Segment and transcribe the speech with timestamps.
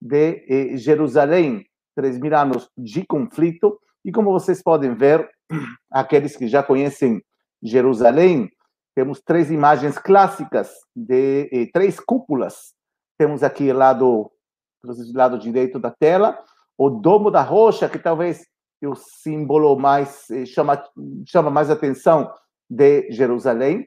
[0.00, 1.64] de eh, Jerusalém,
[1.94, 3.78] 3 mil anos de conflito.
[4.04, 5.28] E como vocês podem ver,
[5.90, 7.22] aqueles que já conhecem
[7.62, 8.48] Jerusalém,
[8.94, 12.74] temos três imagens clássicas de eh, três cúpulas.
[13.18, 14.30] Temos aqui lado
[15.14, 16.42] lado direito da tela,
[16.76, 18.46] o domo da rocha, que talvez
[18.82, 20.82] é o símbolo mais eh, chama
[21.26, 22.32] chama mais atenção
[22.68, 23.86] de Jerusalém.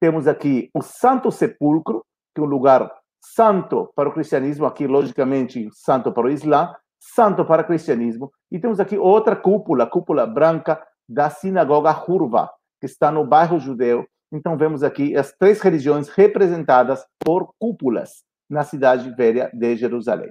[0.00, 2.04] Temos aqui o Santo Sepulcro,
[2.34, 2.90] que é um lugar
[3.32, 8.30] santo para o cristianismo, aqui logicamente santo para o Islã, santo para o cristianismo.
[8.50, 12.50] E temos aqui outra cúpula, cúpula branca da sinagoga Hurva,
[12.80, 14.06] que está no bairro judeu.
[14.32, 20.30] Então vemos aqui as três religiões representadas por cúpulas na cidade velha de Jerusalém.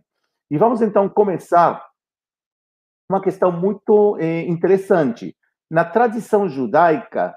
[0.52, 1.84] E vamos então começar
[3.10, 5.36] uma questão muito eh, interessante.
[5.70, 7.36] Na tradição judaica,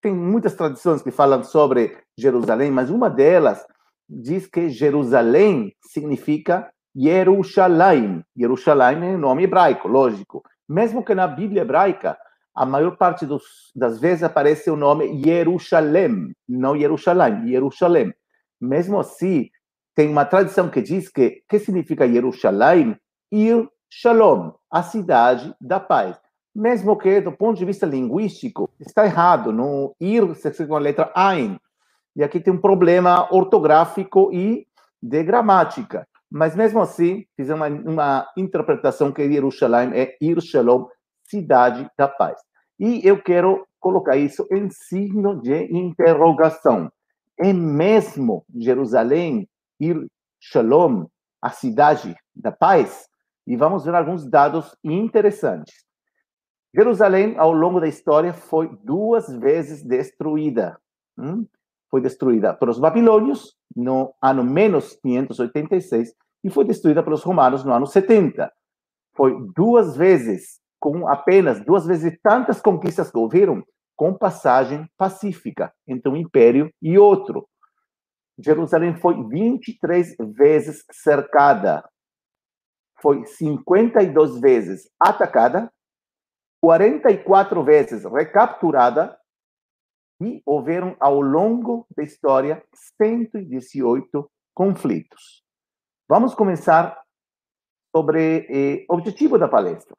[0.00, 3.66] tem muitas tradições que falam sobre Jerusalém, mas uma delas
[4.08, 8.24] diz que Jerusalém significa Jerusalém.
[8.36, 10.42] Jerusalém é nome hebraico, lógico.
[10.68, 12.16] Mesmo que na Bíblia hebraica,
[12.54, 13.42] a maior parte dos,
[13.74, 18.14] das vezes aparece o nome Jerusalém, não Jerusalém, Jerusalém.
[18.60, 19.48] Mesmo assim,
[19.94, 22.96] tem uma tradição que diz que que significa Jerusalém?
[23.32, 26.18] Ir Shalom, a cidade da paz.
[26.54, 29.52] Mesmo que, do ponto de vista linguístico, está errado.
[29.52, 31.58] No ir se com a letra Ein.
[32.16, 34.66] E aqui tem um problema ortográfico e
[35.02, 36.06] de gramática.
[36.30, 40.86] Mas mesmo assim, fiz uma, uma interpretação que Jerusalém é Ir Shalom,
[41.24, 42.40] cidade da paz.
[42.78, 46.90] E eu quero colocar isso em signo de interrogação.
[47.38, 49.48] É mesmo Jerusalém,
[49.80, 50.06] Ir
[50.40, 51.06] Shalom,
[51.40, 53.06] a cidade da paz?
[53.46, 55.84] E vamos ver alguns dados interessantes.
[56.74, 60.76] Jerusalém, ao longo da história, foi duas vezes destruída.
[61.16, 61.46] Hum?
[61.94, 67.86] Foi destruída pelos babilônios no ano menos 586 e foi destruída pelos romanos no ano
[67.86, 68.52] 70.
[69.16, 73.62] Foi duas vezes, com apenas duas vezes tantas conquistas que houveram,
[73.94, 77.48] com passagem pacífica entre um império e outro.
[78.40, 81.88] Jerusalém foi 23 vezes cercada,
[83.00, 85.72] foi 52 vezes atacada,
[86.60, 89.16] 44 vezes recapturada
[90.20, 92.62] e houveram ao longo da história
[92.98, 95.42] 118 conflitos.
[96.08, 97.00] Vamos começar
[97.94, 99.96] sobre eh, objetivo da palestra.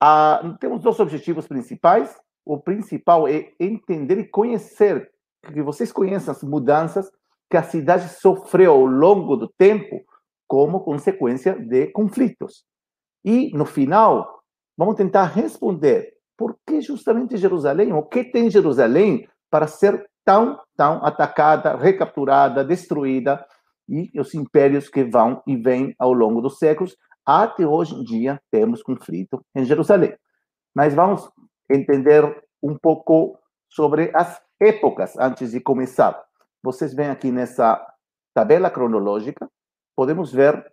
[0.00, 2.18] Ah, temos dois objetivos principais.
[2.44, 5.10] O principal é entender e conhecer,
[5.52, 7.10] que vocês conheçam as mudanças
[7.50, 10.04] que a cidade sofreu ao longo do tempo
[10.48, 12.64] como consequência de conflitos.
[13.24, 14.42] E, no final,
[14.76, 21.04] vamos tentar responder por que justamente Jerusalém, o que tem Jerusalém para ser tão, tão
[21.04, 23.44] atacada, recapturada, destruída,
[23.88, 28.40] e os impérios que vão e vêm ao longo dos séculos, até hoje em dia
[28.50, 30.16] temos conflito em Jerusalém.
[30.74, 31.30] Mas vamos
[31.70, 32.24] entender
[32.62, 33.38] um pouco
[33.68, 36.20] sobre as épocas antes de começar.
[36.62, 37.84] Vocês veem aqui nessa
[38.34, 39.48] tabela cronológica,
[39.94, 40.64] podemos ver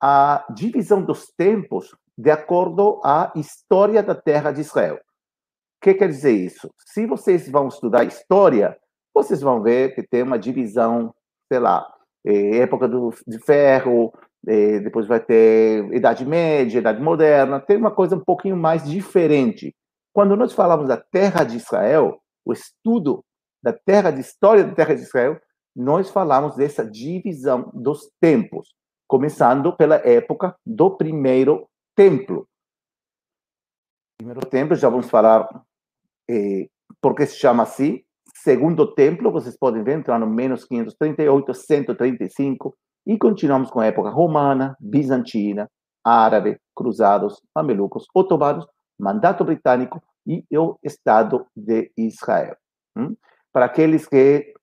[0.00, 4.96] a divisão dos tempos de acordo à história da terra de Israel.
[4.96, 5.00] O
[5.80, 6.68] que quer dizer isso?
[6.84, 8.76] Se vocês vão estudar história,
[9.14, 11.14] vocês vão ver que tem uma divisão,
[11.46, 11.86] sei lá,
[12.26, 14.12] é, época do, de ferro,
[14.48, 19.72] é, depois vai ter Idade Média, Idade Moderna, tem uma coisa um pouquinho mais diferente.
[20.12, 23.24] Quando nós falamos da terra de Israel, o estudo
[23.62, 25.38] da terra de história da terra de Israel,
[25.76, 28.74] nós falamos dessa divisão dos tempos,
[29.06, 31.67] começando pela época do primeiro
[31.98, 32.48] templo.
[34.16, 35.48] Primeiro templo, já vamos falar
[36.30, 36.68] eh,
[37.00, 38.04] por que se chama assim,
[38.36, 44.10] segundo templo, vocês podem ver, entrar no menos 538, 135, e continuamos com a época
[44.10, 45.68] romana, bizantina,
[46.04, 48.64] árabe, cruzados, mamelucos, otomanos,
[48.96, 52.56] mandato britânico e o Estado de Israel.
[52.96, 53.16] Hum?
[53.52, 54.54] Para aqueles que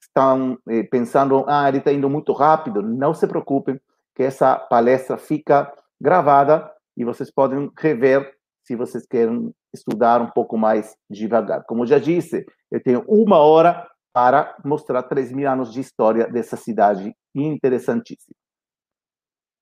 [0.00, 3.80] estão eh, pensando, ah, ele está indo muito rápido, não se preocupem,
[4.14, 8.32] que essa palestra fica gravada e vocês podem rever
[8.64, 11.64] se vocês querem estudar um pouco mais devagar.
[11.66, 16.56] Como já disse, eu tenho uma hora para mostrar 3 mil anos de história dessa
[16.56, 18.34] cidade interessantíssima.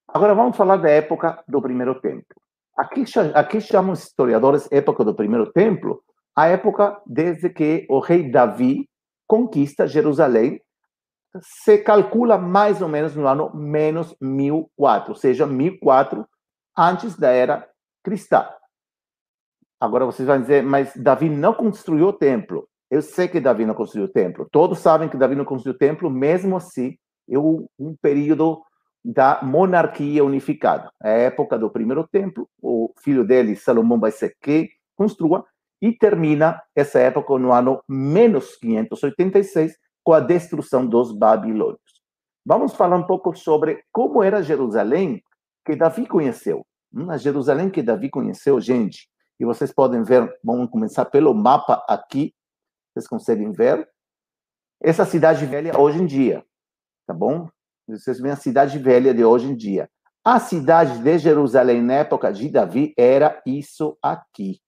[0.08, 2.37] Agora vamos falar da época do primeiro templo.
[2.76, 6.02] Aqui, aqui chamam historiadores época do primeiro templo
[6.34, 8.88] a época desde que o rei Davi
[9.26, 10.61] conquista Jerusalém.
[11.40, 16.26] Se calcula mais ou menos no ano menos 1004, ou seja, 1004
[16.76, 17.69] antes da era
[18.02, 18.48] cristã.
[19.80, 22.69] Agora vocês vão dizer, mas Davi não construiu o templo.
[22.90, 24.46] Eu sei que Davi não construiu o templo.
[24.50, 26.96] Todos sabem que Davi não construiu o templo, mesmo assim,
[27.28, 28.62] é um período
[29.04, 30.90] da monarquia unificada.
[31.02, 35.44] É a época do primeiro templo, o filho dele, Salomão, vai ser que construa,
[35.80, 41.80] e termina essa época no ano menos 586, com a destruição dos babilônios.
[42.46, 45.22] Vamos falar um pouco sobre como era Jerusalém
[45.64, 46.66] que Davi conheceu.
[46.92, 49.08] Hum, a Jerusalém que Davi conheceu, gente,
[49.40, 52.34] e vocês podem ver, vamos começar pelo mapa aqui,
[52.92, 53.88] vocês conseguem ver.
[54.80, 56.44] Essa cidade velha hoje em dia,
[57.06, 57.48] tá bom?
[57.88, 59.88] Vocês veem a cidade velha de hoje em dia.
[60.24, 64.60] A cidade de Jerusalém na época de Davi era isso aqui.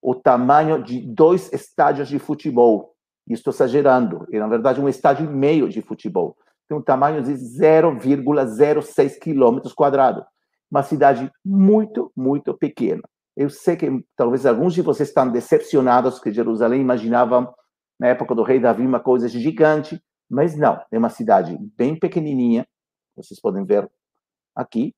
[0.00, 2.94] O tamanho de dois estádios de futebol.
[3.28, 4.26] Estou exagerando.
[4.30, 6.36] É, na verdade, um estádio e meio de futebol.
[6.68, 10.24] Tem um tamanho de 0,06 quilômetros quadrados.
[10.70, 13.02] Uma cidade muito, muito pequena.
[13.36, 17.52] Eu sei que talvez alguns de vocês estão decepcionados que Jerusalém imaginavam
[17.98, 22.66] na época do rei Davi uma coisa gigante, mas não, é uma cidade bem pequenininha,
[23.16, 23.90] vocês podem ver
[24.54, 24.94] aqui.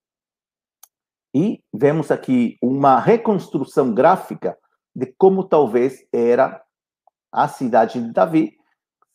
[1.35, 4.57] E vemos aqui uma reconstrução gráfica
[4.95, 6.63] de como talvez era
[7.31, 8.57] a cidade de Davi,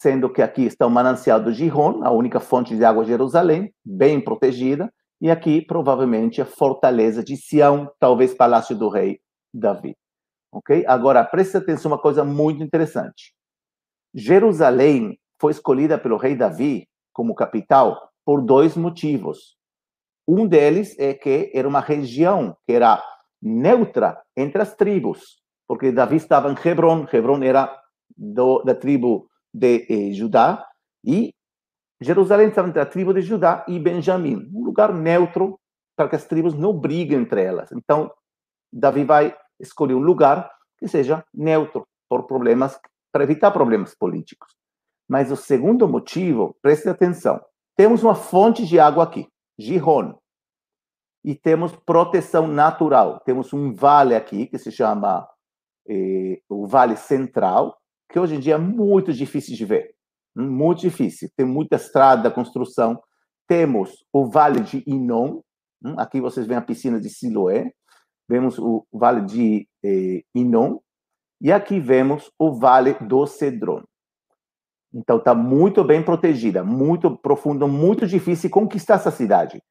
[0.02, 3.72] sendo que aqui está o manancial do Gihon, a única fonte de água de Jerusalém,
[3.86, 9.22] bem protegida, e aqui provavelmente a fortaleza de Sião, talvez palácio do rei
[9.54, 9.96] Davi.
[10.52, 10.84] Ok?
[10.88, 13.36] Agora preste atenção uma coisa muito interessante.
[14.12, 19.56] Jerusalém foi escolhida pelo rei Davi como capital por dois motivos.
[20.28, 23.04] Um deles é que era uma região que era
[23.40, 27.72] neutra entre as tribos, porque Davi estava em Hebron, Hebron era
[28.18, 30.68] do, da tribo de eh, Judá,
[31.04, 31.34] e
[32.00, 35.60] Jerusalém estava entre a tribo de Judá e Benjamim, um lugar neutro
[35.96, 37.72] para que as tribos não briguem entre elas.
[37.72, 38.12] Então,
[38.72, 40.50] Davi vai escolher um lugar
[40.80, 42.80] que seja neutro por problemas,
[43.12, 44.56] para evitar problemas políticos.
[45.08, 47.40] Mas o segundo motivo, preste atenção,
[47.76, 49.28] temos uma fonte de água aqui,
[49.60, 50.16] Gihon,
[51.24, 53.20] e temos proteção natural.
[53.20, 55.28] Temos um vale aqui que se chama
[55.88, 57.78] eh, o Vale Central,
[58.12, 59.96] que hoje em dia é muito difícil de ver,
[60.36, 61.30] muito difícil.
[61.36, 63.02] Tem muita estrada, construção.
[63.48, 65.42] Temos o Vale de Inon,
[65.84, 67.72] hum, aqui vocês veem a piscina de Siloé,
[68.30, 70.80] vemos o Vale de eh, Inon,
[71.42, 73.84] e aqui vemos o Vale do Cedron.
[74.94, 79.62] Então está muito bem protegida, muito profundo, muito difícil conquistar essa cidade.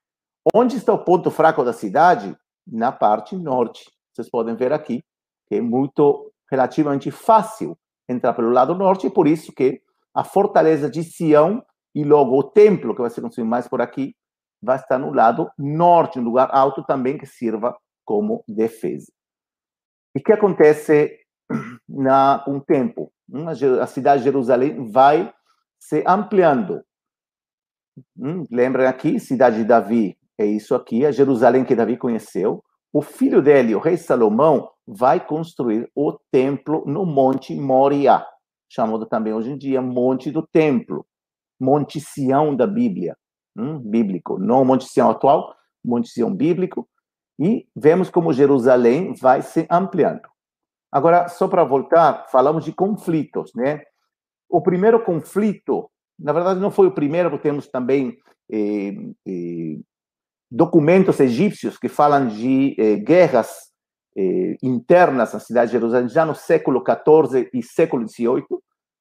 [0.54, 2.34] Onde está o ponto fraco da cidade?
[2.66, 3.90] Na parte norte.
[4.12, 5.02] Vocês podem ver aqui
[5.48, 7.76] que é muito relativamente fácil
[8.10, 9.80] entrar pelo lado norte, e por isso que
[10.14, 11.62] a fortaleza de Sião
[11.94, 14.14] e logo o templo, que vai ser construído mais por aqui,
[14.62, 19.10] vai estar no lado norte, um lugar alto também que sirva como defesa.
[20.14, 21.16] E o que acontece
[21.88, 23.12] na um tempo?
[23.80, 25.32] a cidade de Jerusalém vai
[25.78, 26.82] se ampliando.
[28.18, 32.64] Hum, lembra aqui, cidade de Davi, é isso aqui, a Jerusalém que Davi conheceu.
[32.92, 38.26] O filho dele, o rei Salomão, vai construir o templo no Monte Moriá,
[38.69, 41.06] chamado também hoje em dia Monte do Templo,
[41.60, 43.16] Monte Sião da Bíblia,
[43.56, 45.54] hum, bíblico, não Monte Sião atual,
[45.84, 46.88] Monte Sião bíblico.
[47.38, 50.28] E vemos como Jerusalém vai se ampliando.
[50.93, 53.81] Agora, só para voltar, falamos de conflitos, né?
[54.48, 55.88] O primeiro conflito,
[56.19, 58.19] na verdade, não foi o primeiro, porque temos também
[58.52, 58.93] eh,
[59.26, 59.78] eh,
[60.50, 63.69] documentos egípcios que falam de eh, guerras
[64.17, 68.44] eh, internas na cidade de Jerusalém, já no século XIV e século XVIII,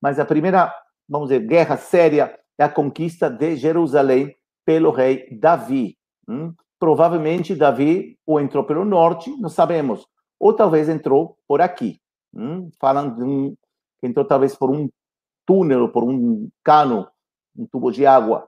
[0.01, 0.73] mas a primeira,
[1.07, 4.35] vamos dizer, guerra séria é a conquista de Jerusalém
[4.65, 5.97] pelo rei Davi.
[6.27, 6.53] Hum?
[6.79, 10.05] Provavelmente Davi ou entrou pelo norte, não sabemos,
[10.39, 11.99] ou talvez entrou por aqui.
[12.33, 12.69] Hum?
[12.79, 13.55] Falam de um,
[14.03, 14.89] entrou talvez por um
[15.45, 17.07] túnel, por um cano,
[17.57, 18.47] um tubo de água.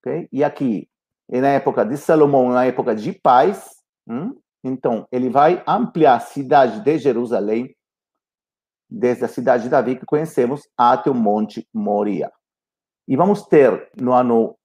[0.00, 0.28] Okay?
[0.30, 0.86] E aqui,
[1.28, 3.70] na época de Salomão, na época de paz,
[4.06, 4.36] hum?
[4.64, 7.76] Então ele vai ampliar a cidade de Jerusalém,
[8.88, 12.32] desde a cidade de Davi que conhecemos, até o Monte Moria.
[13.06, 14.56] E vamos ter no ano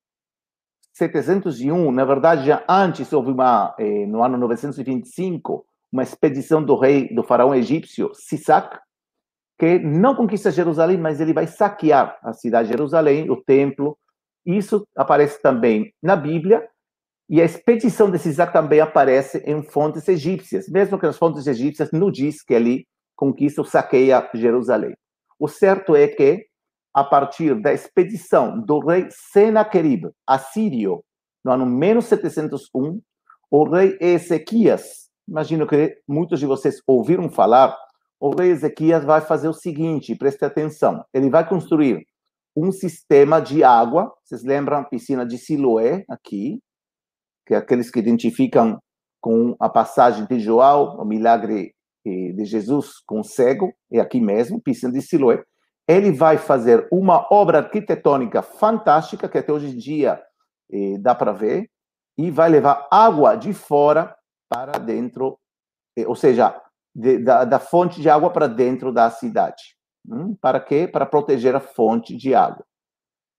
[0.94, 7.14] 701, na verdade, já antes houve uma, eh, no ano 925, uma expedição do rei,
[7.14, 8.80] do faraó egípcio, Sisac,
[9.58, 13.98] que não conquista Jerusalém, mas ele vai saquear a cidade de Jerusalém, o templo.
[14.46, 16.66] Isso aparece também na Bíblia,
[17.30, 21.92] e a expedição de Sisac também aparece em fontes egípcias, mesmo que as fontes egípcias
[21.92, 24.96] não diz que ele conquista ou saqueia Jerusalém.
[25.38, 26.46] O certo é que,
[26.94, 31.04] a partir da expedição do rei Senaquerib, assírio,
[31.44, 33.00] no ano menos 701,
[33.52, 37.78] o rei Ezequias imagino que muitos de vocês ouviram falar,
[38.20, 42.06] o rei Ezequias vai fazer o seguinte, preste atenção, ele vai construir
[42.56, 46.60] um sistema de água, vocês lembram a piscina de Siloé, aqui,
[47.50, 48.80] que é aqueles que identificam
[49.20, 51.74] com a passagem de João, o milagre
[52.06, 55.44] eh, de Jesus com o cego, é aqui mesmo, piscina de Siloé,
[55.88, 60.22] ele vai fazer uma obra arquitetônica fantástica, que até hoje em dia
[60.72, 61.68] eh, dá para ver,
[62.20, 64.16] e vai levar água de fora
[64.48, 65.40] para dentro,
[65.98, 66.56] eh, ou seja,
[66.94, 69.76] de, da, da, fonte de água para dentro da cidade.
[70.08, 70.38] Hum?
[70.40, 70.88] Para quê?
[70.88, 72.64] Para proteger a fonte de água.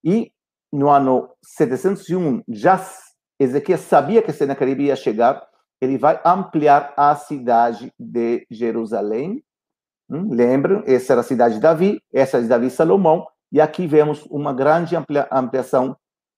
[0.03, 0.33] E
[0.73, 2.77] no ano 701, já
[3.41, 5.49] Ezequias sabia que Senaqueribe ia chegar,
[5.81, 9.43] ele vai ampliar a cidade de Jerusalém.
[10.11, 10.29] Hum?
[10.31, 10.83] Lembram?
[10.87, 14.27] Essa era a cidade de Davi, essa é de Davi e Salomão, e aqui vemos
[14.27, 15.97] uma grande amplia, ampliação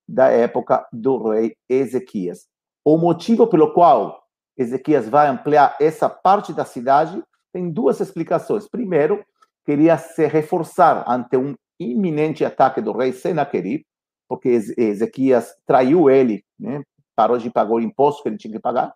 [0.09, 2.47] da época do rei Ezequias.
[2.85, 4.23] O motivo pelo qual
[4.57, 7.21] Ezequias vai ampliar essa parte da cidade
[7.53, 8.69] tem duas explicações.
[8.69, 9.25] Primeiro,
[9.67, 13.85] queria se reforçar ante um iminente ataque do rei Senaquerib,
[14.29, 16.83] porque Ezequias traiu ele, né?
[17.15, 18.95] Parou de pagar o imposto que ele tinha que pagar,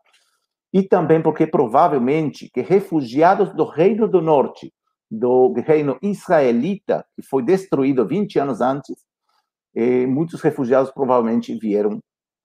[0.73, 4.73] e também porque provavelmente que refugiados do reino do norte,
[5.11, 8.96] do reino israelita, que foi destruído 20 anos antes,
[9.75, 12.00] eh, muitos refugiados provavelmente vieram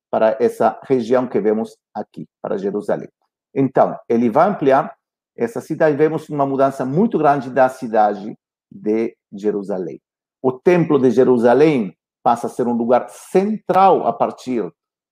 [0.09, 3.09] para essa região que vemos aqui, para Jerusalém.
[3.53, 4.95] Então, ele vai ampliar
[5.35, 8.37] essa cidade, vemos uma mudança muito grande da cidade
[8.71, 9.99] de Jerusalém.
[10.41, 14.71] O templo de Jerusalém passa a ser um lugar central a partir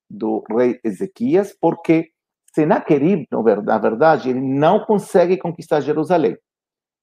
[0.10, 2.12] do rei Ezequias, porque
[2.54, 3.28] Senaquerib,
[3.64, 6.38] na verdade, ele não consegue conquistar Jerusalém.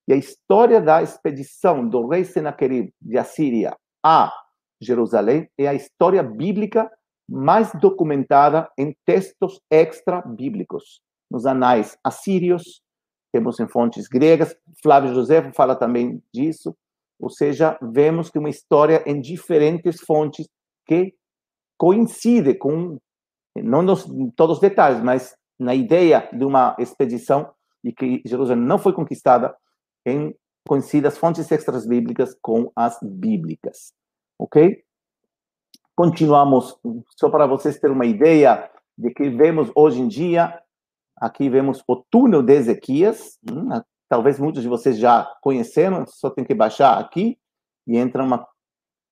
[0.08, 4.32] E a história da expedição do rei Senaquerib de Assíria a
[4.80, 6.90] Jerusalém é a história bíblica
[7.28, 12.80] mais documentada em textos extra-bíblicos, nos anais assírios,
[13.32, 16.76] temos em fontes gregas, Flávio José fala também disso,
[17.18, 20.48] ou seja, vemos que uma história em diferentes fontes
[20.86, 21.14] que
[21.76, 22.98] coincide com,
[23.56, 27.50] não nos, todos os detalhes, mas na ideia de uma expedição
[27.82, 29.56] e que Jerusalém não foi conquistada
[30.04, 30.34] em
[30.66, 33.92] coincide as fontes extras bíblicas com as bíblicas,
[34.38, 34.82] ok?
[35.94, 36.78] Continuamos,
[37.16, 40.60] só para vocês terem uma ideia de que vemos hoje em dia,
[41.16, 43.68] aqui vemos o túnel de Ezequias, hum,
[44.08, 47.38] talvez muitos de vocês já conheceram, só tem que baixar aqui
[47.86, 48.46] e entra uma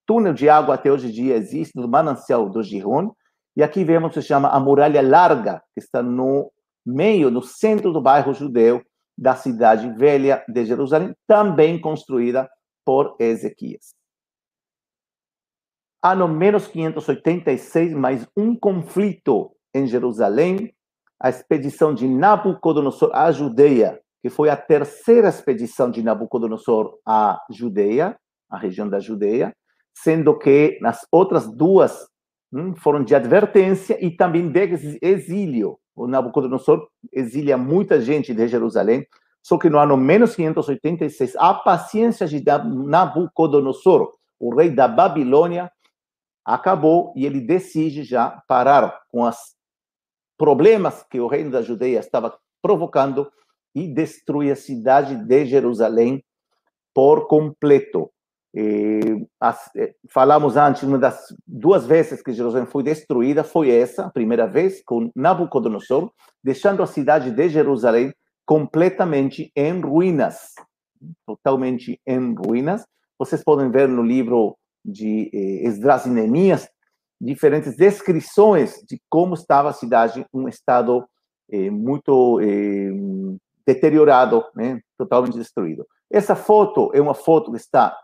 [0.06, 3.12] túnel de água até hoje em dia existe no manancial do Gihon,
[3.56, 6.50] e aqui vemos se chama a muralha larga, que está no
[6.84, 8.82] meio, no centro do bairro judeu
[9.16, 12.48] da cidade velha de Jerusalém, também construída
[12.84, 13.94] por Ezequias.
[16.02, 20.74] Ano menos 586, mais um conflito em Jerusalém,
[21.18, 28.18] a expedição de Nabucodonosor à Judeia, que foi a terceira expedição de Nabucodonosor à Judeia,
[28.50, 29.54] a região da Judeia,
[29.94, 32.08] sendo que nas outras duas
[32.52, 35.78] hum, foram de advertência e também de exílio.
[35.94, 39.06] O Nabucodonosor exilia muita gente de Jerusalém,
[39.42, 42.42] só que no ano menos 586, a paciência de
[42.86, 45.70] Nabucodonosor, o rei da Babilônia,
[46.44, 49.36] acabou e ele decide já parar com os
[50.36, 53.30] problemas que o reino da Judeia estava provocando
[53.74, 56.24] e destrui a cidade de Jerusalém
[56.92, 58.10] por completo.
[59.40, 64.10] As, eh, falamos antes, uma das duas vezes que Jerusalém foi destruída foi essa, a
[64.10, 68.14] primeira vez, com Nabucodonosor, deixando a cidade de Jerusalém
[68.46, 70.54] completamente em ruínas,
[71.26, 72.86] totalmente em ruínas.
[73.18, 76.68] Vocês podem ver no livro de eh, Esdras e Neemias,
[77.20, 81.04] diferentes descrições de como estava a cidade, um estado
[81.50, 82.92] eh, muito eh,
[83.66, 84.80] deteriorado, né?
[84.96, 85.86] totalmente destruído.
[86.10, 87.96] Essa foto é uma foto que está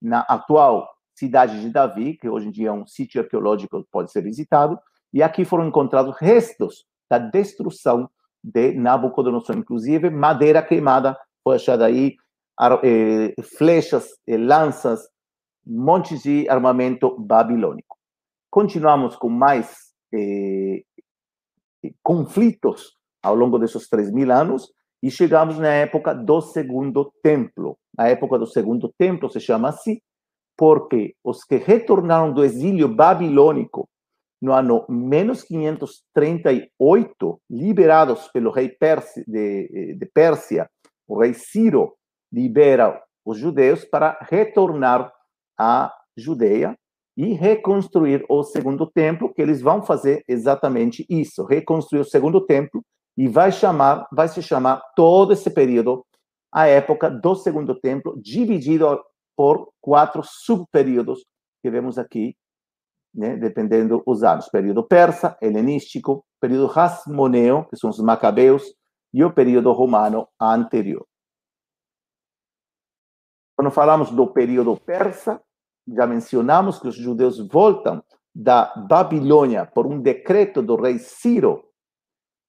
[0.00, 4.10] na atual cidade de Davi, que hoje em dia é um sítio arqueológico que pode
[4.10, 4.78] ser visitado,
[5.12, 8.08] e aqui foram encontrados restos da destruição
[8.42, 12.16] de Nabucodonosor, inclusive madeira queimada foi achada aí,
[12.82, 15.08] eh, flechas, eh, lanças,
[15.66, 17.96] montes de armamento babilônico.
[18.50, 20.82] Continuamos com mais eh,
[22.02, 24.70] conflitos ao longo desses três mil anos
[25.02, 27.78] e chegamos na época do Segundo Templo.
[28.00, 30.00] A época do Segundo Templo se chama assim
[30.56, 33.86] porque os que retornaram do exílio babilônico
[34.40, 40.66] no ano menos 538, liberados pelo rei Pérsia, de, de Pérsia,
[41.06, 41.92] o rei Ciro
[42.32, 45.12] libera os judeus para retornar
[45.58, 46.74] a Judeia
[47.18, 52.82] e reconstruir o segundo templo, que eles vão fazer exatamente isso, reconstruir o segundo templo
[53.14, 56.02] e vai chamar, vai se chamar todo esse período
[56.52, 59.02] a época do segundo templo, dividido
[59.36, 61.24] por quatro subperíodos
[61.62, 62.36] que vemos aqui
[63.14, 64.48] né, dependendo os anos.
[64.48, 68.74] Período persa, helenístico, período hasmoneu, que são os macabeus,
[69.12, 71.04] e o período romano anterior.
[73.56, 75.42] Quando falamos do período persa,
[75.86, 78.02] já mencionamos que os judeus voltam
[78.34, 81.68] da Babilônia por um decreto do rei Ciro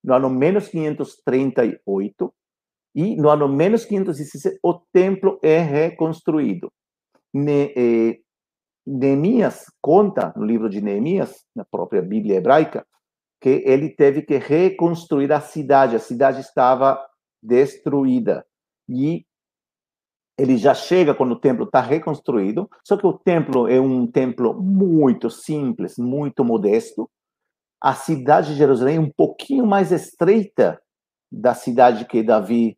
[0.03, 2.33] no ano menos 538
[2.93, 6.71] e no ano menos 516 o templo é reconstruído.
[7.33, 8.19] Ne, eh,
[8.85, 12.85] Neemias conta no livro de Neemias, na própria Bíblia hebraica,
[13.39, 16.99] que ele teve que reconstruir a cidade, a cidade estava
[17.41, 18.45] destruída.
[18.87, 19.25] E
[20.37, 24.53] ele já chega quando o templo está reconstruído, só que o templo é um templo
[24.59, 27.09] muito simples, muito modesto.
[27.81, 30.81] A cidade de Jerusalém é um pouquinho mais estreita
[31.31, 32.77] da cidade que Davi,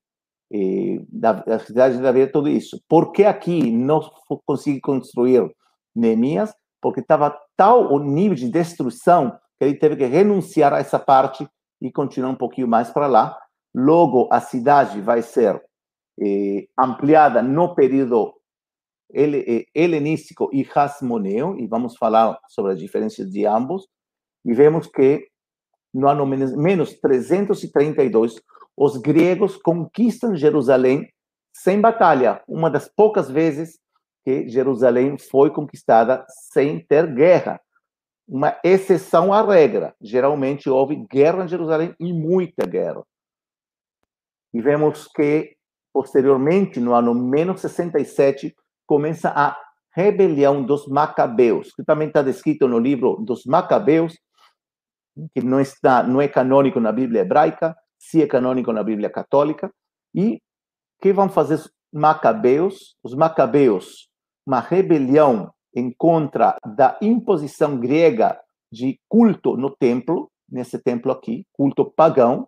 [1.12, 2.80] da, da, cidade de Davi tudo isso.
[2.88, 4.00] Por que aqui não
[4.46, 5.52] consegui construir
[5.96, 6.54] Neemias?
[6.82, 11.48] Porque estava tal o nível de destruição que ele teve que renunciar a essa parte
[11.82, 13.38] e continuar um pouquinho mais para lá.
[13.74, 15.62] Logo, a cidade vai ser
[16.22, 18.34] eh, ampliada no período
[19.14, 23.88] eh, helenístico e hasmoneu, e vamos falar sobre as diferenças de ambos,
[24.46, 25.28] e vemos que
[25.94, 28.42] no ano menos, menos 332,
[28.76, 31.08] os gregos conquistam Jerusalém
[31.54, 33.80] sem batalha, uma das poucas vezes
[34.26, 37.62] que Jerusalém foi conquistada sem ter guerra.
[38.28, 39.94] Uma exceção à regra.
[40.02, 43.04] Geralmente houve guerra em Jerusalém e muita guerra.
[44.54, 45.56] E vemos que
[45.94, 48.56] Posteriormente, no ano menos 67,
[48.88, 49.56] começa a
[49.96, 54.18] rebelião dos Macabeus, que também está descrito no livro dos Macabeus,
[55.36, 57.78] que não está, não é canônico na Bíblia hebraica,
[58.10, 59.72] se é canônico na Bíblia católica.
[60.14, 60.40] E
[61.02, 62.96] que vão fazer os Macabeus?
[63.04, 64.10] Os Macabeus,
[64.46, 68.40] uma rebelião em contra da imposição grega
[68.72, 72.48] de culto no templo, nesse templo aqui, culto pagão,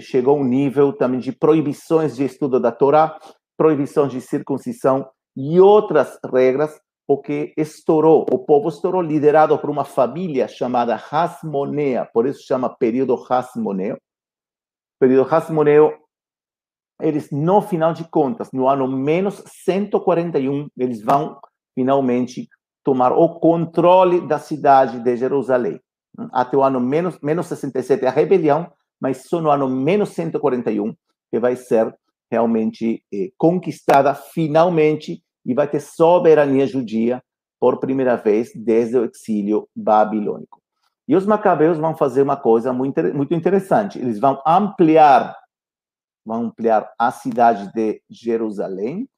[0.00, 3.18] chegou um nível também de proibições de estudo da Torá,
[3.56, 10.46] proibições de circuncisão e outras regras, porque estourou, o povo estourou, liderado por uma família
[10.46, 13.96] chamada Hasmonea, por isso chama período Hasmoneo.
[15.00, 15.92] Período Hasmoneo,
[17.00, 21.40] eles, no final de contas, no ano menos 141, eles vão
[21.74, 22.46] finalmente
[22.84, 25.80] tomar o controle da cidade de Jerusalém.
[26.32, 30.94] Até o ano menos, menos 67, a rebelião mas só no ano menos 141
[31.30, 31.96] que vai ser
[32.30, 37.22] realmente eh, conquistada finalmente e vai ter soberania judia
[37.58, 40.59] por primeira vez desde o exílio babilônico.
[41.10, 43.00] E os macabeus vão fazer uma coisa muito,
[43.34, 43.98] interessante.
[43.98, 45.36] Eles vão ampliar,
[46.24, 49.08] vão ampliar a cidade de Jerusalém.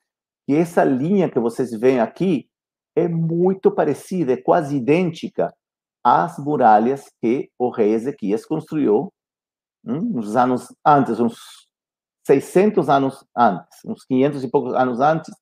[0.48, 2.48] E essa linha que vocês veem aqui
[2.96, 5.54] é muito parecida, é quase idêntica
[6.02, 9.12] às muralhas que o rei Ezequias construiu
[9.84, 10.12] Hum?
[10.16, 11.36] uns anos antes, uns
[12.24, 15.34] 600 anos antes, uns 500 e poucos anos antes,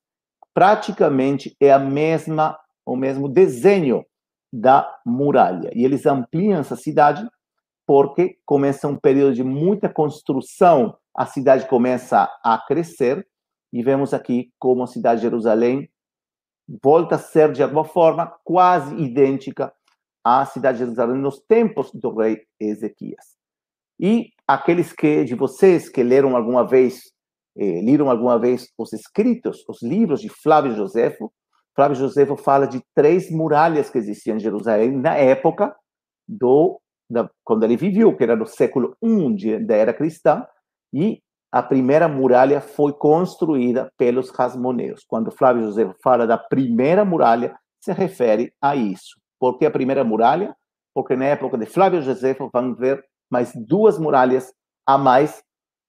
[0.53, 4.03] praticamente é a mesma, o mesmo desenho
[4.51, 5.71] da muralha.
[5.73, 7.27] E eles ampliam essa cidade
[7.85, 13.27] porque começa um período de muita construção, a cidade começa a crescer,
[13.73, 15.89] e vemos aqui como a cidade de Jerusalém
[16.81, 19.73] volta a ser, de alguma forma, quase idêntica
[20.23, 23.35] à cidade de Jerusalém nos tempos do rei Ezequias.
[23.99, 27.11] E aqueles que de vocês que leram alguma vez,
[27.57, 31.31] eh, leram alguma vez os escritos, os livros de Flávio Josefo,
[31.75, 35.75] Flávio Josefo fala de três muralhas que existiam em Jerusalém na época
[36.27, 36.79] do
[37.09, 40.47] da, quando ele viveu, que era no século I de, da era cristã,
[40.93, 45.03] e a primeira muralha foi construída pelos Hasmoneus.
[45.05, 49.19] Quando Flávio Josefo fala da primeira muralha, se refere a isso.
[49.37, 50.55] Por que a primeira muralha?
[50.93, 54.53] Porque na época de Flávio Josefo, vamos ver mais duas muralhas
[54.85, 55.43] a mais,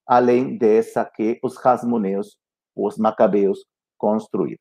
[0.07, 2.37] além dessa que os Hasmoneus,
[2.75, 3.64] os Macabeus,
[3.97, 4.59] construíram.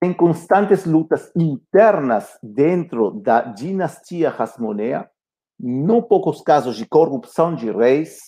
[0.00, 5.08] Tem constantes lutas internas dentro da dinastia Hasmonea,
[5.58, 8.18] não poucos casos de corrupção de reis,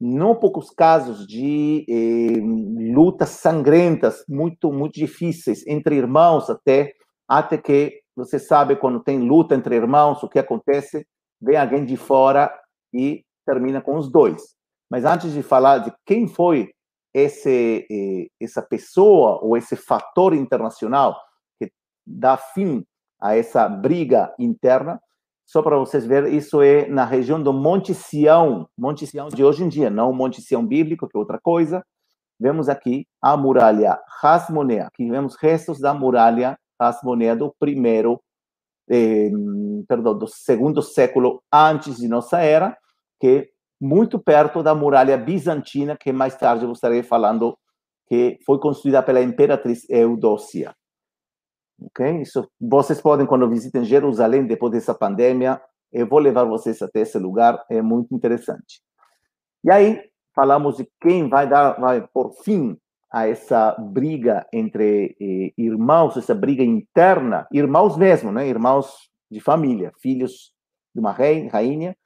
[0.00, 6.92] não poucos casos de eh, lutas sangrentas, muito, muito difíceis, entre irmãos até,
[7.26, 11.04] até que, você sabe, quando tem luta entre irmãos, o que acontece?
[11.40, 12.52] vem alguém de fora
[12.92, 14.42] e termina com os dois.
[14.90, 16.70] Mas antes de falar de quem foi
[17.16, 21.18] esse, eh, essa pessoa ou esse fator internacional
[21.58, 21.72] que
[22.06, 22.84] dá fim
[23.18, 25.00] a essa briga interna,
[25.46, 29.64] só para vocês verem, isso é na região do Monte Sião, Monte Sião de hoje
[29.64, 31.82] em dia, não o Monte Sião bíblico, que é outra coisa.
[32.38, 38.20] Vemos aqui a muralha Hasmonea, aqui vemos restos da muralha Hasmonea do primeiro
[38.90, 39.30] eh,
[39.88, 42.76] perdão, do segundo século antes de nossa era,
[43.18, 43.48] que
[43.80, 47.56] muito perto da muralha bizantina, que mais tarde eu estarei falando
[48.08, 50.74] que foi construída pela imperatriz Eudócia.
[51.80, 52.22] Ok?
[52.22, 55.60] Isso, vocês podem, quando visitem Jerusalém, depois dessa pandemia,
[55.92, 58.80] eu vou levar vocês até esse lugar, é muito interessante.
[59.64, 60.00] E aí,
[60.34, 62.78] falamos de quem vai dar, vai por fim
[63.10, 68.46] a essa briga entre eh, irmãos, essa briga interna, irmãos mesmo, né?
[68.46, 70.52] Irmãos de família, filhos
[70.94, 71.96] de uma rei, rainha,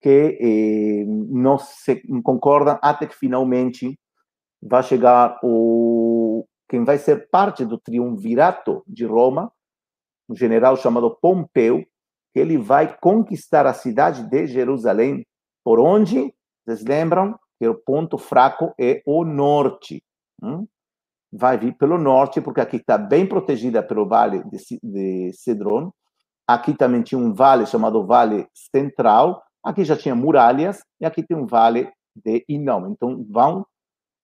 [0.00, 3.98] que eh, não se concordam até que finalmente
[4.62, 9.50] vai chegar o quem vai ser parte do triunvirato de Roma,
[10.28, 11.82] um general chamado Pompeu,
[12.32, 15.26] que ele vai conquistar a cidade de Jerusalém,
[15.64, 16.32] por onde,
[16.64, 20.04] vocês lembram, que o ponto fraco é o norte.
[20.42, 20.66] Hum?
[21.32, 25.90] Vai vir pelo norte, porque aqui está bem protegida pelo vale de, de Cedron.
[26.46, 29.42] Aqui também tinha um vale chamado Vale Central.
[29.62, 32.90] Aqui já tinha muralhas, e aqui tem um vale de Inom.
[32.90, 33.66] Então, vão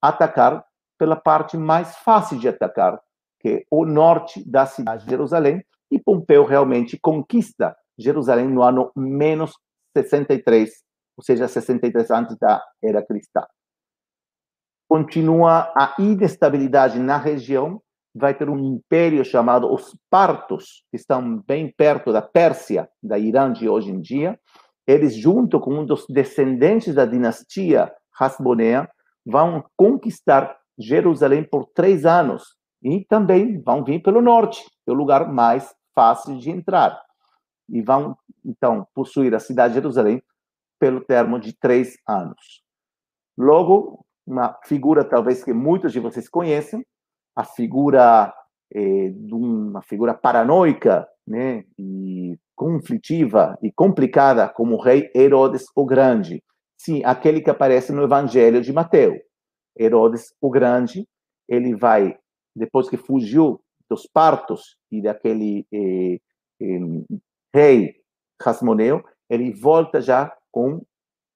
[0.00, 0.64] atacar
[0.98, 3.00] pela parte mais fácil de atacar,
[3.40, 8.90] que é o norte da cidade de Jerusalém, e Pompeu realmente conquista Jerusalém no ano
[8.96, 9.52] menos
[9.96, 10.70] 63,
[11.16, 13.46] ou seja, 63 antes da era cristã.
[14.88, 17.80] Continua a inestabilidade na região,
[18.14, 23.52] vai ter um império chamado os Partos, que estão bem perto da Pérsia, da Irã
[23.52, 24.38] de hoje em dia.
[24.86, 28.88] Eles, junto com um dos descendentes da dinastia Hasmonea,
[29.24, 34.96] vão conquistar Jerusalém por três anos e também vão vir pelo norte, que é o
[34.96, 37.00] lugar mais fácil de entrar.
[37.68, 40.22] E vão, então, possuir a cidade de Jerusalém
[40.78, 42.62] pelo termo de três anos.
[43.38, 46.84] Logo, uma figura talvez que muitos de vocês conhecem,
[47.34, 48.32] a figura
[48.72, 55.84] eh, de uma figura paranoica, né, e conflitiva e complicada como o rei Herodes o
[55.84, 56.42] Grande.
[56.78, 59.18] Sim, aquele que aparece no Evangelho de Mateus.
[59.78, 61.08] Herodes o Grande,
[61.48, 62.16] ele vai,
[62.54, 66.20] depois que fugiu dos partos e daquele eh,
[66.60, 67.18] eh,
[67.54, 67.94] rei
[68.44, 70.82] Hasmoneu, ele volta já com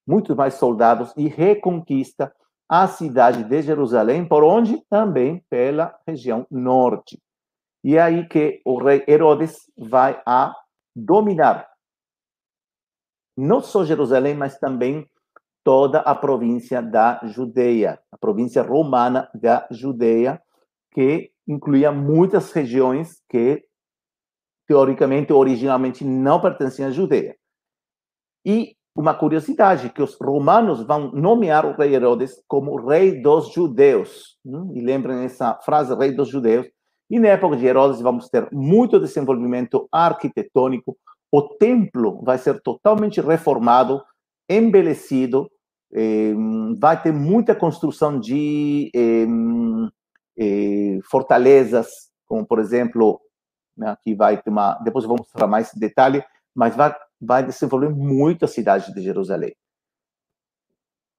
[0.07, 2.33] muitos mais soldados e reconquista
[2.69, 7.19] a cidade de Jerusalém, por onde também pela região norte.
[7.89, 10.55] E é aí que o rei Herodes vai a
[10.95, 11.67] dominar
[13.35, 15.09] não só Jerusalém, mas também
[15.65, 20.39] toda a província da Judeia, a província romana da Judeia,
[20.93, 23.65] que incluía muitas regiões que,
[24.67, 27.39] teoricamente, originalmente não pertenciam à Judeia.
[28.45, 34.37] E uma curiosidade, que os romanos vão nomear o rei Herodes como rei dos judeus.
[34.45, 34.73] Hum?
[34.75, 36.67] E lembrem essa frase, rei dos judeus.
[37.11, 40.97] E na época de Herodes vamos ter muito desenvolvimento arquitetônico,
[41.31, 44.03] o templo vai ser totalmente reformado,
[44.49, 45.51] embelecido,
[45.93, 46.35] eh,
[46.79, 49.27] vai ter muita construção de eh,
[50.39, 53.21] eh, fortalezas, como por exemplo,
[53.77, 56.23] né, aqui vai ter uma, depois vou mostrar mais detalhe,
[56.55, 59.55] mas vai, vai desenvolver muito a cidade de Jerusalém.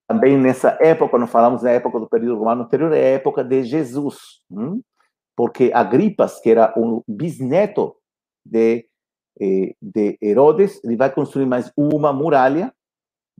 [0.07, 3.63] Também nessa época, quando falamos na época do período romano anterior, é a época de
[3.63, 4.81] Jesus, hum?
[5.39, 7.95] Porque Agripas, que era um bisneto
[8.45, 8.85] de,
[9.81, 12.75] de Herodes, ele vai construir mais uma muralha,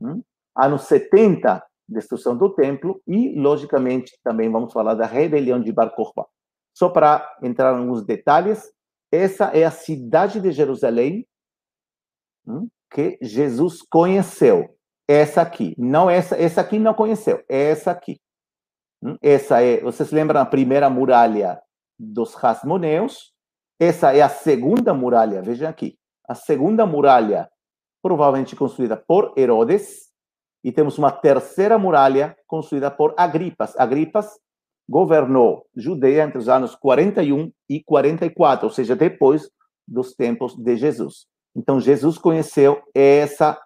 [0.00, 0.22] hum?
[0.56, 6.26] anos 70, destruição do templo, e, logicamente, também vamos falar da rebelião de Bar Kokhba.
[6.74, 8.72] Só para entrar em alguns detalhes,
[9.12, 11.28] essa é a cidade de Jerusalém
[12.46, 14.74] hum, que Jesus conheceu.
[15.06, 18.18] Essa aqui, não essa, essa aqui não conheceu, essa aqui.
[19.02, 21.60] Hum, essa é, vocês lembram a primeira muralha
[22.00, 23.32] dos Hasmoneus?
[23.78, 25.98] Essa é a segunda muralha, vejam aqui.
[26.28, 27.50] A segunda muralha,
[28.02, 30.10] provavelmente construída por Herodes,
[30.64, 33.78] e temos uma terceira muralha construída por Agripas.
[33.78, 34.38] Agripas
[34.88, 39.50] governou Judeia entre os anos 41 e 44, ou seja, depois
[39.86, 41.26] dos tempos de Jesus.
[41.56, 43.58] Então, Jesus conheceu essa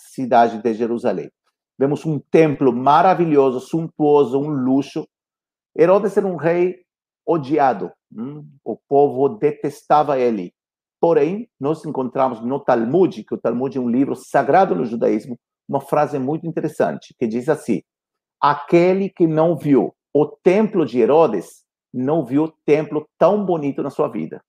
[0.00, 1.30] cidade de Jerusalém.
[1.78, 5.06] Vemos um templo maravilhoso, suntuoso, um luxo.
[5.76, 6.81] Herodes era um rei
[7.26, 7.90] odiado.
[8.14, 8.46] Hum?
[8.64, 10.52] O povo detestava ele.
[11.00, 15.80] Porém, nós encontramos no Talmud, que o Talmud é um livro sagrado no judaísmo, uma
[15.80, 17.82] frase muito interessante, que diz assim:
[18.40, 24.08] Aquele que não viu o templo de Herodes, não viu templo tão bonito na sua
[24.08, 24.42] vida.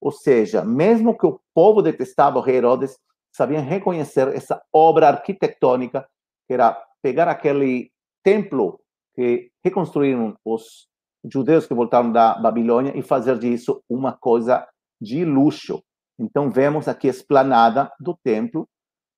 [0.00, 2.98] Ou seja, mesmo que o povo detestava o rei Herodes,
[3.32, 6.06] sabiam reconhecer essa obra arquitetônica,
[6.46, 7.90] que era pegar aquele
[8.22, 8.80] templo
[9.14, 10.88] que reconstruíram os
[11.32, 14.66] judeus que voltaram da Babilônia e fazer disso uma coisa
[15.00, 15.82] de luxo.
[16.18, 18.68] Então, vemos aqui a esplanada do templo.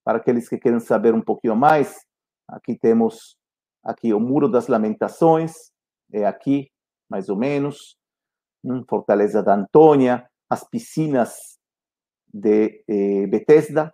[0.03, 1.95] Para aqueles que querem saber um pouquinho mais,
[2.47, 3.35] aqui temos
[3.83, 5.53] aqui o Muro das Lamentações,
[6.11, 6.69] é aqui,
[7.09, 7.97] mais ou menos.
[8.63, 11.57] Hum, Fortaleza da Antônia, as piscinas
[12.33, 13.93] de eh, Bethesda,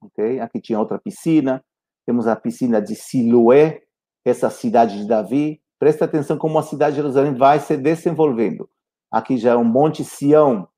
[0.00, 0.40] ok?
[0.40, 1.64] Aqui tinha outra piscina.
[2.06, 3.82] Temos a piscina de Siloé,
[4.24, 5.61] essa cidade de Davi.
[5.82, 8.70] Presta atenção como a cidade de Jerusalém vai se desenvolvendo.
[9.10, 10.68] Aqui já é um Monte Sião,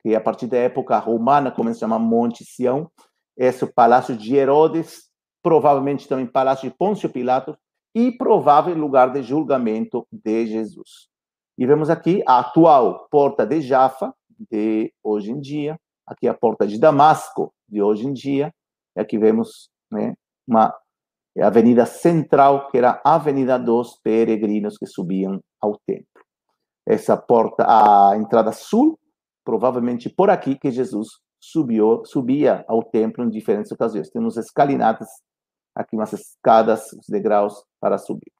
[0.00, 2.88] que a partir da época romana começa a chamar Monte Sião.
[3.36, 5.10] Esse é o Palácio de Herodes,
[5.42, 7.56] provavelmente também Palácio de Pôncio Pilatos,
[7.92, 11.08] e provável lugar de julgamento de Jesus.
[11.58, 14.14] E vemos aqui a atual porta de Jaffa,
[14.48, 18.54] de hoje em dia, aqui a porta de Damasco, de hoje em dia,
[18.96, 20.14] e aqui vemos né,
[20.46, 20.72] uma
[21.40, 26.06] avenida central, que era a Avenida dos Peregrinos que subiam ao templo.
[26.86, 28.98] Essa porta, a entrada sul,
[29.44, 31.08] provavelmente por aqui que Jesus
[31.40, 34.10] subiu, subia ao templo em diferentes ocasiões.
[34.10, 35.08] Temos escalinatas,
[35.74, 38.32] aqui umas escadas, os degraus para subir.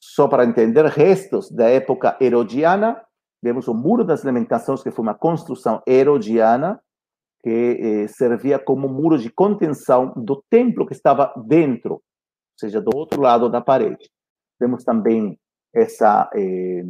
[0.00, 3.02] Só para entender, restos da época herodiana,
[3.42, 6.80] vemos o Muro das Lamentações, que foi uma construção herodiana,
[7.42, 7.50] que
[8.04, 12.02] eh, servia como muro de contenção do templo que estava dentro, ou
[12.58, 14.08] seja, do outro lado da parede.
[14.58, 15.38] Temos também
[15.74, 16.84] essa, eh,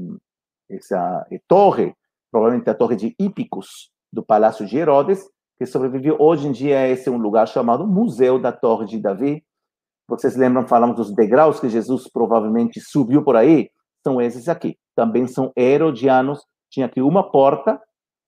[0.70, 1.94] essa eh, torre,
[2.30, 5.26] provavelmente a torre de Hípicos, do Palácio de Herodes,
[5.58, 6.16] que sobreviveu.
[6.18, 9.42] Hoje em dia, esse é um lugar chamado Museu da Torre de Davi.
[10.06, 13.70] Vocês lembram, falamos dos degraus que Jesus provavelmente subiu por aí?
[14.06, 14.76] São esses aqui.
[14.94, 16.44] Também são herodianos.
[16.70, 17.80] Tinha aqui uma porta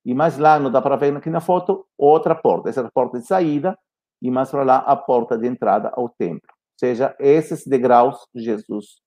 [0.04, 2.68] e mais lá, não dá para ver aqui na foto, outra porta.
[2.68, 3.78] Essa é a porta de saída
[4.20, 6.48] e mais para lá a porta de entrada ao templo.
[6.50, 9.02] Ou seja, esses degraus Jesus.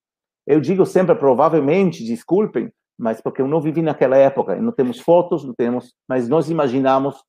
[0.46, 5.44] Eu digo sempre, provavelmente, desculpem, mas porque eu não vivi naquela época, não temos fotos,
[5.44, 7.22] não temos, mas nós imaginamos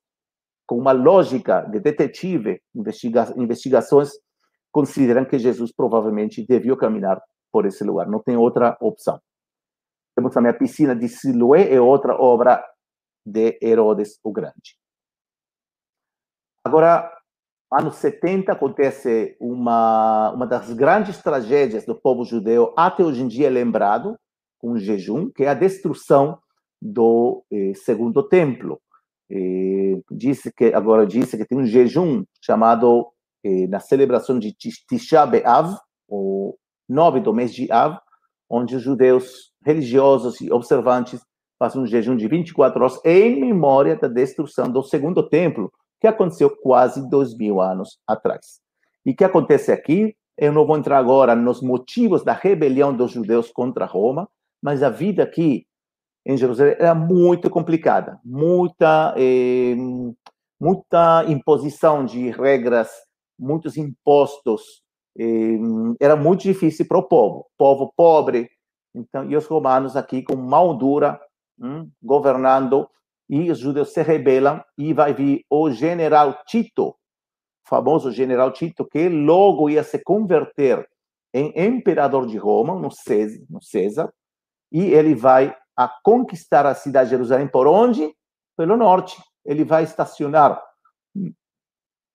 [0.66, 4.10] com uma lógica de detetive, investiga investigações
[4.72, 7.20] consideram que Jesus provavelmente devia caminhar
[7.52, 9.20] por esse lugar, não tem outra opção.
[10.16, 12.64] Temos também a piscina de Siloé, é outra obra
[13.24, 14.76] de Herodes o Grande.
[16.64, 17.10] Agora,
[17.72, 23.46] anos 70 acontece uma uma das grandes tragédias do povo judeu até hoje em dia
[23.46, 24.16] é lembrado
[24.58, 26.38] com o jejum, que é a destruição
[26.80, 28.80] do eh, segundo templo.
[29.30, 33.08] Eh, disse que agora disse que tem um jejum chamado
[33.44, 35.78] eh, na celebração de Tisha B'av,
[36.08, 36.56] o
[36.88, 37.98] nove do mês de Av,
[38.48, 41.20] onde os judeus religiosos e observantes
[41.60, 45.70] faz um jejum de 24 horas em memória da destruição do segundo templo,
[46.00, 48.62] que aconteceu quase dois mil anos atrás.
[49.04, 50.16] E o que acontece aqui?
[50.38, 54.26] Eu não vou entrar agora nos motivos da rebelião dos judeus contra Roma,
[54.62, 55.66] mas a vida aqui
[56.24, 59.76] em Jerusalém era muito complicada, muita, eh,
[60.58, 62.88] muita imposição de regras,
[63.38, 64.82] muitos impostos,
[65.18, 65.58] eh,
[66.00, 68.48] era muito difícil para o povo, povo pobre.
[68.94, 71.20] Então, e os romanos aqui com mão dura
[71.60, 72.88] Hum, governando,
[73.28, 76.96] e os judeus se rebelam, e vai vir o general Tito,
[77.64, 80.88] famoso general Tito, que logo ia se converter
[81.32, 84.12] em imperador de Roma, no César, no César
[84.72, 88.14] e ele vai a conquistar a cidade de Jerusalém por onde?
[88.56, 89.20] Pelo norte.
[89.44, 90.62] Ele vai estacionar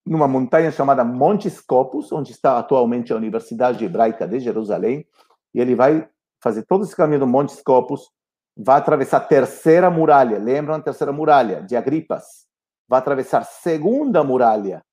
[0.06, 5.06] numa montanha chamada Monte Scopus, onde está atualmente a Universidade Hebraica de Jerusalém,
[5.54, 6.08] e ele vai
[6.40, 8.12] fazer todo esse caminho do Monte Scopus
[8.56, 10.38] vai atravessar a terceira muralha.
[10.38, 12.46] Lembram a terceira muralha de Agripas?
[12.88, 14.84] Vai atravessar a segunda muralha,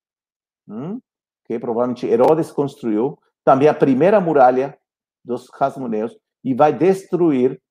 [0.67, 0.99] hum?
[1.45, 3.17] que provavelmente Herodes construiu.
[3.43, 4.77] Também a primeira muralha
[5.23, 7.61] dos Hasmoneus e vai destruir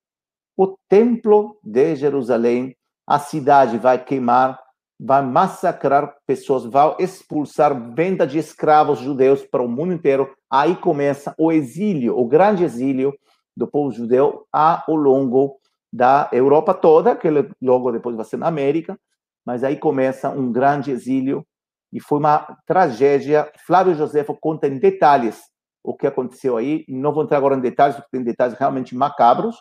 [0.56, 2.76] o templo de Jerusalém.
[3.06, 4.60] A cidade vai queimar,
[5.00, 10.32] vai massacrar pessoas, vai expulsar venda de escravos judeus para o mundo inteiro.
[10.50, 13.12] Aí começa o exílio, o grande exílio
[13.56, 15.58] do povo judeu ao longo
[15.92, 17.28] da Europa toda, que
[17.60, 18.98] logo depois vai ser na América,
[19.44, 21.46] mas aí começa um grande exílio
[21.92, 23.50] e foi uma tragédia.
[23.66, 25.42] Flávio Josefo conta em detalhes
[25.84, 26.84] o que aconteceu aí.
[26.88, 29.56] Não vou entrar agora em detalhes, porque tem detalhes realmente macabros,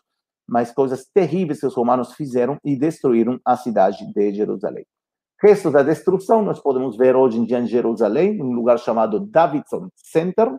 [0.48, 4.86] mas coisas terríveis que os romanos fizeram e destruíram a cidade de Jerusalém.
[5.42, 9.90] Restos da destruição nós podemos ver hoje em dia em Jerusalém, um lugar chamado Davidson
[9.96, 10.56] Center,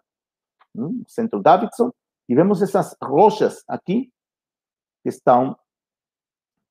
[0.74, 1.92] um, Centro Davidson,
[2.28, 4.10] e vemos essas rochas aqui
[5.02, 5.56] que estão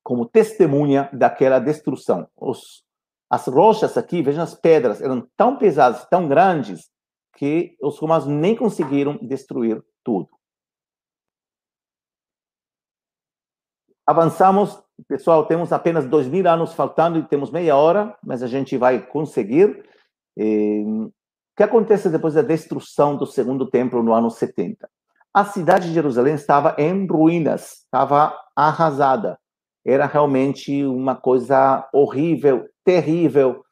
[0.02, 2.28] como testemunha daquela destruição.
[2.36, 2.84] Os,
[3.30, 6.90] as rochas aqui, vejam as pedras, eram tão pesadas, tão grandes,
[7.36, 10.28] que os romanos nem conseguiram destruir tudo.
[14.06, 18.76] Avançamos Pessoal, temos apenas dois mil anos faltando e temos meia hora, mas a gente
[18.76, 19.84] vai conseguir.
[20.36, 21.10] O
[21.56, 24.88] que acontece depois da destruição do segundo templo no ano 70?
[25.34, 29.38] A cidade de Jerusalém estava em ruínas, estava arrasada.
[29.84, 33.64] Era realmente uma coisa horrível, terrível.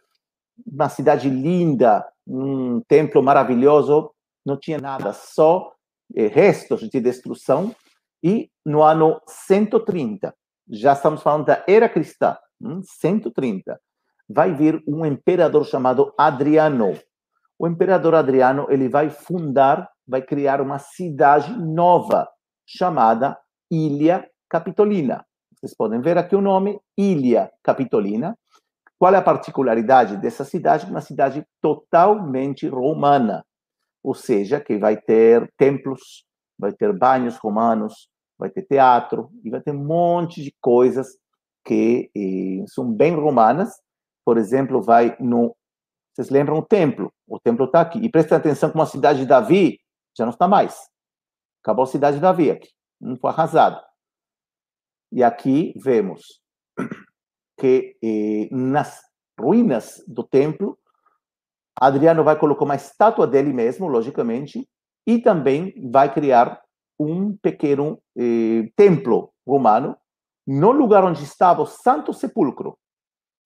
[0.67, 4.11] Uma cidade linda, um templo maravilhoso,
[4.45, 5.73] não tinha nada, só
[6.15, 7.75] eh, restos de destruição.
[8.23, 10.35] E no ano 130,
[10.69, 12.37] já estamos falando da era cristã,
[13.01, 13.77] 130, hum,
[14.29, 16.99] vai vir um imperador chamado Adriano.
[17.59, 22.29] O imperador Adriano ele vai fundar, vai criar uma cidade nova
[22.67, 23.39] chamada
[23.71, 25.25] Ilha Capitolina.
[25.61, 28.35] Vocês podem ver aqui o nome Ilha Capitolina.
[28.99, 30.91] Qual é a particularidade dessa cidade?
[30.91, 33.45] Uma cidade totalmente romana,
[34.03, 36.25] ou seja, que vai ter templos,
[36.59, 41.19] vai ter banhos romanos, vai ter teatro e vai ter um monte de coisas
[41.63, 43.71] que eh, são bem romanas.
[44.25, 45.55] Por exemplo, vai no.
[46.15, 47.13] Vocês lembram o templo?
[47.29, 47.99] O templo está aqui.
[47.99, 49.79] E prestem atenção como a cidade de Davi
[50.17, 50.89] já não está mais.
[51.63, 52.71] Acabou a cidade de Davi aqui.
[52.99, 53.90] Não foi arrasado.
[55.13, 56.41] E aqui vemos
[57.59, 59.01] que eh, nas
[59.39, 60.79] ruínas do templo,
[61.79, 64.69] Adriano vai colocar uma estátua dele mesmo, logicamente,
[65.07, 66.61] e também vai criar
[66.99, 69.97] um pequeno eh, templo romano
[70.47, 72.79] no lugar onde estava o Santo Sepulcro.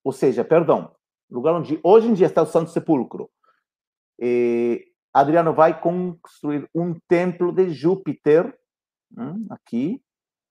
[0.03, 0.94] Ou seja, perdão,
[1.31, 3.31] lugar onde hoje em dia está o Santo Sepulcro.
[4.20, 8.53] Eh, Adriano vai construir um templo de Júpiter,
[9.16, 10.03] hum, aqui,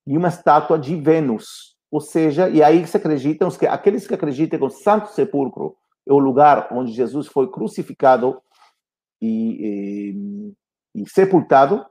[0.05, 1.75] e uma estátua de Vênus.
[1.91, 5.75] Ou seja, e aí se acreditam que aqueles que acreditam que o Santo Sepulcro
[6.07, 8.41] é o lugar onde Jesus foi crucificado
[9.21, 10.51] e,
[10.95, 11.85] e, e sepultado,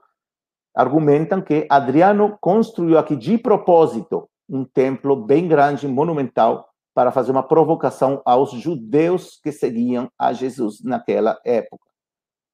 [0.75, 7.41] argumentam que Adriano construiu aqui de propósito um templo bem grande, monumental, para fazer uma
[7.41, 11.89] provocação aos judeus que seguiam a Jesus naquela época,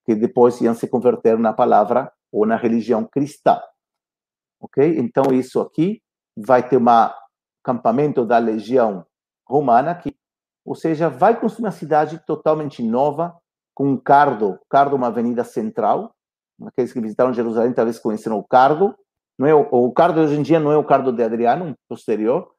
[0.06, 3.60] que depois iam se converter na palavra ou na religião cristã.
[4.60, 4.98] Ok?
[4.98, 6.02] Então, isso aqui
[6.38, 6.86] vai ter um
[7.63, 9.06] acampamento da legião
[9.48, 10.15] romana, que,
[10.65, 13.36] ou seja, vai construir uma cidade totalmente nova,
[13.74, 16.13] com um cardo, cardo uma avenida central,
[16.67, 18.95] aqueles que visitaram Jerusalém talvez conheceram o Cardo.
[19.38, 21.76] Não é o, o Cardo hoje em dia não é o Cardo de Adriano, um
[21.88, 22.52] posterior.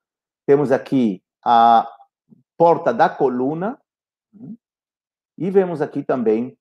[0.46, 1.86] Temos aqui a
[2.56, 3.78] Porta da Coluna
[5.38, 6.56] e vemos aqui também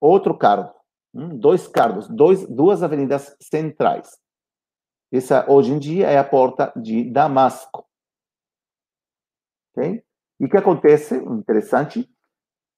[0.00, 0.72] outro cardo,
[1.12, 4.18] dois cardos, dois, duas avenidas centrais.
[5.10, 7.86] Essa hoje em dia é a porta de Damasco.
[9.72, 10.02] Ok?
[10.40, 11.16] E o que acontece?
[11.16, 12.08] Interessante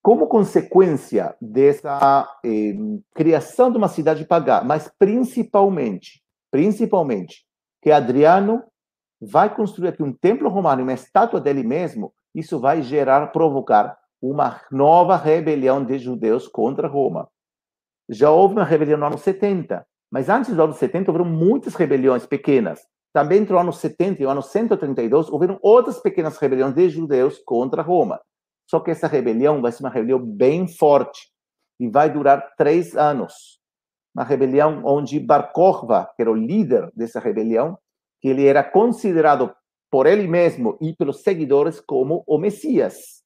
[0.03, 2.75] como consequência dessa eh,
[3.15, 7.45] criação de uma cidade pagã, mas principalmente, principalmente,
[7.83, 8.63] que Adriano
[9.21, 14.61] vai construir aqui um templo romano, uma estátua dele mesmo, isso vai gerar, provocar uma
[14.71, 17.29] nova rebelião de judeus contra Roma.
[18.09, 22.27] Já houve uma rebelião no ano 70, mas antes do ano 70 houveram muitas rebeliões
[22.27, 22.81] pequenas.
[23.13, 27.39] Também entre o ano 70 e o ano 132 houveram outras pequenas rebeliões de judeus
[27.45, 28.21] contra Roma.
[28.69, 31.29] Só que essa rebelião vai ser uma rebelião bem forte
[31.79, 33.59] e vai durar três anos.
[34.15, 37.79] Uma rebelião onde Bar Kokhba, que era o líder dessa rebelião,
[38.21, 39.53] que ele era considerado
[39.91, 43.23] por ele mesmo e pelos seguidores como o Messias.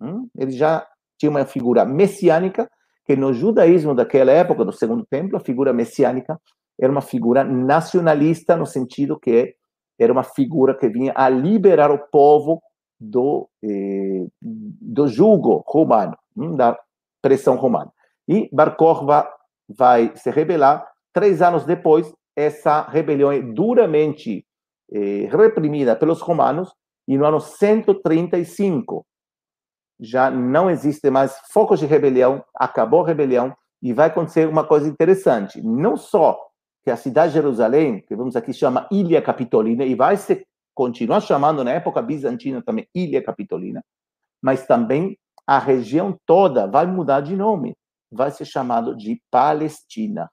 [0.00, 0.28] Hum?
[0.36, 0.86] Ele já
[1.18, 2.70] tinha uma figura messiânica,
[3.06, 6.40] que no judaísmo daquela época, do Segundo Templo, a figura messiânica
[6.78, 9.54] era uma figura nacionalista, no sentido que
[9.98, 12.60] era uma figura que vinha a liberar o povo
[13.00, 16.78] do, eh, do jugo romano, hum, da
[17.22, 17.90] pressão romana.
[18.28, 19.28] E Bar Kokhba
[19.68, 20.86] vai se rebelar.
[21.12, 24.44] Três anos depois, essa rebelião é duramente
[24.92, 26.74] eh, reprimida pelos romanos,
[27.08, 29.06] e no ano 135
[29.98, 34.88] já não existe mais focos de rebelião, acabou a rebelião, e vai acontecer uma coisa
[34.88, 35.62] interessante.
[35.62, 36.38] Não só
[36.84, 41.20] que a cidade de Jerusalém, que vamos aqui chama Ilha Capitolina, e vai se continuar
[41.20, 43.82] chamando na época bizantina também Ilha Capitolina,
[44.42, 47.74] mas também a região toda vai mudar de nome,
[48.10, 50.30] vai ser chamado de Palestina.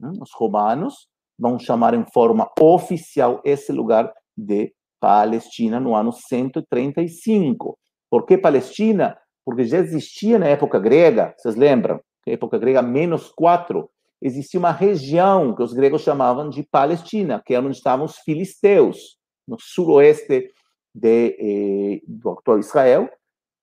[0.00, 7.78] Hum, os romanos vão chamar em forma oficial esse lugar de Palestina no ano 135.
[8.10, 9.18] Por que Palestina?
[9.44, 12.00] Porque já existia na época grega, vocês lembram?
[12.26, 13.90] Na época grega, menos quatro,
[14.20, 19.16] existia uma região que os gregos chamavam de Palestina, que é onde estavam os filisteus
[19.46, 20.50] no suroeste
[20.94, 23.08] de, eh, do atual Israel.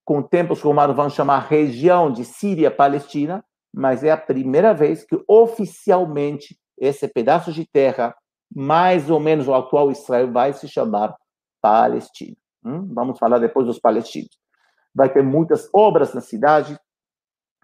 [0.04, 3.44] Com o tempo, os romanos vão chamar região de Síria-Palestina,
[3.74, 8.16] mas é a primeira vez que oficialmente esse pedaço de terra,
[8.54, 11.16] mais ou menos o atual Israel, vai se chamar
[11.62, 12.38] Palestina.
[12.66, 12.92] Hum?
[12.94, 14.38] Vamos falar depois dos palestinos.
[14.94, 16.78] Vai ter muitas obras na cidade,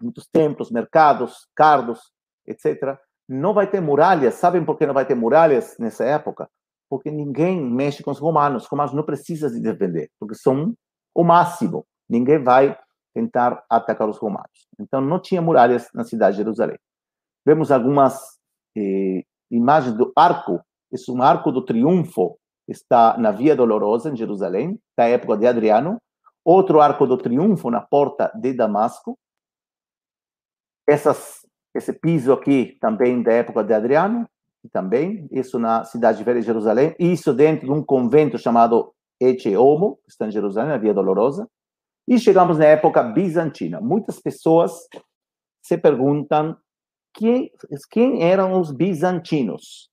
[0.00, 2.00] muitos templos, mercados, cardos,
[2.46, 2.96] etc.
[3.28, 4.34] Não vai ter muralhas.
[4.34, 6.48] Sabem por que não vai ter muralhas nessa época?
[6.88, 8.64] Porque ninguém mexe com os romanos.
[8.64, 10.74] Os romanos não precisam se defender, porque são
[11.14, 11.84] o máximo.
[12.08, 12.78] Ninguém vai
[13.14, 14.68] tentar atacar os romanos.
[14.78, 16.78] Então, não tinha muralhas na cidade de Jerusalém.
[17.44, 18.38] Vemos algumas
[18.76, 20.60] eh, imagens do arco.
[20.90, 22.38] Esse é um arco do triunfo.
[22.68, 25.98] Está na Via Dolorosa, em Jerusalém, da época de Adriano.
[26.44, 29.18] Outro arco do triunfo na porta de Damasco.
[30.88, 34.28] Essas, esse piso aqui também da época de Adriano,
[34.72, 39.96] também, isso na cidade velha de Jerusalém, isso dentro de um convento chamado Ece Homo,
[40.04, 41.48] que está em Jerusalém, na Via Dolorosa.
[42.06, 43.80] E chegamos na época bizantina.
[43.80, 44.72] Muitas pessoas
[45.62, 46.56] se perguntam
[47.14, 47.50] quem,
[47.90, 49.91] quem eram os bizantinos.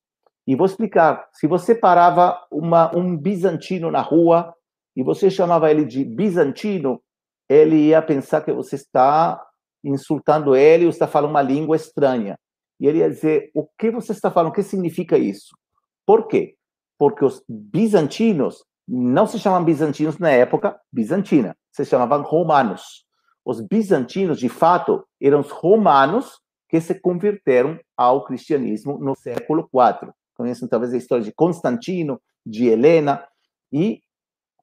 [0.49, 1.29] E vou explicar.
[1.31, 4.51] Se você parava uma, um bizantino na rua
[4.95, 6.99] e você chamava ele de bizantino,
[7.47, 9.39] ele ia pensar que você está
[9.83, 12.35] insultando ele ou está falando uma língua estranha.
[12.79, 14.49] E ele ia dizer: O que você está falando?
[14.49, 15.55] O que significa isso?
[16.03, 16.55] Por quê?
[16.97, 23.05] Porque os bizantinos não se chamavam bizantinos na época bizantina, se chamavam romanos.
[23.45, 30.11] Os bizantinos, de fato, eram os romanos que se converteram ao cristianismo no século IV.
[30.39, 33.27] Conhecem talvez a história de Constantino, de Helena,
[33.73, 34.01] e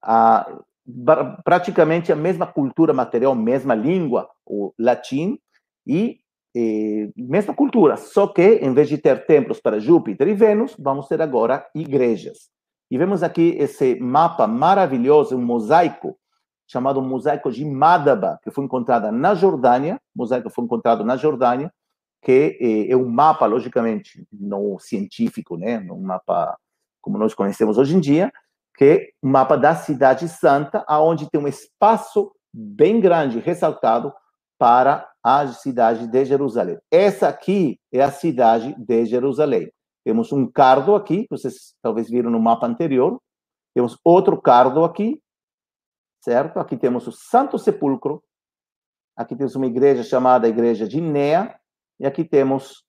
[0.02, 0.50] ah,
[1.44, 5.38] praticamente a mesma cultura material, mesma língua, o latim,
[5.86, 6.18] e
[7.14, 11.20] mesma cultura, só que em vez de ter templos para Júpiter e Vênus, vamos ter
[11.20, 12.48] agora igrejas.
[12.90, 16.16] E vemos aqui esse mapa maravilhoso, um mosaico,
[16.66, 21.70] chamado Mosaico de Madaba, que foi encontrado na Jordânia, mosaico foi encontrado na Jordânia,
[22.26, 26.58] que é, é um mapa, logicamente, não científico, né, um mapa
[27.00, 28.32] como nós conhecemos hoje em dia,
[28.76, 34.12] que é um mapa da cidade santa, aonde tem um espaço bem grande ressaltado
[34.58, 36.76] para a cidade de Jerusalém.
[36.90, 39.70] Essa aqui é a cidade de Jerusalém.
[40.04, 43.20] Temos um cardo aqui, vocês talvez viram no mapa anterior.
[43.72, 45.22] Temos outro cardo aqui,
[46.24, 46.58] certo?
[46.58, 48.20] Aqui temos o Santo Sepulcro.
[49.16, 51.56] Aqui temos uma igreja chamada Igreja de Nea.
[51.98, 52.84] E aqui temos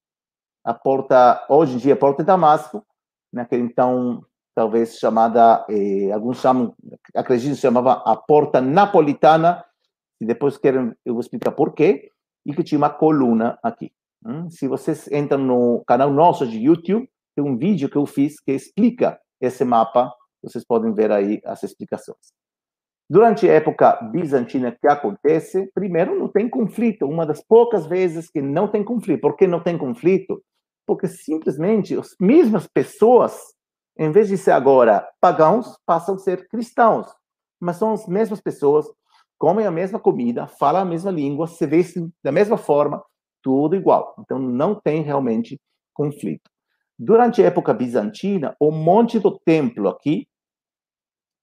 [0.64, 2.86] a porta, hoje em dia, a Porta de Damasco,
[3.32, 4.22] naquele então,
[4.54, 6.76] talvez chamada, eh, alguns chamam,
[7.16, 9.64] acredito que chamava a Porta Napolitana,
[10.20, 12.12] e depois querem, eu vou explicar por quê,
[12.46, 13.92] e que tinha uma coluna aqui.
[14.26, 14.50] Hum?
[14.50, 18.52] Se vocês entram no canal nosso de YouTube, tem um vídeo que eu fiz que
[18.52, 20.14] explica esse mapa.
[20.42, 22.37] Vocês podem ver aí as explicações.
[23.10, 28.42] Durante a época bizantina que acontece, primeiro não tem conflito, uma das poucas vezes que
[28.42, 29.22] não tem conflito.
[29.22, 30.44] Por que não tem conflito?
[30.86, 33.40] Porque simplesmente as mesmas pessoas,
[33.98, 37.08] em vez de ser agora pagãos, passam a ser cristãos.
[37.60, 38.86] Mas são as mesmas pessoas,
[39.38, 43.02] comem a mesma comida, falam a mesma língua, se vestem da mesma forma,
[43.42, 44.16] tudo igual.
[44.20, 45.58] Então, não tem realmente
[45.94, 46.52] conflito.
[47.00, 50.28] Durante a época bizantina, o monte do templo aqui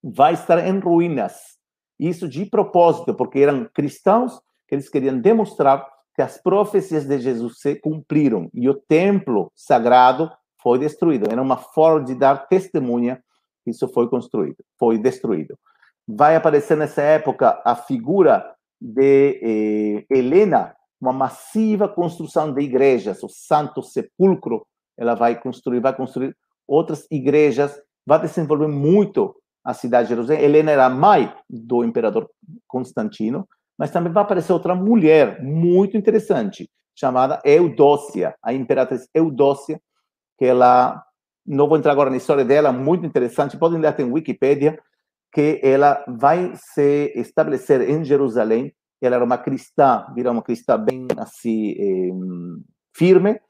[0.02, 1.53] vai estar em ruínas.
[1.98, 7.58] Isso de propósito, porque eram cristãos que eles queriam demonstrar que as profecias de Jesus
[7.58, 10.30] se cumpriram e o templo sagrado
[10.62, 11.30] foi destruído.
[11.30, 13.22] Era uma forma de dar testemunha
[13.64, 15.58] que isso foi construído, foi destruído.
[16.06, 23.28] Vai aparecer nessa época a figura de eh, Helena, uma massiva construção de igrejas, o
[23.28, 24.66] Santo Sepulcro,
[24.96, 26.36] ela vai construir, vai construir
[26.66, 29.34] outras igrejas, vai desenvolver muito
[29.64, 30.42] a cidade de Jerusalém.
[30.42, 32.28] Helena era mãe do imperador
[32.66, 33.48] Constantino,
[33.78, 39.80] mas também vai aparecer outra mulher muito interessante, chamada Eudócia, a imperatriz Eudócia,
[40.38, 41.02] que ela,
[41.46, 44.78] não vou entrar agora na história dela, muito interessante, podem ler até em Wikipedia,
[45.32, 48.72] que ela vai se estabelecer em Jerusalém
[49.06, 52.10] ela era uma cristã, vira uma cristã bem assim, eh,
[52.96, 53.40] firme,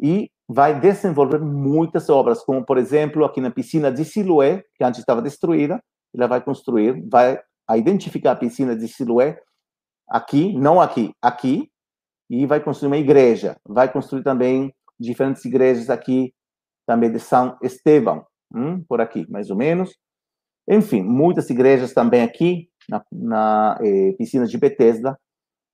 [0.00, 5.00] e vai desenvolver muitas obras, como, por exemplo, aqui na piscina de Siloé, que antes
[5.00, 5.82] estava destruída,
[6.14, 7.40] ela vai construir, vai
[7.76, 9.38] identificar a piscina de Siloé
[10.08, 11.68] aqui, não aqui, aqui,
[12.30, 13.56] e vai construir uma igreja.
[13.64, 16.32] Vai construir também diferentes igrejas aqui,
[16.86, 18.24] também de São Estevão,
[18.54, 19.96] hum, por aqui, mais ou menos.
[20.68, 25.18] Enfim, muitas igrejas também aqui, na, na eh, piscina de Bethesda,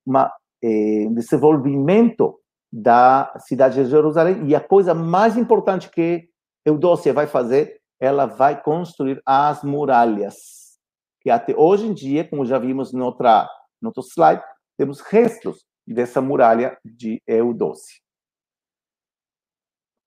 [0.05, 0.31] uma,
[0.63, 2.39] eh, desenvolvimento
[2.75, 4.47] da cidade de Jerusalém.
[4.47, 6.27] E a coisa mais importante que
[6.65, 10.79] Eudócia vai fazer, ela vai construir as muralhas.
[11.21, 14.41] Que até hoje em dia, como já vimos no, outro slide,
[14.75, 18.01] temos restos dessa muralha de Eudócia.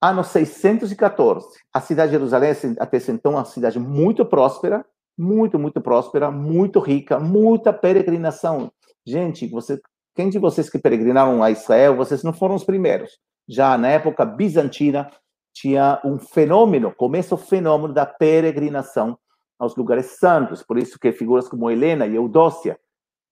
[0.01, 4.85] Ano 614, a cidade de Jerusalém, até então, uma cidade muito próspera,
[5.17, 8.71] muito, muito próspera, muito rica, muita peregrinação.
[9.05, 9.81] Gente, você,
[10.17, 13.19] quem de vocês que peregrinaram a Israel, vocês não foram os primeiros.
[13.47, 15.11] Já na época bizantina,
[15.53, 19.15] tinha um fenômeno, começa o fenômeno da peregrinação
[19.59, 20.63] aos lugares santos.
[20.63, 22.79] Por isso que figuras como Helena e Eudócia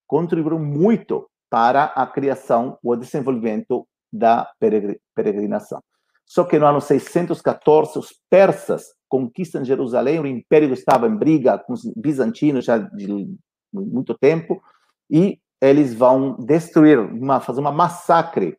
[0.06, 4.48] contribuíram muito para a criação ou desenvolvimento da
[5.16, 5.82] peregrinação.
[6.24, 11.74] Só que no ano 614, os persas conquistam Jerusalém, o império estava em briga com
[11.74, 13.28] os bizantinos já de
[13.74, 14.62] muito tempo,
[15.10, 15.40] e
[15.70, 18.58] eles vão destruir, uma, fazer uma massacre,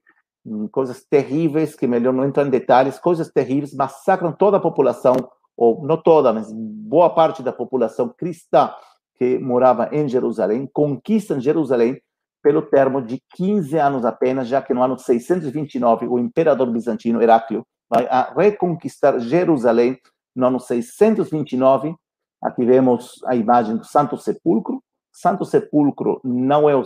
[0.71, 5.15] coisas terríveis, que melhor não entrar em detalhes, coisas terríveis, massacram toda a população,
[5.57, 8.71] ou não toda, mas boa parte da população cristã
[9.17, 12.01] que morava em Jerusalém, conquistam Jerusalém
[12.43, 17.67] pelo termo de 15 anos apenas, já que no ano 629 o imperador bizantino Heráclio
[17.91, 19.99] vai reconquistar Jerusalém
[20.35, 21.95] no ano 629.
[22.43, 24.83] Aqui vemos a imagem do Santo Sepulcro.
[25.17, 26.85] Santo Sepulcro não é o,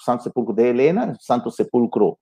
[0.00, 2.18] Santo Sepulcro de Helena, o Santo Sepulcro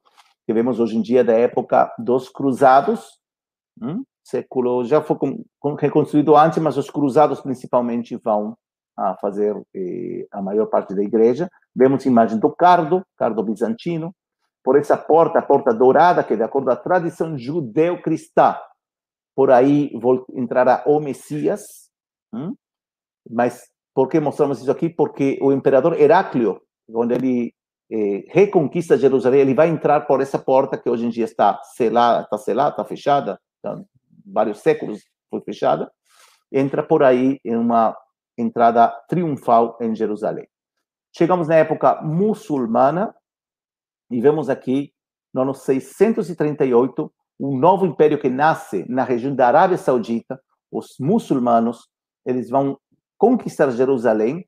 [0.47, 3.19] que vemos hoje em dia da época dos Cruzados.
[3.81, 4.05] Hum?
[4.23, 5.17] Século já foi
[5.79, 8.57] reconstruído antes, mas os Cruzados principalmente vão
[8.95, 11.49] a fazer eh, a maior parte da igreja.
[11.75, 14.15] Vemos a imagem do cardo, cardo bizantino,
[14.63, 18.57] por essa porta, a porta dourada, que de acordo com a tradição judeu-cristã,
[19.35, 19.91] por aí
[20.35, 21.91] entrará o Messias.
[22.35, 22.55] Hum?
[23.31, 24.89] Mas por que mostramos isso aqui?
[24.89, 27.55] Porque o imperador Heráclio, quando ele
[27.91, 32.23] eh, reconquista Jerusalém, ele vai entrar por essa porta que hoje em dia está selada,
[32.23, 33.41] está selada, está fechada,
[34.25, 35.91] vários séculos foi fechada,
[36.51, 37.97] entra por aí em uma
[38.37, 40.47] entrada triunfal em Jerusalém.
[41.15, 43.15] Chegamos na época muçulmana
[44.11, 44.93] e vemos aqui,
[45.33, 50.41] no ano 638, um novo império que nasce na região da Arábia Saudita.
[50.71, 51.89] Os muçulmanos,
[52.25, 52.79] eles vão
[53.23, 54.45] conquistar Jerusalém.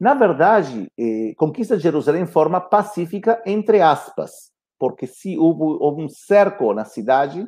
[0.00, 4.50] Na verdade, eh, conquista Jerusalém em forma pacífica, entre aspas,
[4.80, 7.46] porque se houve, houve um cerco na cidade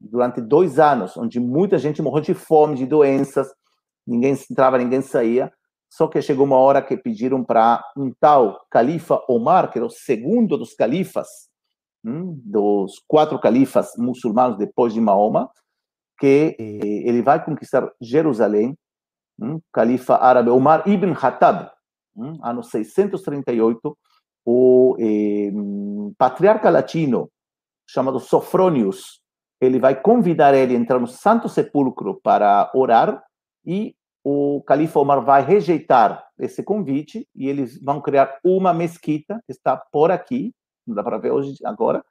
[0.00, 3.46] durante dois anos, onde muita gente morreu de fome, de doenças,
[4.06, 5.52] ninguém entrava, ninguém saía.
[5.90, 9.90] Só que chegou uma hora que pediram para um tal califa Omar, que era o
[9.90, 11.28] segundo dos califas,
[12.02, 15.50] hum, dos quatro califas muçulmanos depois de Mahoma,
[16.18, 18.74] que eh, ele vai conquistar Jerusalém,
[19.38, 21.70] hum, califa árabe Omar ibn Khattab,
[22.16, 23.98] hum, ano 638,
[24.44, 25.52] o eh,
[26.16, 27.30] patriarca latino
[27.86, 29.20] chamado Sofronius,
[29.60, 33.22] ele vai convidar ele a entrar no Santo Sepulcro para orar
[33.64, 39.52] e o califa Omar vai rejeitar esse convite e eles vão criar uma mesquita que
[39.52, 40.52] está por aqui,
[40.86, 42.04] não dá para ver hoje agora,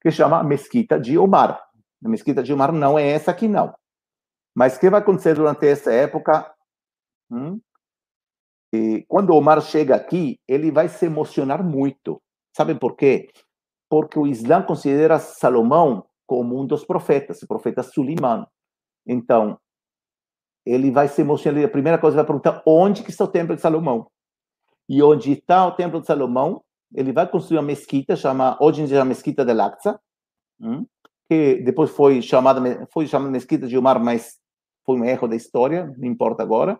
[0.00, 1.62] que chama Mesquita de Omar.
[2.04, 3.74] A Mesquita de Omar não é essa aqui não.
[4.54, 6.50] Mas o que vai acontecer durante essa época?
[7.30, 7.60] Hum?
[8.72, 12.20] E quando Omar chega aqui, ele vai se emocionar muito.
[12.56, 13.28] Sabem por quê?
[13.88, 18.46] Porque o Islã considera Salomão como um dos profetas, o profeta Suleiman.
[19.06, 19.58] Então,
[20.66, 21.64] ele vai se emocionar.
[21.64, 24.10] A primeira coisa, vai perguntar onde que está o templo de Salomão.
[24.86, 26.62] E onde está o templo de Salomão,
[26.94, 30.00] ele vai construir uma mesquita, chama, hoje em dia, a mesquita de Al-Aqsa,
[30.60, 30.86] hum,
[31.28, 34.38] que depois foi chamada, foi chamada mesquita de Omar, mas
[34.84, 36.78] foi um erro da história, não importa agora.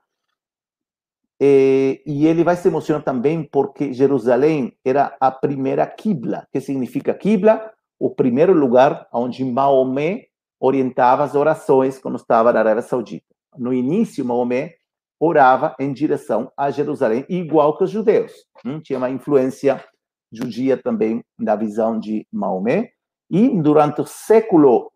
[1.41, 6.47] E, e, ele vai se emocionar também porque Jerusalém era a primeira Qibla.
[6.53, 7.73] que significa Qibla?
[7.99, 10.27] O primeiro lugar onde Maomé
[10.61, 13.29] orientava as orações quando estava na Arábia Saudita
[13.59, 14.77] no início, Maomé
[15.21, 18.33] orava em direção a Jerusalém, igual que os judeus.
[18.65, 18.81] Hum?
[18.81, 19.85] Tinha uma influência
[20.31, 22.93] judia também na visão de Maomé.
[23.31, 24.93] E durante o século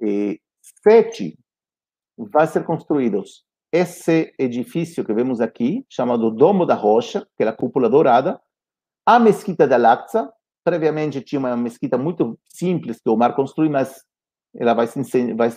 [0.00, 0.38] eh,
[0.84, 1.38] VII,
[2.18, 3.22] vai ser construído
[3.76, 8.40] esse edifício que vemos aqui, chamado Domo da Rocha, que é a cúpula dourada,
[9.04, 10.32] a mesquita de Al-Aqsa.
[10.64, 14.04] Previamente tinha uma mesquita muito simples que o Omar construiu, mas
[14.54, 15.50] ela vai se, vai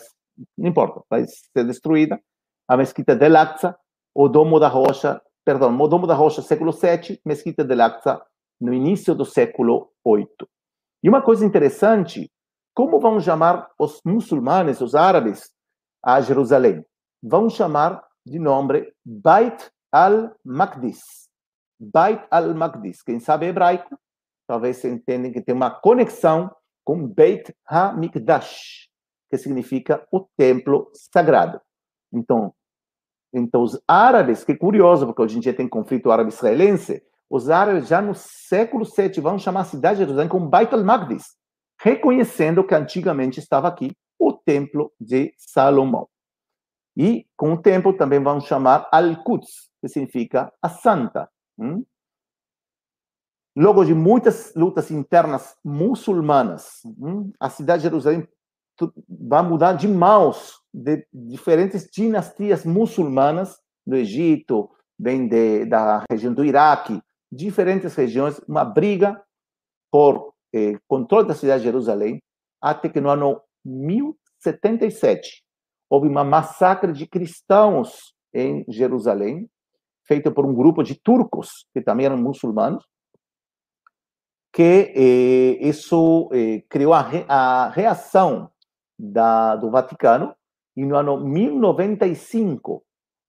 [0.57, 2.19] não importa, vai ser destruída.
[2.67, 3.75] A mesquita de Al-Aqsa,
[4.13, 8.21] o Domo da Rocha, perdão, o Domo da Rocha, século VII, mesquita de Al-Aqsa,
[8.59, 10.27] no início do século VIII.
[11.01, 12.31] E uma coisa interessante,
[12.73, 15.49] como vão chamar os muçulmanos, os árabes,
[16.03, 16.85] a Jerusalém?
[17.23, 20.99] Vão chamar de nome Beit al-Maqdis.
[21.79, 23.01] Beit al-Maqdis.
[23.01, 23.97] Quem sabe hebraico,
[24.47, 26.51] talvez entendem que tem uma conexão
[26.83, 28.89] com Beit ha-Mikdash,
[29.29, 31.61] que significa o templo sagrado.
[32.11, 32.53] Então,
[33.33, 38.01] então os árabes, que curioso, porque hoje em dia tem conflito árabe-israelense, os árabes já
[38.01, 41.37] no século VII vão chamar a cidade de Jerusalém como Beit al-Maqdis,
[41.79, 46.09] reconhecendo que antigamente estava aqui o templo de Salomão.
[46.97, 51.29] E com o tempo também vão chamar Al-Quds, que significa a santa.
[51.57, 51.85] Hum?
[53.55, 57.31] Logo de muitas lutas internas muçulmanas, hum?
[57.39, 58.27] a cidade de Jerusalém
[59.07, 66.45] vai mudar de mãos de diferentes dinastias muçulmanas do Egito, vem de, da região do
[66.45, 69.21] Iraque, diferentes regiões, uma briga
[69.91, 72.21] por eh, controle da cidade de Jerusalém,
[72.61, 75.43] até que no ano 1077
[75.89, 79.49] houve uma massacre de cristãos em Jerusalém,
[80.03, 82.85] feita por um grupo de turcos, que também eram muçulmanos,
[84.51, 88.49] que eh, isso eh, criou a, re, a reação
[88.97, 90.35] da, do Vaticano,
[90.75, 92.83] e no ano 1095,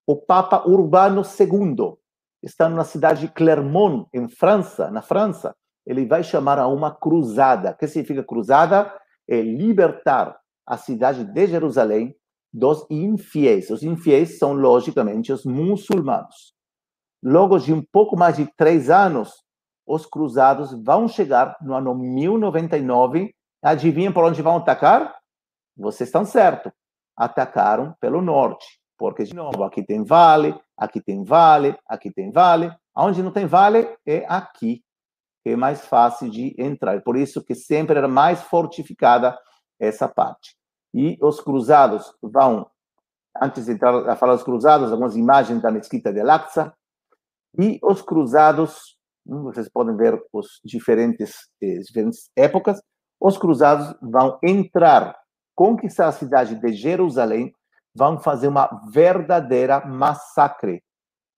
[0.07, 1.97] o Papa Urbano II,
[2.43, 5.55] está na cidade de Clermont, em França, na França,
[5.87, 7.73] ele vai chamar a uma cruzada.
[7.73, 8.95] O que significa cruzada?
[9.29, 12.15] É libertar a cidade de Jerusalém
[12.53, 13.71] dos infiéis.
[13.71, 16.55] Os infiéis são, logicamente, os muçulmanos.
[17.23, 19.31] Logo de um pouco mais de três anos,
[19.87, 23.35] os cruzados vão chegar no ano 1099.
[23.63, 25.17] Adivinha por onde vão atacar?
[25.77, 26.73] Vocês estão certos.
[27.17, 28.67] Atacaram pelo norte.
[28.97, 32.73] Porque, de novo, aqui tem vale, aqui tem vale, aqui tem vale.
[32.95, 34.83] Onde não tem vale é aqui,
[35.43, 37.03] que é mais fácil de entrar.
[37.03, 39.39] Por isso que sempre era mais fortificada
[39.79, 40.60] essa parte.
[40.95, 42.67] E os cruzados vão,
[43.41, 46.75] antes de entrar a falar dos cruzados, algumas imagens da mesquita de Al-Aqsa.
[47.59, 52.81] E os cruzados, hum, vocês podem ver os diferentes, eh, diferentes épocas,
[53.21, 55.17] os cruzados vão entrar,
[55.55, 57.53] conquistar a cidade de Jerusalém,
[57.95, 60.83] vão fazer uma verdadeira massacre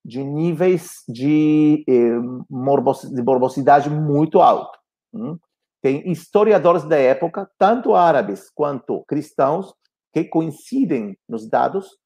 [0.05, 2.20] de níveis de, eh,
[3.14, 4.78] de morbosidade muito alto.
[5.14, 5.38] Hum?
[5.83, 9.74] Tem historiadores da época, tanto árabes quanto cristãos,
[10.12, 11.99] que coincidem nos dados.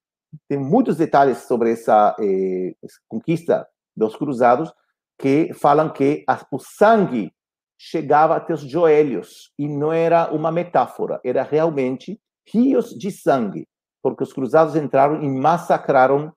[0.48, 2.74] Tem muitos detalhes sobre essa eh,
[3.06, 4.72] conquista dos cruzados
[5.18, 7.32] que falam que o sangue
[7.78, 13.68] chegava até os joelhos e não era uma metáfora, era realmente rios de sangue,
[14.02, 16.32] porque os cruzados entraram e massacraram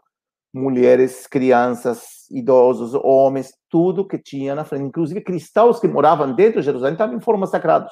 [0.54, 4.86] mulheres, crianças, idosos, homens, tudo que tinha na frente.
[4.86, 7.92] Inclusive, cristãos que moravam dentro de Jerusalém também foram massacrados,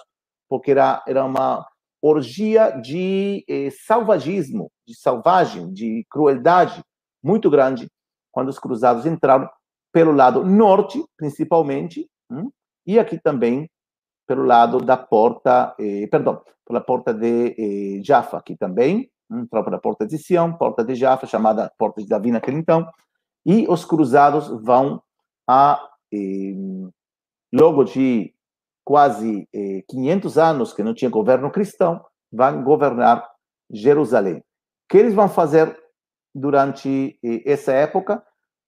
[0.49, 1.65] porque era, era uma
[2.01, 6.81] orgia de eh, salvagismo, de selvagem, de crueldade
[7.23, 7.87] muito grande,
[8.31, 9.49] quando os cruzados entraram
[9.91, 12.49] pelo lado norte, principalmente, hum,
[12.85, 13.69] e aqui também
[14.27, 19.79] pelo lado da porta, eh, perdão, pela porta de eh, Jaffa, aqui também, entrou pela
[19.79, 22.87] porta de Sião, porta de Jaffa, chamada porta de Davi naquele então,
[23.45, 25.01] e os cruzados vão
[25.47, 25.81] a,
[26.13, 26.53] eh,
[27.53, 28.33] logo de
[28.83, 33.27] quase eh, 500 anos que não tinha governo cristão, vão governar
[33.69, 34.37] Jerusalém.
[34.37, 34.43] O
[34.89, 35.77] que eles vão fazer
[36.33, 38.23] durante eh, essa época?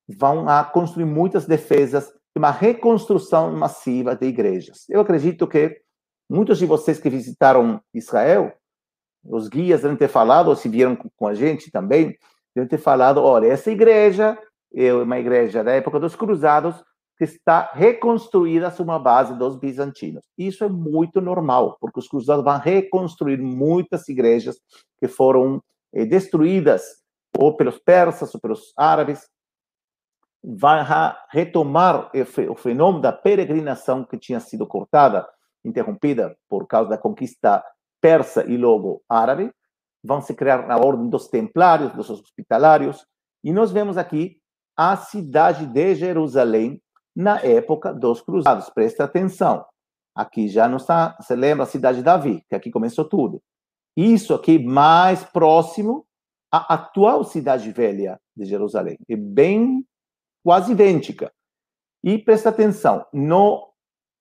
[0.08, 4.86] Vão a construir muitas defesas, uma reconstrução massiva de igrejas.
[4.90, 5.82] Eu acredito que
[6.30, 8.54] muitos de vocês que visitaram Israel
[9.24, 12.18] os guias devem ter falado, ou se vieram com a gente também,
[12.56, 14.38] devem ter falado: olha, essa igreja
[14.74, 16.84] é uma igreja da época dos cruzados
[17.18, 20.24] que está reconstruída sobre uma base dos bizantinos.
[20.38, 24.58] Isso é muito normal, porque os cruzados vão reconstruir muitas igrejas
[24.98, 25.62] que foram
[25.94, 26.82] eh, destruídas
[27.38, 29.28] ou pelos persas ou pelos árabes.
[30.42, 30.82] Vai
[31.30, 32.10] retomar
[32.50, 35.28] o fenômeno da peregrinação que tinha sido cortada,
[35.66, 37.62] interrompida por causa da conquista
[38.02, 39.52] persa e logo árabe,
[40.04, 43.06] vão se criar a ordem dos templários, dos hospitalários,
[43.44, 44.38] e nós vemos aqui
[44.78, 46.82] a cidade de Jerusalém
[47.16, 48.70] na época dos cruzados.
[48.70, 49.66] Presta atenção.
[50.16, 53.42] Aqui já não está, você lembra a cidade de Davi, que aqui começou tudo.
[53.96, 56.06] Isso aqui mais próximo
[56.52, 58.98] à atual cidade velha de Jerusalém.
[59.10, 59.86] É bem
[60.44, 61.32] quase idêntica.
[62.04, 63.70] E presta atenção, no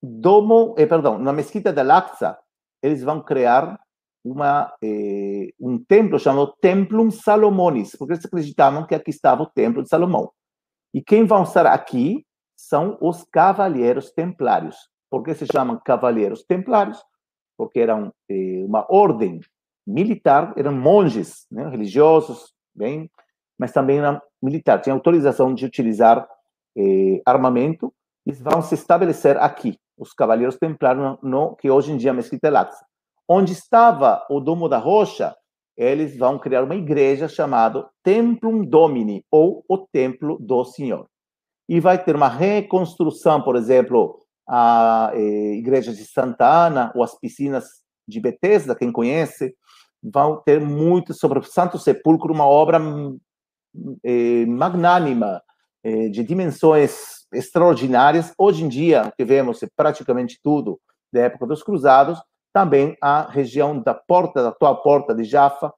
[0.02, 2.36] domo, eh, perdão, na mesquita de Al-Aqsa,
[2.82, 3.78] eles vão criar
[4.24, 9.82] uma, eh, um templo chamado Templum Salomonis, porque eles acreditavam que aqui estava o Templo
[9.82, 10.30] de Salomão.
[10.92, 12.26] E quem vão estar aqui
[12.56, 14.76] são os Cavaleiros Templários.
[15.10, 17.02] Por que se chamam Cavaleiros Templários?
[17.56, 19.40] Porque eram eh, uma ordem
[19.86, 23.10] militar, eram monges né, religiosos, bem,
[23.58, 26.28] mas também eram militar, tinham autorização de utilizar
[26.76, 27.92] eh, armamento,
[28.26, 32.14] eles vão se estabelecer aqui os Cavaleiros Templários, no, que hoje em dia é a
[32.14, 32.84] Mesquita Laxa.
[33.28, 35.34] Onde estava o Domo da Rocha,
[35.76, 41.06] eles vão criar uma igreja chamada Templum Domini, ou o Templo do Senhor.
[41.68, 47.14] E vai ter uma reconstrução, por exemplo, a eh, igreja de Santa Ana, ou as
[47.18, 47.66] piscinas
[48.08, 49.54] de Betesda, quem conhece,
[50.02, 52.80] vão ter muito sobre o Santo Sepulcro, uma obra
[54.02, 55.42] eh, magnânima,
[55.84, 58.32] eh, de dimensões extraordinárias.
[58.38, 60.80] Hoje em dia, que vemos praticamente tudo
[61.12, 62.20] da época dos cruzados,
[62.52, 65.72] também a região da porta, da atual porta de Jaffa,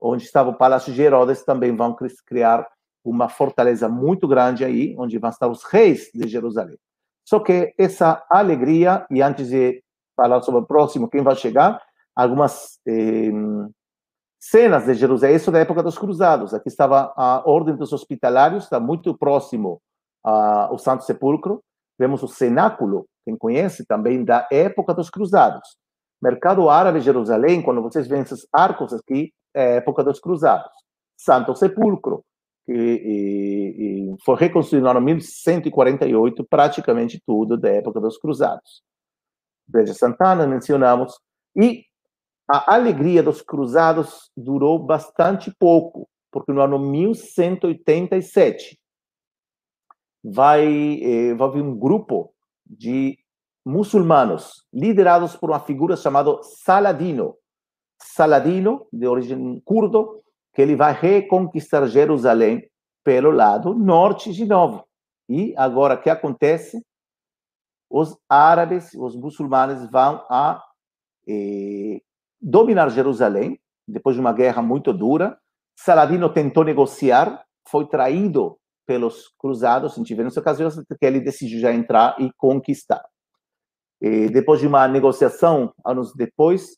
[0.00, 1.96] onde estava o Palácio de Herodes, também vão
[2.26, 2.66] criar
[3.04, 6.78] uma fortaleza muito grande aí, onde vão estar os reis de Jerusalém.
[7.24, 9.82] Só que essa alegria, e antes de
[10.16, 11.80] falar sobre o próximo, quem vai chegar,
[12.14, 13.30] algumas eh,
[14.38, 16.52] cenas de Jerusalém, isso da época dos cruzados.
[16.52, 19.80] Aqui estava a Ordem dos Hospitalários, está muito próximo
[20.22, 21.62] ao Santo Sepulcro.
[21.98, 25.76] Vemos o cenáculo, quem conhece também, da época dos cruzados.
[26.20, 30.70] Mercado Árabe Jerusalém, quando vocês veem esses arcos aqui, é época dos cruzados.
[31.16, 32.24] Santo Sepulcro,
[32.64, 38.82] que e, e foi reconstruído ano 1148, praticamente tudo da época dos cruzados.
[39.68, 41.18] Igreja Santana, mencionamos,
[41.56, 41.84] e
[42.48, 48.78] a alegria dos cruzados durou bastante pouco, porque no ano 1187
[50.22, 52.32] vai, eh, vai um grupo
[52.64, 53.18] de
[53.64, 57.36] muçulmanos liderados por uma figura chamada Saladino.
[58.00, 62.68] Saladino, de origem curdo, que ele vai reconquistar Jerusalém
[63.04, 64.84] pelo lado norte de novo.
[65.28, 66.84] E agora, o que acontece?
[67.88, 70.62] Os árabes, os muçulmanos vão a
[71.28, 72.00] eh,
[72.40, 75.38] dominar Jerusalém, depois de uma guerra muito dura.
[75.76, 82.16] Saladino tentou negociar, foi traído pelos cruzados em diversas ocasiões, que ele decidiu já entrar
[82.20, 83.02] e conquistar.
[84.00, 86.76] E depois de uma negociação, anos depois,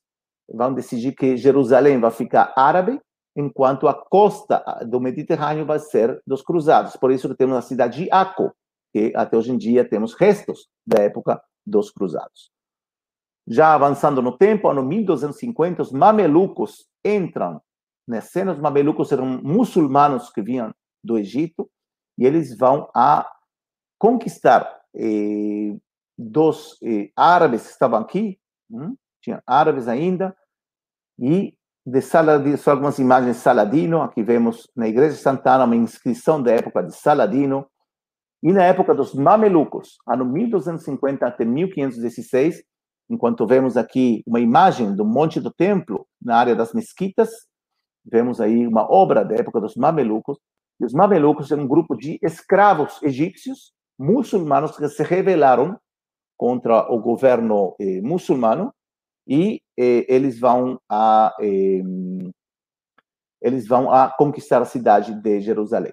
[0.49, 3.01] vão decidir que Jerusalém vai ficar árabe
[3.37, 6.97] enquanto a costa do Mediterrâneo vai ser dos cruzados.
[6.97, 8.53] Por isso temos a cidade de Aco,
[8.93, 12.51] que até hoje em dia temos restos da época dos cruzados.
[13.47, 17.61] Já avançando no tempo, ano 1250, os mamelucos entram
[18.07, 18.53] na cena.
[18.53, 21.69] Os mamelucos eram muçulmanos que vinham do Egito
[22.19, 23.31] e eles vão a
[23.99, 25.77] conquistar eh,
[26.17, 28.39] dos eh, árabes que estavam aqui,
[28.71, 30.37] hum, tinha árabes ainda,
[31.19, 31.57] e
[31.87, 36.43] de Saladino, são algumas imagens de Saladino, aqui vemos na Igreja de Santana uma inscrição
[36.43, 37.67] da época de Saladino,
[38.43, 42.63] e na época dos Mamelucos, ano 1250 até 1516,
[43.09, 47.31] enquanto vemos aqui uma imagem do Monte do Templo, na área das mesquitas,
[48.05, 50.39] vemos aí uma obra da época dos Mamelucos,
[50.81, 55.79] e os Mamelucos eram um grupo de escravos egípcios, muçulmanos, que se rebelaram
[56.37, 58.75] contra o governo eh, muçulmano,
[59.27, 61.83] e eh, eles vão a eh,
[63.41, 65.93] eles vão a conquistar a cidade de Jerusalém.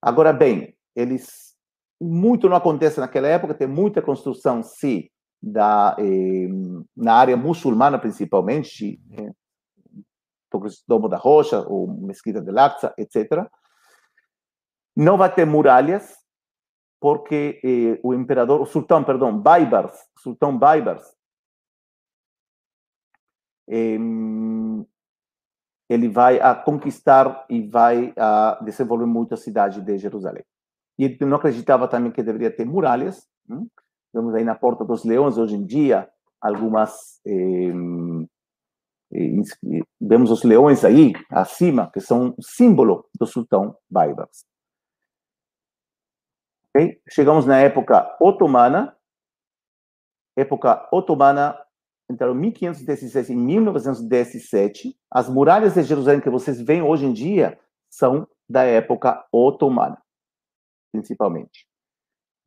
[0.00, 1.56] Agora bem, eles
[2.00, 5.08] muito não acontece naquela época, tem muita construção sim
[5.42, 6.48] da eh,
[6.96, 9.30] na área muçulmana principalmente, eh,
[10.86, 13.46] Domo da Rocha, ou Mesquita de Al-Aqsa, etc.
[14.98, 16.18] Não vai ter muralhas,
[17.00, 21.16] porque eh, o imperador, o sultão, perdão, Baibars, sultão Baibars,
[25.88, 30.42] ele vai a conquistar e vai a desenvolver muito a cidade de Jerusalém.
[30.98, 33.24] E ele não acreditava também que deveria ter muralhas.
[33.48, 33.70] Hein?
[34.12, 37.20] Vemos aí na Porta dos Leões, hoje em dia, algumas.
[37.24, 37.72] Eh,
[40.00, 44.47] vemos os leões aí, acima, que são símbolo do sultão Baibars.
[46.78, 47.00] Okay?
[47.10, 48.96] Chegamos na época otomana.
[50.36, 51.58] Época otomana,
[52.08, 57.58] entre 1516 e 1917, as muralhas de Jerusalém que vocês veem hoje em dia
[57.90, 60.00] são da época otomana,
[60.92, 61.66] principalmente.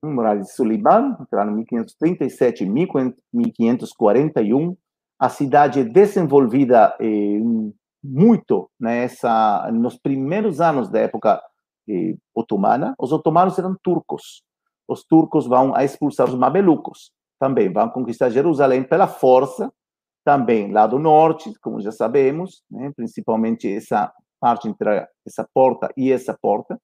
[0.04, 4.76] Muralha de Suleiman, entraram em 1537 e 1541.
[5.20, 7.40] A cidade é desenvolvida eh,
[8.02, 11.44] muito nessa nos primeiros anos da época
[11.90, 12.96] eh, otomana.
[13.00, 14.44] Os otomanos eram turcos.
[14.88, 17.12] Os turcos vão expulsar os mamelucos
[17.42, 19.74] também vão conquistar Jerusalém pela força,
[20.24, 22.92] também lá do norte, como já sabemos, né?
[22.96, 26.80] principalmente essa parte entre essa porta e essa porta,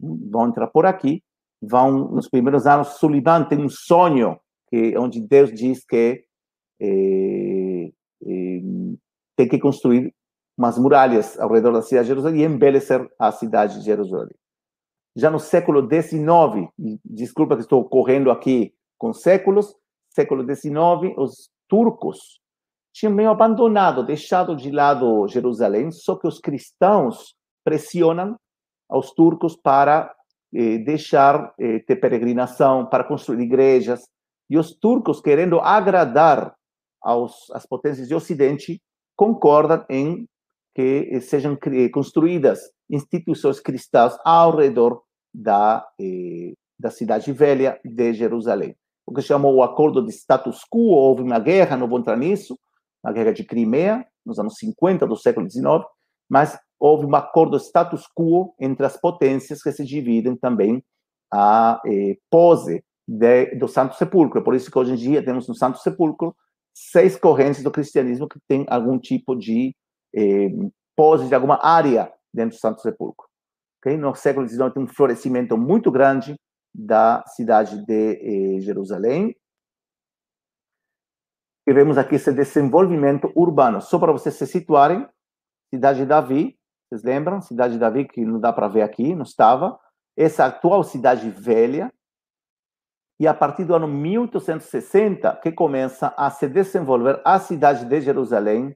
[0.00, 1.24] vão entrar por aqui,
[1.60, 6.24] vão nos primeiros anos Sullivan tem um sonho que onde Deus diz que
[6.80, 8.60] é, é,
[9.34, 10.14] tem que construir
[10.60, 14.34] umas muralhas ao redor da cidade de Jerusalém e embelecer a cidade de Jerusalém.
[15.16, 16.68] Já no século XIX,
[17.02, 19.74] desculpa que estou correndo aqui com séculos,
[20.10, 22.38] século XIX, os turcos
[22.92, 27.34] tinham meio abandonado, deixado de lado Jerusalém, só que os cristãos
[27.64, 28.36] pressionam
[28.86, 30.14] aos turcos para
[30.52, 34.02] eh, deixar eh, ter peregrinação, para construir igrejas.
[34.50, 36.54] E os turcos, querendo agradar
[37.00, 38.78] aos, às potências de Ocidente,
[39.16, 40.28] concordam em
[40.80, 41.58] que eh, sejam
[41.92, 45.02] construídas instituições cristãs ao redor
[45.32, 48.74] da, eh, da cidade velha de Jerusalém.
[49.06, 52.58] O que chamou o acordo de status quo, houve uma guerra, não vou entrar nisso,
[53.02, 55.84] a guerra de Crimea, nos anos 50 do século XIX,
[56.28, 60.82] mas houve um acordo status quo entre as potências que se dividem também
[61.32, 64.42] a eh, pose de, do Santo Sepulcro.
[64.42, 66.34] Por isso que hoje em dia temos no Santo Sepulcro
[66.72, 69.74] seis correntes do cristianismo que têm algum tipo de
[70.14, 70.50] eh,
[70.96, 73.28] pose de alguma área dentro do Santo Sepulcro.
[73.78, 73.96] Okay?
[73.96, 76.34] No século XIX tem um florescimento muito grande
[76.74, 79.34] da cidade de eh, Jerusalém.
[81.66, 83.80] E vemos aqui esse desenvolvimento urbano.
[83.80, 85.08] Só para vocês se situarem,
[85.72, 86.58] cidade de Davi,
[86.88, 87.40] vocês lembram?
[87.40, 89.78] Cidade de Davi, que não dá para ver aqui, não estava.
[90.16, 91.92] Essa atual cidade velha,
[93.20, 98.74] e a partir do ano 1860 que começa a se desenvolver a cidade de Jerusalém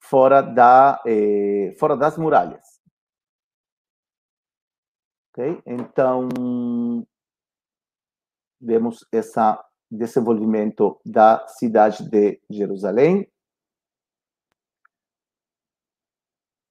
[0.00, 2.64] fora da eh, fora das muralhas.
[5.30, 5.62] Ok?
[5.66, 6.28] Então
[8.60, 9.38] vemos esse
[9.90, 13.26] desenvolvimento da cidade de Jerusalém.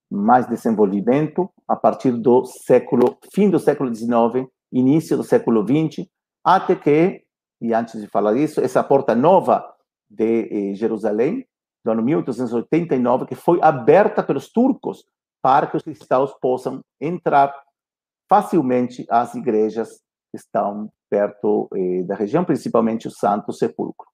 [0.10, 6.08] Mais desenvolvimento a partir do século fim do século XIX, início do século XX
[6.44, 7.26] até que,
[7.60, 9.76] e antes de falar isso, essa porta nova
[10.10, 11.46] de eh, Jerusalém,
[11.88, 15.06] do ano 1889, que foi aberta pelos turcos
[15.42, 17.54] para que os cristãos possam entrar
[18.30, 24.06] facilmente às igrejas que estão perto eh, da região, principalmente o Santo Sepulcro.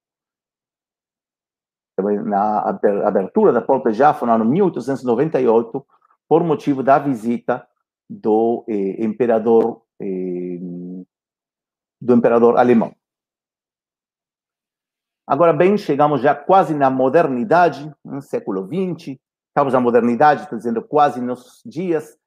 [2.26, 2.59] Na
[3.05, 5.86] abertura da porta já foi no ano 1898,
[6.28, 7.67] por motivo da visita
[8.07, 10.59] do eh, imperador eh,
[11.99, 12.93] do imperador alemão.
[15.26, 19.17] Agora bem, chegamos já quase na modernidade, no século XX,
[19.47, 22.17] estamos na modernidade, estou dizendo quase nos dias.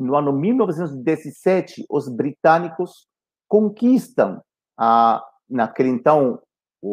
[0.00, 3.08] no ano 1917, os britânicos
[3.48, 4.42] conquistam
[4.78, 6.40] a, naquele então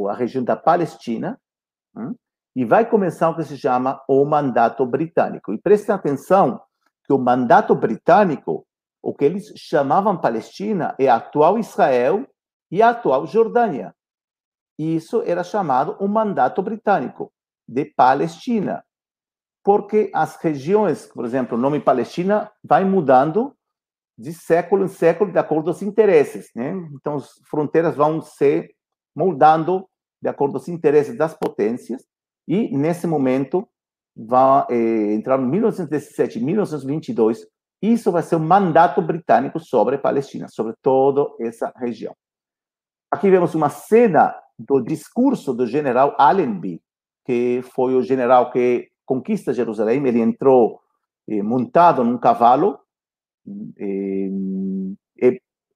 [0.09, 1.39] a região da Palestina,
[1.95, 2.15] hum,
[2.55, 5.53] e vai começar o que se chama o mandato britânico.
[5.53, 6.61] E prestem atenção
[7.05, 8.65] que o mandato britânico
[9.01, 12.27] o que eles chamavam Palestina é a atual Israel
[12.69, 13.95] e a atual Jordânia.
[14.81, 17.31] Isso era chamado o mandato britânico
[17.67, 18.83] de Palestina,
[19.63, 23.55] porque as regiões, por exemplo, o nome Palestina vai mudando
[24.17, 26.71] de século em século de acordo com os interesses, né?
[26.93, 28.73] Então as fronteiras vão se
[29.15, 29.87] moldando
[30.21, 32.03] de acordo com os interesses das potências
[32.47, 33.67] e nesse momento
[34.15, 37.45] vai eh, entrar em 1917, 1922
[37.81, 42.15] isso vai ser um mandato britânico sobre a Palestina, sobre toda essa região.
[43.11, 44.35] Aqui vemos uma cena
[44.67, 46.81] do discurso do general Allenby,
[47.25, 50.05] que foi o general que conquista Jerusalém.
[50.05, 50.79] Ele entrou
[51.29, 52.79] eh, montado num cavalo,
[53.77, 54.29] eh,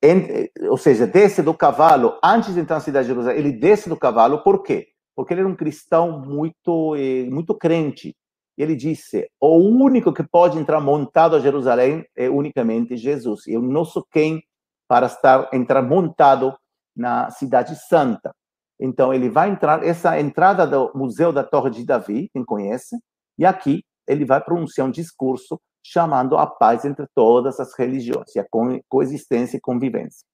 [0.01, 3.39] eh, ou seja, desce do cavalo antes de entrar na cidade de Jerusalém.
[3.39, 4.87] Ele desce do cavalo, por quê?
[5.15, 8.15] Porque ele era um cristão muito, eh, muito crente
[8.57, 13.47] ele disse: o único que pode entrar montado a Jerusalém é unicamente Jesus.
[13.47, 14.41] Eu não sou quem
[14.87, 16.55] para estar entrar montado
[16.95, 18.33] na cidade santa.
[18.79, 22.97] Então ele vai entrar essa entrada do Museu da Torre de Davi, quem conhece,
[23.37, 28.39] e aqui ele vai pronunciar um discurso chamando a paz entre todas as religiões, e
[28.39, 28.45] a
[28.89, 30.25] coexistência e convivência.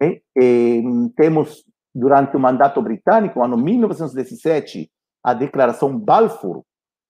[0.00, 0.82] E, e,
[1.16, 1.64] temos
[1.94, 4.90] durante o mandato britânico, ano 1917,
[5.24, 6.62] a declaração Balfour,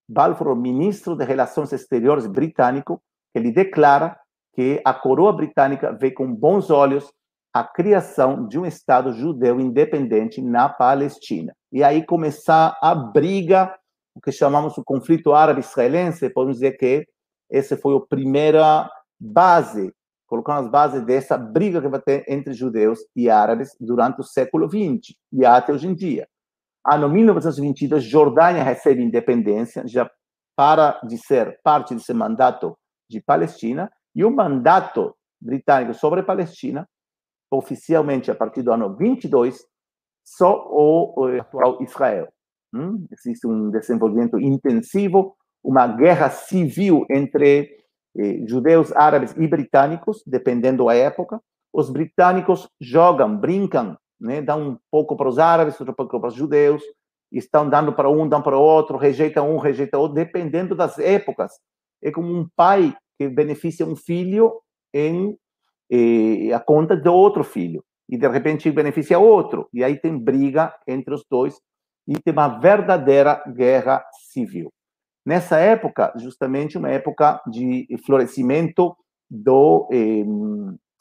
[0.08, 3.02] Balfour, ministro de Relações Exteriores britânico,
[3.34, 4.18] ele declara
[4.54, 7.12] que a coroa britânica vê com bons olhos
[7.58, 11.54] a criação de um Estado judeu independente na Palestina.
[11.72, 13.74] E aí começar a briga,
[14.14, 17.06] o que chamamos o conflito árabe-israelense, podemos dizer que
[17.50, 19.90] essa foi a primeira base,
[20.26, 24.68] colocando as bases dessa briga que vai ter entre judeus e árabes durante o século
[24.68, 26.28] XX e até hoje em dia.
[26.86, 30.10] Ano 1922, Jordânia recebe independência, já
[30.54, 32.76] para de ser parte desse mandato
[33.08, 36.86] de Palestina, e o mandato britânico sobre a Palestina,
[37.50, 39.64] oficialmente a partir do ano 22,
[40.24, 42.28] só o, atual Israel.
[42.74, 43.06] Hum?
[43.12, 47.70] Existe um desenvolvimento intensivo, uma guerra civil entre
[48.16, 51.40] eh, judeus, árabes e britânicos, dependendo da época.
[51.72, 54.42] Os britânicos jogam, brincam né?
[54.42, 56.82] dão um pouco para os árabes, outro pouco para os judeus,
[57.30, 61.52] estão dando para um, dão para o outro, rejeitam um, rejeitam outro, dependendo das épocas.
[62.02, 64.60] É como um pai que beneficia um filho
[64.94, 65.36] em
[66.54, 71.14] a conta de outro filho, e de repente beneficia outro, e aí tem briga entre
[71.14, 71.60] os dois,
[72.06, 74.72] e tem uma verdadeira guerra civil.
[75.24, 78.96] Nessa época, justamente uma época de florescimento
[79.28, 80.24] do, eh,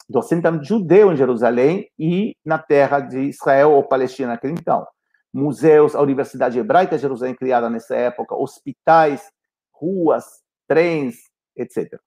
[0.08, 4.84] do assentamento judeu em Jerusalém e na terra de Israel ou Palestina naquele então.
[5.32, 9.30] Museus, a Universidade Hebraica de Jerusalém, criada nessa época, hospitais,
[9.72, 10.24] ruas,
[10.66, 11.16] trens,
[11.56, 12.00] etc.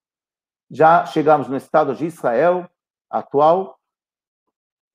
[0.70, 2.70] Já chegamos no Estado de Israel
[3.10, 3.80] atual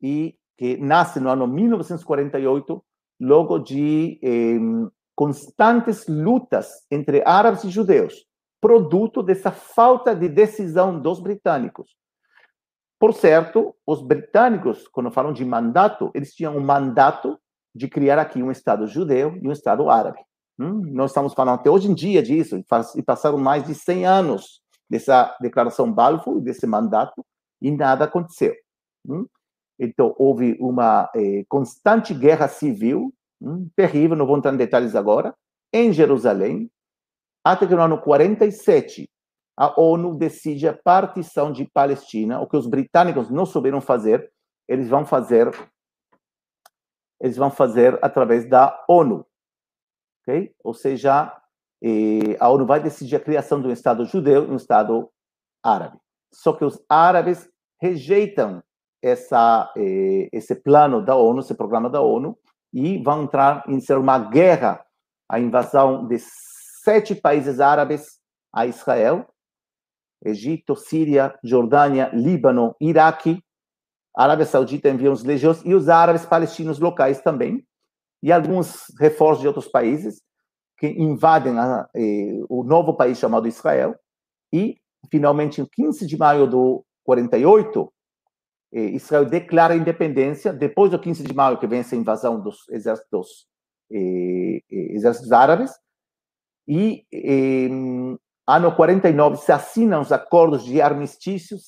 [0.01, 2.85] e que nasce no ano 1948,
[3.20, 4.59] logo de eh,
[5.14, 8.27] constantes lutas entre árabes e judeus,
[8.61, 11.97] produto dessa falta de decisão dos britânicos.
[12.99, 17.39] Por certo, os britânicos, quando falam de mandato, eles tinham um mandato
[17.75, 20.20] de criar aqui um Estado judeu e um Estado árabe.
[20.59, 20.83] Hum?
[20.93, 22.57] Nós estamos falando até hoje em dia disso,
[22.97, 27.24] e passaram mais de 100 anos dessa declaração Balfour, desse mandato,
[27.61, 28.55] e nada aconteceu.
[29.09, 29.26] Hum?
[29.78, 35.35] Então, houve uma eh, constante guerra civil, hum, terrível, não vou entrar em detalhes agora,
[35.72, 36.70] em Jerusalém,
[37.45, 39.09] até que no ano 47,
[39.57, 44.30] a ONU decide a partição de Palestina, o que os britânicos não souberam fazer,
[44.68, 45.53] eles vão fazer
[47.24, 49.26] eles vão fazer através da ONU,
[50.20, 50.55] ok?
[50.62, 51.35] Ou seja,
[51.83, 55.11] eh, a ONU vai decidir a criação de um Estado judeu e um Estado
[55.62, 55.99] árabe.
[56.33, 57.49] Só que os árabes
[57.81, 58.62] rejeitam
[59.03, 62.37] essa, eh, esse plano da ONU, esse programa da ONU,
[62.72, 64.85] e vão entrar em ser uma guerra,
[65.29, 68.18] a invasão de sete países árabes
[68.53, 69.27] a Israel,
[70.25, 73.43] Egito, Síria, Jordânia, Líbano, Iraque,
[74.16, 77.66] Arábia Saudita envia os legiões e os árabes palestinos locais também,
[78.22, 80.22] e alguns reforços de outros países
[80.79, 83.95] que invadem a, eh, o novo país chamado Israel.
[84.53, 84.77] E,
[85.11, 87.93] finalmente, em 15 de maio do 48,
[88.72, 92.68] eh, Israel declara a independência, depois do 15 de maio, que vence a invasão dos
[92.70, 93.47] exércitos,
[93.93, 95.72] eh, eh exércitos árabes,
[96.66, 97.05] e
[98.47, 101.59] ano 49 se assinam os acordos de armistício,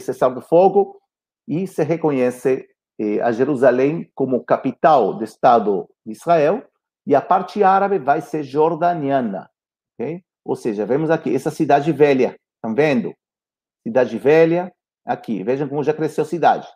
[0.00, 1.00] cessar do fogo,
[1.46, 2.66] e se reconhece
[2.98, 6.62] eh, a Jerusalém como capital do Estado de Israel,
[7.10, 9.50] e a parte árabe vai ser jordaniana.
[9.94, 10.22] Okay?
[10.44, 13.12] Ou seja, vemos aqui essa cidade velha, estão vendo?
[13.82, 14.72] Cidade velha,
[15.04, 16.68] aqui, vejam como já cresceu a cidade.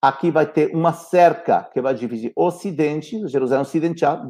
[0.00, 4.24] Aqui vai ter uma cerca que vai dividir Ocidente, Jerusalém Ocidental,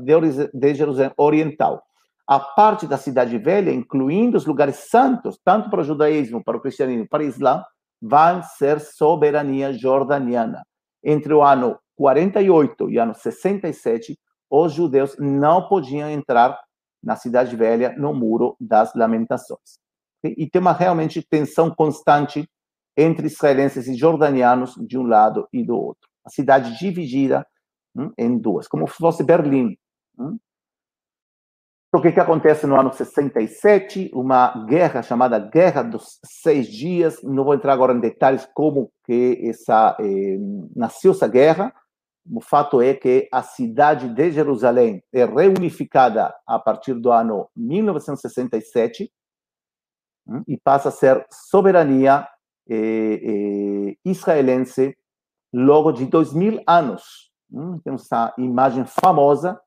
[0.54, 1.82] de Jerusalém Oriental.
[2.26, 6.60] A parte da cidade velha, incluindo os lugares santos, tanto para o judaísmo, para o
[6.60, 7.62] cristianismo, para o islã,
[8.00, 10.62] vai ser soberania jordaniana.
[11.04, 14.18] Entre o ano 48 e o ano 67,
[14.50, 16.58] os judeus não podiam entrar
[17.02, 19.78] na cidade velha, no muro das lamentações.
[20.24, 22.48] E tem uma realmente tensão constante
[22.96, 26.08] entre israelenses e jordanianos de um lado e do outro.
[26.24, 27.46] A cidade dividida
[27.94, 29.76] hum, em duas, como se fosse Berlim.
[30.18, 30.38] Hum?
[31.94, 34.10] O que, que acontece no ano 67?
[34.12, 37.22] Uma guerra chamada Guerra dos Seis Dias.
[37.22, 40.36] Não vou entrar agora em detalhes como que essa eh,
[40.74, 41.72] nasceu essa guerra.
[42.30, 49.12] O fato é que a cidade de Jerusalém é reunificada a partir do ano 1967
[50.26, 52.26] hum, e passa a ser soberania
[52.66, 54.96] eh, eh, israelense
[55.52, 57.30] logo de dois mil anos.
[57.52, 59.60] Hum, temos essa imagem famosa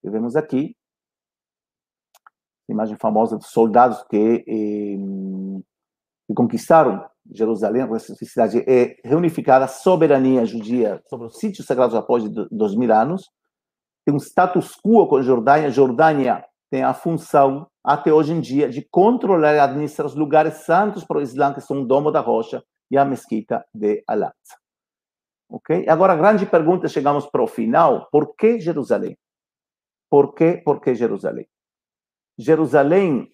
[0.00, 0.76] que vemos aqui,
[2.68, 5.62] imagem famosa dos soldados que, eh,
[6.28, 12.24] que conquistaram Jerusalém, essa cidade é reunificada a soberania judia sobre os sítios sagrados após
[12.50, 13.28] dois mil anos.
[14.04, 15.70] Tem um status quo com a Jordânia.
[15.70, 21.04] Jordânia tem a função, até hoje em dia, de controlar e administrar os lugares santos
[21.04, 24.56] para o Islã, que são o Domo da Rocha e a Mesquita de Al-Aqsa.
[25.50, 25.86] Ok?
[25.88, 29.16] Agora, a grande pergunta, chegamos para o final: por que Jerusalém?
[30.10, 31.46] Por que, por que Jerusalém?
[32.38, 33.30] Jerusalém,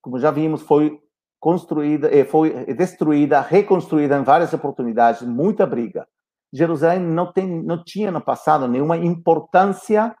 [0.00, 0.98] como já vimos, foi
[1.40, 6.06] construída, eh, foi destruída, reconstruída em várias oportunidades, muita briga.
[6.52, 10.16] Jerusalém não, tem, não tinha no passado nenhuma importância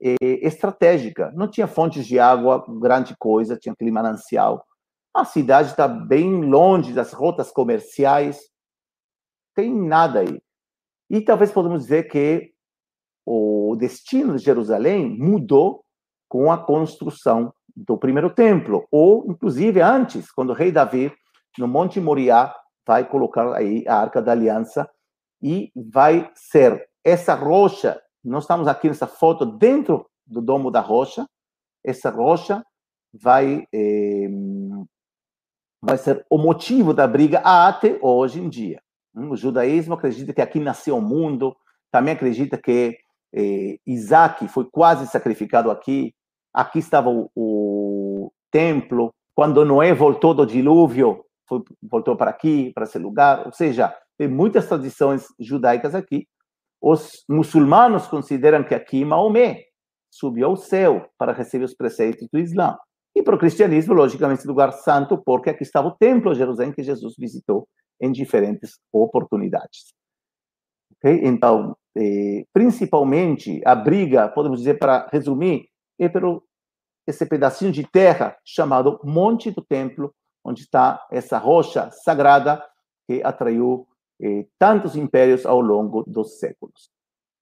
[0.00, 0.16] eh,
[0.46, 4.64] estratégica, não tinha fontes de água, grande coisa, tinha aquele manancial.
[5.14, 8.40] A cidade está bem longe das rotas comerciais,
[9.54, 10.40] tem nada aí.
[11.10, 12.52] E talvez podemos dizer que
[13.26, 15.84] o destino de Jerusalém mudou
[16.28, 21.12] com a construção do primeiro templo, ou inclusive antes, quando o rei Davi,
[21.58, 22.54] no Monte Moriá,
[22.86, 24.88] vai colocar aí a Arca da Aliança
[25.40, 31.26] e vai ser essa rocha, nós estamos aqui nessa foto dentro do domo da rocha,
[31.84, 32.64] essa rocha
[33.12, 34.28] vai eh,
[35.80, 38.80] vai ser o motivo da briga até hoje em dia.
[39.14, 41.56] O judaísmo acredita que aqui nasceu o mundo,
[41.90, 42.96] também acredita que
[43.34, 46.14] eh, Isaac foi quase sacrificado aqui,
[46.52, 49.12] aqui estava o, o templo.
[49.34, 53.46] Quando Noé voltou do dilúvio, foi, voltou para aqui, para esse lugar.
[53.46, 56.26] Ou seja, tem muitas tradições judaicas aqui.
[56.80, 59.64] Os muçulmanos consideram que aqui Maomé
[60.10, 62.76] subiu ao céu para receber os preceitos do Islã.
[63.14, 66.82] E para o cristianismo, logicamente, lugar santo, porque aqui estava o templo de Jerusalém que
[66.82, 67.68] Jesus visitou
[68.00, 69.94] em diferentes oportunidades.
[70.96, 71.20] Okay?
[71.24, 75.68] Então, eh, principalmente, a briga, podemos dizer, para resumir,
[75.98, 76.44] é pelo
[77.06, 80.14] esse pedacinho de terra chamado Monte do Templo,
[80.44, 82.64] onde está essa rocha sagrada
[83.06, 83.88] que atraiu
[84.20, 86.90] eh, tantos impérios ao longo dos séculos.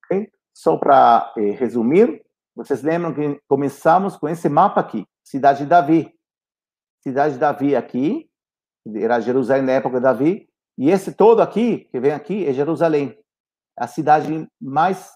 [0.05, 0.31] Okay?
[0.55, 2.25] Só para eh, resumir,
[2.55, 6.15] vocês lembram que começamos com esse mapa aqui, Cidade de Davi.
[7.03, 8.31] Cidade de Davi aqui,
[8.95, 13.19] era Jerusalém na época de Davi, e esse todo aqui, que vem aqui, é Jerusalém,
[13.77, 15.11] a cidade mais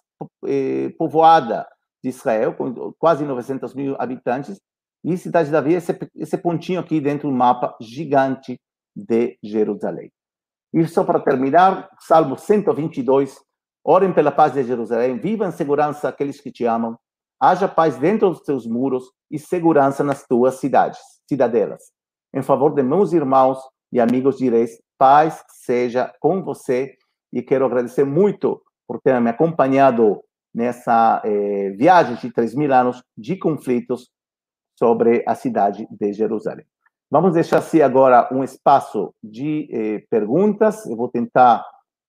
[0.46, 1.66] eh, povoada
[2.04, 4.60] de Israel, com quase 900 mil habitantes,
[5.02, 8.60] e Cidade de Davi esse, esse pontinho aqui dentro do mapa gigante
[8.94, 10.12] de Jerusalém.
[10.72, 13.40] E só para terminar, Salmo 122,
[13.82, 16.98] orem pela paz de Jerusalém, vivam em segurança aqueles que te amam,
[17.40, 21.84] haja paz dentro dos teus muros e segurança nas tuas cidades, cidadelas.
[22.34, 23.58] Em favor de meus irmãos
[23.90, 26.94] e amigos direis, paz seja com você,
[27.32, 30.22] e quero agradecer muito por ter me acompanhado
[30.54, 34.10] nessa eh, viagem de 3 mil anos de conflitos
[34.78, 36.66] sobre a cidade de Jerusalém.
[37.10, 40.84] Vamos deixar assim agora um espaço de eh, perguntas.
[40.86, 41.64] Eu vou tentar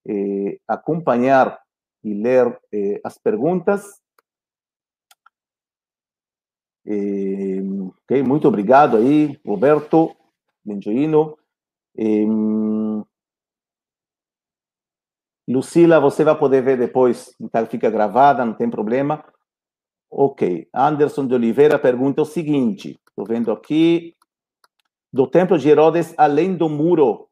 [0.08, 1.58] eh, acompanhar
[2.02, 3.84] e ler eh, as perguntas.
[6.84, 10.14] Okay, muito obrigado aí, Roberto
[10.64, 11.36] Benjoino.
[15.48, 19.24] Lucila, você vai poder ver depois, então fica gravada, não tem problema.
[20.10, 20.68] Ok.
[20.74, 24.14] Anderson de Oliveira pergunta o seguinte: estou vendo aqui.
[25.12, 27.28] Do templo de Herodes, além do muro,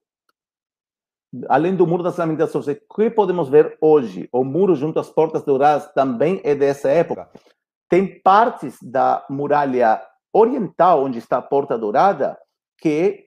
[1.48, 4.28] além do muro das lamentações, o que podemos ver hoje?
[4.32, 7.28] O muro junto às portas douradas também é dessa época.
[7.88, 10.00] Tem partes da muralha
[10.32, 12.38] oriental, onde está a porta dourada,
[12.78, 13.26] que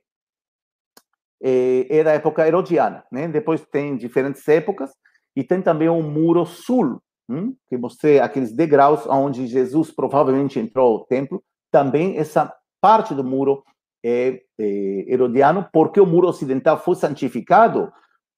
[1.41, 3.27] é, é da época herodiana, né?
[3.27, 4.91] Depois tem diferentes épocas
[5.35, 7.55] e tem também o muro sul, hum?
[7.67, 11.43] que mostrei aqueles degraus onde Jesus provavelmente entrou ao templo.
[11.71, 13.63] Também essa parte do muro
[14.03, 17.91] é, é herodiano, porque o muro ocidental foi santificado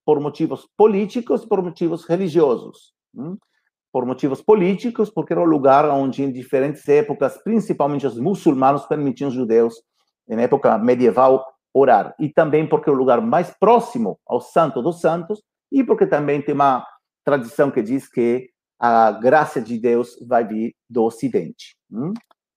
[0.05, 2.93] por motivos políticos, por motivos religiosos.
[3.15, 3.37] Hum?
[3.91, 9.29] Por motivos políticos, porque era o lugar onde, em diferentes épocas, principalmente os muçulmanos permitiam
[9.29, 9.75] os judeus,
[10.27, 11.43] na época medieval,
[11.73, 12.15] orar.
[12.19, 15.41] E também porque é o lugar mais próximo ao Santo dos Santos
[15.71, 16.85] e porque também tem uma
[17.23, 18.49] tradição que diz que
[18.79, 21.75] a graça de Deus vai vir do Ocidente.
[21.91, 22.13] Hum?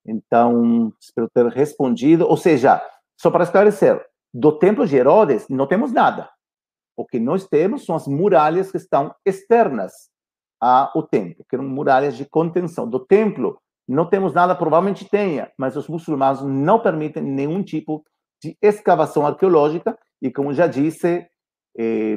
[0.06, 2.26] Então, espero ter respondido.
[2.26, 2.82] Ou seja,
[3.20, 6.30] só para esclarecer, do templo de Herodes não temos nada.
[6.96, 9.92] O que nós temos são as muralhas que estão externas
[10.60, 12.88] ao templo, que eram muralhas de contenção.
[12.88, 18.04] Do templo não temos nada, provavelmente tenha, mas os muçulmanos não permitem nenhum tipo
[18.42, 21.26] de escavação arqueológica e, como já disse,
[21.78, 22.16] eh,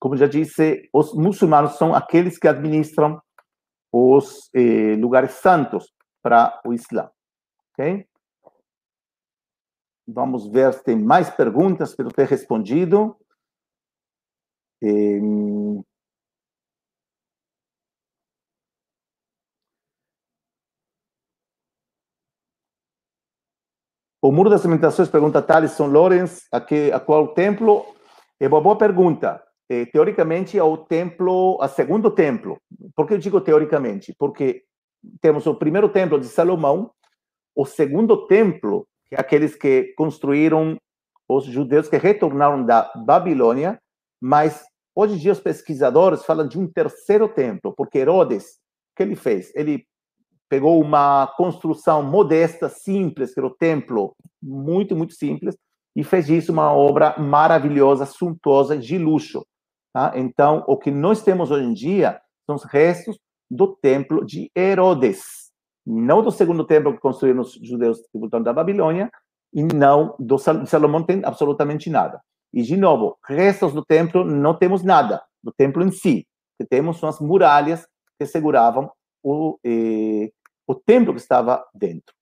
[0.00, 3.20] como já disse, os muçulmanos são aqueles que administram
[3.92, 5.92] os eh, lugares santos
[6.22, 7.08] para o Islã.
[7.72, 8.06] Ok?
[10.06, 13.16] Vamos ver se tem mais perguntas eu ter respondido.
[14.82, 15.20] Eh,
[24.28, 27.86] O Muro das Lamentações, pergunta Thaleson Lorenz, a, que, a qual templo?
[28.38, 29.42] É uma boa pergunta.
[29.70, 32.60] É, teoricamente, é o templo, o segundo templo.
[32.94, 34.14] Por que eu digo teoricamente?
[34.18, 34.64] Porque
[35.22, 36.90] temos o primeiro templo de Salomão,
[37.56, 40.76] o segundo templo, que é aqueles que construíram
[41.26, 43.80] os judeus que retornaram da Babilônia,
[44.20, 44.62] mas
[44.94, 49.16] hoje em dia os pesquisadores falam de um terceiro templo, porque Herodes, o que ele
[49.16, 49.50] fez?
[49.54, 49.86] Ele
[50.48, 55.56] pegou uma construção modesta, simples, que era o templo, muito, muito simples,
[55.94, 59.44] e fez disso uma obra maravilhosa, suntuosa, de luxo.
[59.92, 60.12] Tá?
[60.14, 63.18] Então, o que nós temos hoje em dia são os restos
[63.50, 65.50] do templo de Herodes,
[65.86, 69.10] não do segundo templo que construíram os judeus voltando da Babilônia,
[69.52, 72.20] e não do de Salomão tem absolutamente nada.
[72.52, 76.26] E, de novo, restos do templo não temos nada, do templo em si.
[76.58, 77.86] Que temos são as muralhas
[78.18, 78.90] que seguravam
[79.22, 80.30] o, eh,
[80.68, 82.14] o templo que estava dentro.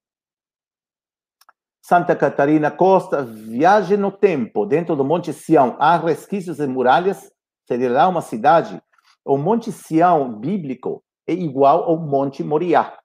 [1.82, 7.31] Santa Catarina Costa, viagem no tempo, dentro do Monte Sião, há resquícios de muralhas?
[7.66, 8.81] Seria lá uma cidade?
[9.24, 12.97] O Monte Sião bíblico é igual ao Monte Moriá,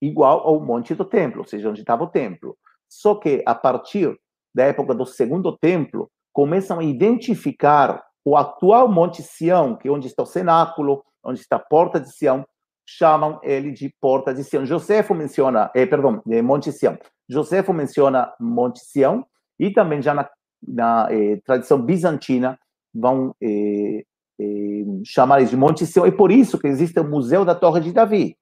[0.00, 2.56] igual ao Monte do Templo, ou seja, onde estava o templo.
[2.88, 4.16] Só que a partir
[4.54, 10.08] da época do Segundo Templo, começam a identificar o atual Monte Sião, que é onde
[10.08, 12.44] está o cenáculo, onde está a Porta de Sião,
[12.86, 14.64] chamam ele de Porta de Sião.
[14.64, 16.98] Josefo menciona, eh, perdão, eh, Monte Sião.
[17.28, 19.24] Josefo menciona Monte Sião
[19.58, 20.28] e também já na,
[20.66, 22.58] na eh, tradição bizantina
[22.94, 24.04] vão eh,
[24.40, 26.06] eh, chamar ele de Monte Sião.
[26.06, 28.36] E por isso que existe o Museu da Torre de Davi.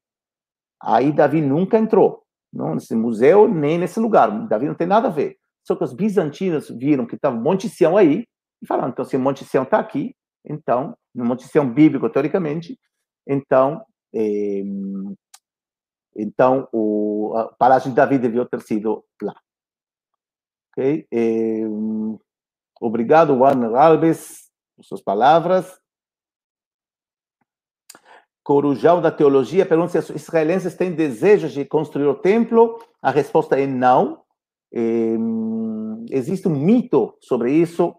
[0.82, 2.22] Aí Davi nunca entrou,
[2.52, 4.30] não nesse museu nem nesse lugar.
[4.48, 5.36] Davi não tem nada a ver.
[5.62, 8.24] Só que os bizantinos viram que estava Monte Sião aí
[8.62, 10.14] e falaram, então se Monte Sião está aqui,
[10.44, 12.78] então, no Monte Sião bíblico, teoricamente,
[13.28, 13.84] então
[16.14, 19.34] então, o a Palácio de Davi devia ter sido lá.
[20.72, 21.06] Ok?
[22.80, 25.78] Obrigado, Juan Alves, por suas palavras.
[28.42, 32.82] Corujão da Teologia pergunta se os israelenses têm desejos de construir o templo.
[33.00, 34.24] A resposta é não.
[36.10, 37.94] Existe um mito sobre isso.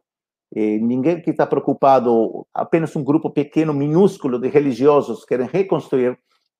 [0.53, 6.17] Eh, ninguém que está preocupado, apenas um grupo pequeno, minúsculo de religiosos querem reconstruir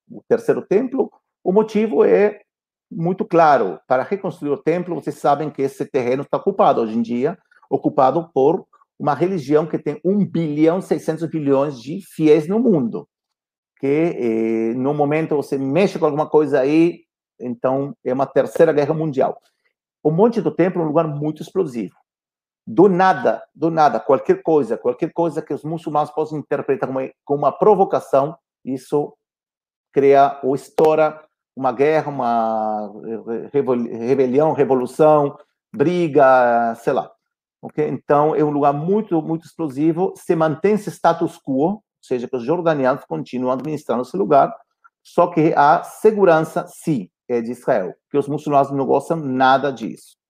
[0.10, 1.12] o terceiro templo.
[1.44, 2.40] O motivo é
[2.90, 3.80] muito claro.
[3.88, 7.38] Para reconstruir o templo, vocês sabem que esse terreno está ocupado hoje em dia,
[7.70, 8.66] ocupado por
[8.98, 13.08] uma religião que tem 1 bilhão 600 bilhões de fiéis no mundo.
[13.80, 17.02] Que eh, no momento você mexe com alguma coisa aí,
[17.40, 19.38] então é uma terceira guerra mundial.
[20.04, 21.96] O Monte do Templo é um lugar muito explosivo.
[22.74, 27.40] Do nada, do nada, qualquer coisa, qualquer coisa que os muçulmanos possam interpretar como, como
[27.40, 28.34] uma provocação,
[28.64, 29.14] isso
[29.92, 31.22] cria ou estoura
[31.54, 32.90] uma guerra, uma
[33.52, 35.38] rebelião, revolução,
[35.76, 37.12] briga, sei lá.
[37.62, 37.90] Okay?
[37.90, 40.14] Então, é um lugar muito, muito explosivo.
[40.16, 44.50] Se mantém esse status quo, ou seja, que os jordanianos continuam administrando esse lugar,
[45.04, 50.21] só que a segurança, sim, é de Israel, que os muçulmanos não gostam nada disso.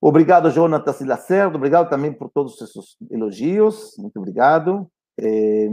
[0.00, 1.56] Obrigado, Jonatas Lacerda.
[1.56, 3.96] Obrigado também por todos os seus elogios.
[3.98, 4.90] Muito obrigado.
[5.18, 5.68] É...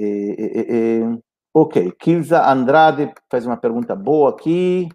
[0.00, 1.18] É, é,
[1.52, 4.88] ok, Kilza Andrade faz uma pergunta boa aqui.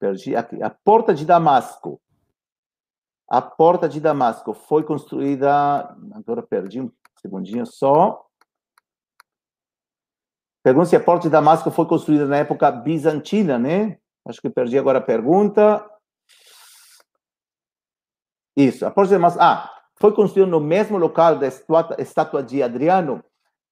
[0.00, 0.60] Perdi aqui.
[0.60, 2.00] A porta de Damasco.
[3.28, 5.96] A porta de Damasco foi construída.
[6.12, 8.25] Agora perdi um segundinho só.
[10.66, 14.00] Pergunta se a porta de Damasco foi construída na época bizantina, né?
[14.26, 15.88] Acho que perdi agora a pergunta.
[18.56, 19.38] Isso, a porta de Damasco.
[19.40, 23.22] Ah, foi construído no mesmo local da estátua de Adriano.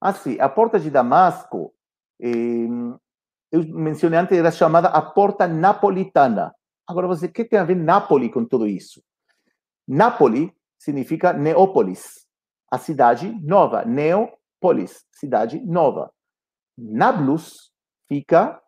[0.01, 1.75] Assim, a porta de Damasco,
[2.23, 2.69] eh,
[3.51, 6.55] eu mencionei antes, era chamada a porta napolitana.
[6.87, 9.03] Agora, você, o que tem a ver Nápoles com tudo isso?
[9.89, 10.49] Nápoles
[10.79, 12.25] significa Neópolis,
[12.71, 13.85] a cidade nova.
[13.85, 16.14] Neópolis, cidade nova.
[16.77, 17.71] Nablus
[18.09, 18.61] fica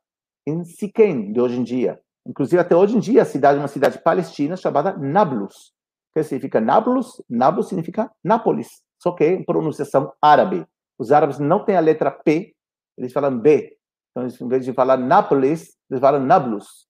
[0.46, 2.00] em Siquém, de hoje em dia.
[2.26, 5.76] Inclusive, até hoje em dia, a cidade é uma cidade palestina chamada Nablus
[6.16, 10.66] que significa Nablus, Nablus significa Nápoles, só que pronunciação árabe.
[10.98, 12.54] Os árabes não têm a letra P,
[12.96, 13.76] eles falam B.
[14.10, 16.86] Então, em vez de falar Nápoles, eles falam Nablus.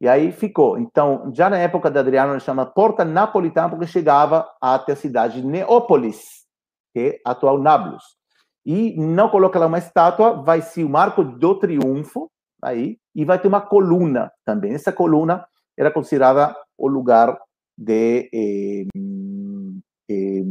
[0.00, 0.78] E aí ficou.
[0.78, 5.40] Então, já na época de Adriano, ele chama Porta Napolitana, porque chegava até a cidade
[5.40, 6.44] de Neópolis,
[6.92, 8.02] que é a atual Nablus.
[8.72, 12.30] E não coloca lá uma estátua, vai ser o marco do triunfo,
[12.62, 14.72] aí, e vai ter uma coluna também.
[14.72, 15.44] Essa coluna
[15.76, 17.36] era considerada o lugar
[17.76, 18.86] de, eh,
[20.08, 20.44] eh,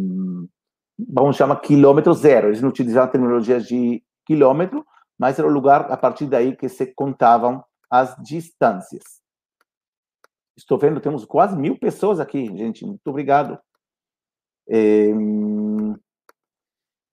[1.00, 2.48] vamos chamar quilômetro zero.
[2.48, 4.86] Eles não utilizavam tecnologias de quilômetro,
[5.18, 9.22] mas era o lugar a partir daí que se contavam as distâncias.
[10.58, 12.86] Estou vendo, temos quase mil pessoas aqui, gente.
[12.86, 13.58] Muito obrigado.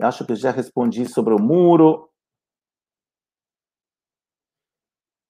[0.01, 2.09] É, acho que já respondi sobre o muro.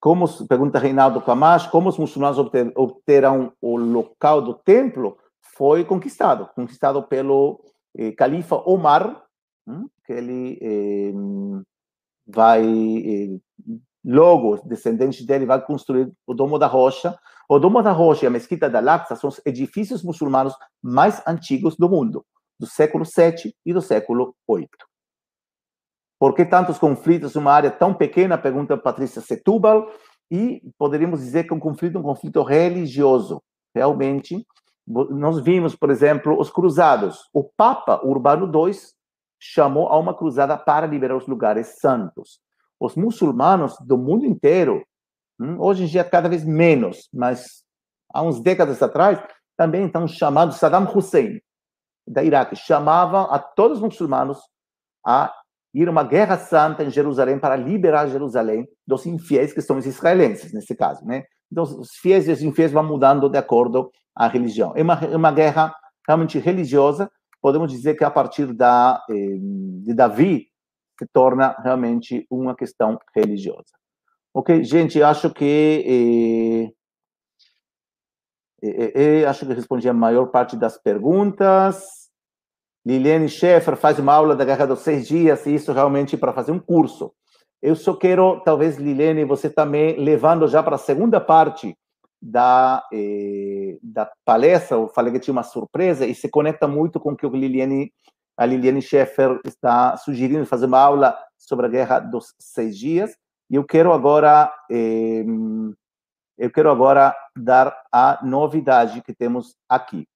[0.01, 5.19] Como, pergunta Reinaldo Camacho, como os muçulmanos obter, obterão o local do templo?
[5.57, 7.65] Foi conquistado, conquistado pelo
[7.97, 9.25] eh, califa Omar,
[9.67, 11.13] hum, que ele eh,
[12.27, 13.39] vai, eh,
[14.05, 17.19] logo, descendente dele, vai construir o Domo da Rocha.
[17.49, 21.77] O Domo da Rocha e a Mesquita da Al-Aqsa são os edifícios muçulmanos mais antigos
[21.77, 22.25] do mundo,
[22.59, 24.69] do século 7 e do século 8.
[26.19, 28.39] Por que tantos conflitos numa área tão pequena?
[28.39, 29.91] Pergunta Patrícia Setúbal.
[30.31, 33.43] E poderíamos dizer que é um conflito, um conflito religioso.
[33.75, 34.45] Realmente,
[34.87, 37.29] nós vimos, por exemplo, os cruzados.
[37.33, 38.73] O Papa Urbano II
[39.39, 42.41] chamou a uma cruzada para liberar os lugares santos.
[42.81, 44.85] Os muçulmanos do mundo inteiro,
[45.39, 47.65] hum, hoje em dia cada vez menos, mas
[48.13, 49.23] há uns décadas atrás,
[49.57, 51.41] também estão chamando Saddam Hussein,
[52.07, 54.39] da Iraque, chamava a todos os muçulmanos
[55.05, 55.33] a
[55.75, 60.53] ir uma guerra santa em Jerusalém para liberar Jerusalém dos infiéis que são os israelenses,
[60.53, 61.25] nesse caso, né?
[61.51, 64.73] Então, os fiéis e os infiéis vão mudando de acordo à religião.
[64.75, 65.75] É uma, é uma guerra
[66.07, 67.11] realmente religiosa,
[67.41, 69.37] podemos dizer que a partir da, eh,
[69.85, 70.49] de Davi,
[70.99, 73.77] se torna realmente uma questão religiosa.
[74.35, 76.75] Ok, gente, acho que
[78.63, 82.07] eh, eh, acho que respondi a maior parte das perguntas.
[82.85, 86.53] Liliane Schaeffer faz uma aula da Guerra dos Seis Dias, e isso realmente para fazer
[86.53, 87.13] um curso.
[87.61, 91.77] Eu só quero, talvez, Liliane, você também levando já para a segunda parte
[92.23, 97.13] da, eh, da palestra, eu falei que tinha uma surpresa, e se conecta muito com
[97.13, 97.93] o que o Liliane,
[98.37, 103.17] a Liliane Schaeffer está sugerindo, fazer uma aula sobre a Guerra dos Seis Dias.
[103.51, 105.25] E eu quero agora, eh,
[106.39, 110.07] eu quero agora dar a novidade que temos aqui.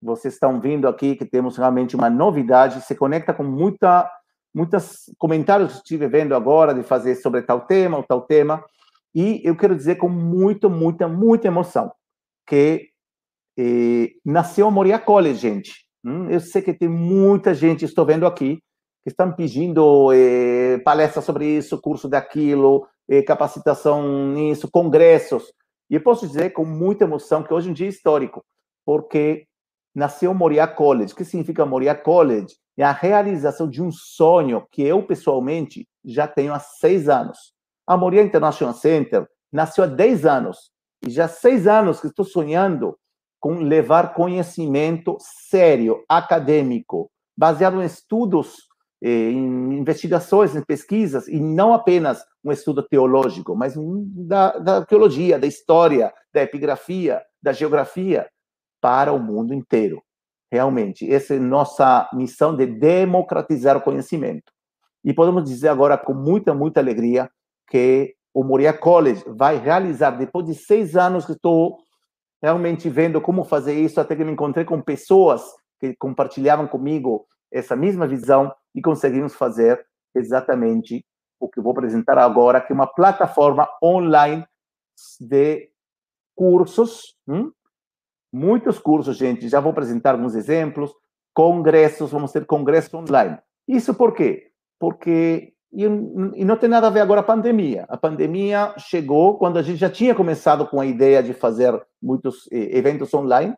[0.00, 4.10] Vocês estão vendo aqui que temos realmente uma novidade, se conecta com muita
[4.54, 8.64] muitos comentários que estive vendo agora de fazer sobre tal tema ou tal tema,
[9.14, 11.92] e eu quero dizer com muito, muita, muita emoção
[12.46, 12.88] que
[13.58, 15.86] eh, nasceu a Moria College, gente.
[16.04, 18.56] Hum, eu sei que tem muita gente, estou vendo aqui,
[19.04, 22.86] que estão pedindo eh, palestras sobre isso, curso daquilo,
[23.26, 25.52] capacitação nisso, congressos.
[25.90, 28.44] E eu posso dizer com muita emoção que hoje em dia é histórico,
[28.84, 29.46] porque
[29.94, 31.12] nasceu Moria College.
[31.12, 32.54] O que significa Moria College?
[32.78, 37.52] é a realização de um sonho que eu, pessoalmente, já tenho há seis anos.
[37.84, 40.70] A Moria International Center nasceu há dez anos.
[41.04, 42.96] E já há seis anos que estou sonhando
[43.40, 48.67] com levar conhecimento sério, acadêmico, baseado em estudos,
[49.00, 55.46] em investigações, em pesquisas, e não apenas um estudo teológico, mas da, da arqueologia, da
[55.46, 58.28] história, da epigrafia, da geografia,
[58.80, 60.02] para o mundo inteiro
[60.50, 61.10] realmente.
[61.12, 64.52] Essa é nossa missão de democratizar o conhecimento.
[65.04, 67.30] E podemos dizer agora com muita, muita alegria
[67.68, 71.78] que o Moria College vai realizar, depois de seis anos que estou
[72.42, 75.42] realmente vendo como fazer isso, até que me encontrei com pessoas
[75.80, 79.84] que compartilhavam comigo essa mesma visão e conseguimos fazer
[80.14, 81.04] exatamente
[81.40, 84.46] o que vou apresentar agora, que é uma plataforma online
[85.20, 85.68] de
[86.34, 87.52] cursos, hum?
[88.32, 90.92] Muitos cursos, gente, já vou apresentar alguns exemplos.
[91.34, 93.38] Congressos, vamos ter congressos online.
[93.66, 94.50] Isso por quê?
[94.78, 97.84] Porque e, e não tem nada a ver agora a pandemia.
[97.88, 102.48] A pandemia chegou quando a gente já tinha começado com a ideia de fazer muitos
[102.52, 103.54] eh, eventos online,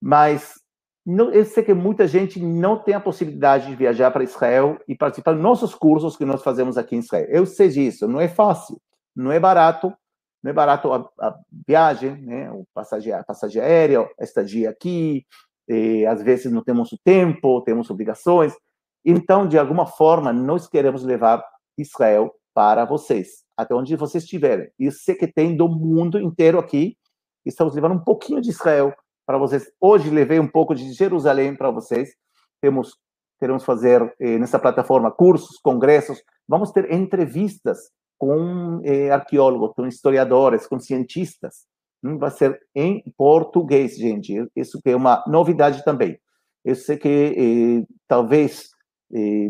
[0.00, 0.61] mas
[1.04, 4.96] não, eu sei que muita gente não tem a possibilidade de viajar para Israel e
[4.96, 7.26] participar dos nossos cursos que nós fazemos aqui em Israel.
[7.28, 8.80] Eu sei disso, não é fácil,
[9.14, 9.92] não é barato,
[10.42, 12.50] não é barato a, a viagem, né?
[12.52, 15.26] o passagem, a passagem aérea, a estadia aqui,
[15.68, 18.52] e, às vezes não temos o tempo, temos obrigações.
[19.04, 21.44] Então, de alguma forma, nós queremos levar
[21.76, 24.70] Israel para vocês, até onde vocês estiverem.
[24.78, 26.96] Eu sei que tem do mundo inteiro aqui,
[27.44, 28.94] estamos levando um pouquinho de Israel
[29.26, 29.70] para vocês.
[29.80, 32.10] Hoje levei um pouco de Jerusalém para vocês.
[32.60, 32.96] Temos
[33.38, 40.64] queremos fazer eh, nessa plataforma cursos, congressos, vamos ter entrevistas com eh, arqueólogos, com historiadores,
[40.68, 41.66] com cientistas.
[42.04, 44.46] Hum, vai ser em português, gente.
[44.54, 46.16] Isso que é uma novidade também.
[46.64, 48.68] Eu sei que eh, talvez
[49.12, 49.48] eh,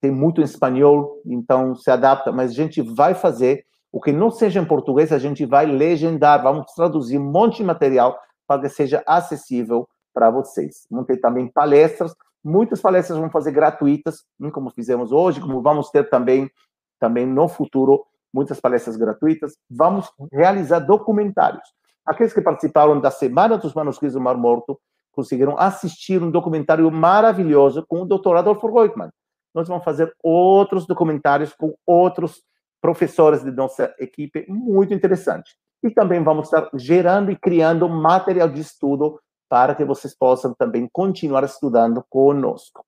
[0.00, 4.30] tem muito em espanhol, então se adapta, mas a gente vai fazer o que não
[4.30, 8.16] seja em português, a gente vai legendar, vamos traduzir um monte de material
[8.46, 10.86] para que seja acessível para vocês.
[10.90, 12.14] Vamos ter também palestras,
[12.44, 16.50] muitas palestras vão fazer gratuitas, como fizemos hoje, como vamos ter também
[16.98, 19.56] também no futuro muitas palestras gratuitas.
[19.68, 21.68] Vamos realizar documentários.
[22.06, 24.80] Aqueles que participaram da Semana dos Manuscritos do Mar Morto
[25.12, 28.36] conseguiram assistir um documentário maravilhoso com o Dr.
[28.36, 29.10] Adolfo Reutemann.
[29.54, 32.42] Nós vamos fazer outros documentários com outros
[32.80, 35.56] professores de nossa equipe, muito interessante.
[35.82, 40.88] E também vamos estar gerando e criando material de estudo para que vocês possam também
[40.92, 42.84] continuar estudando conosco.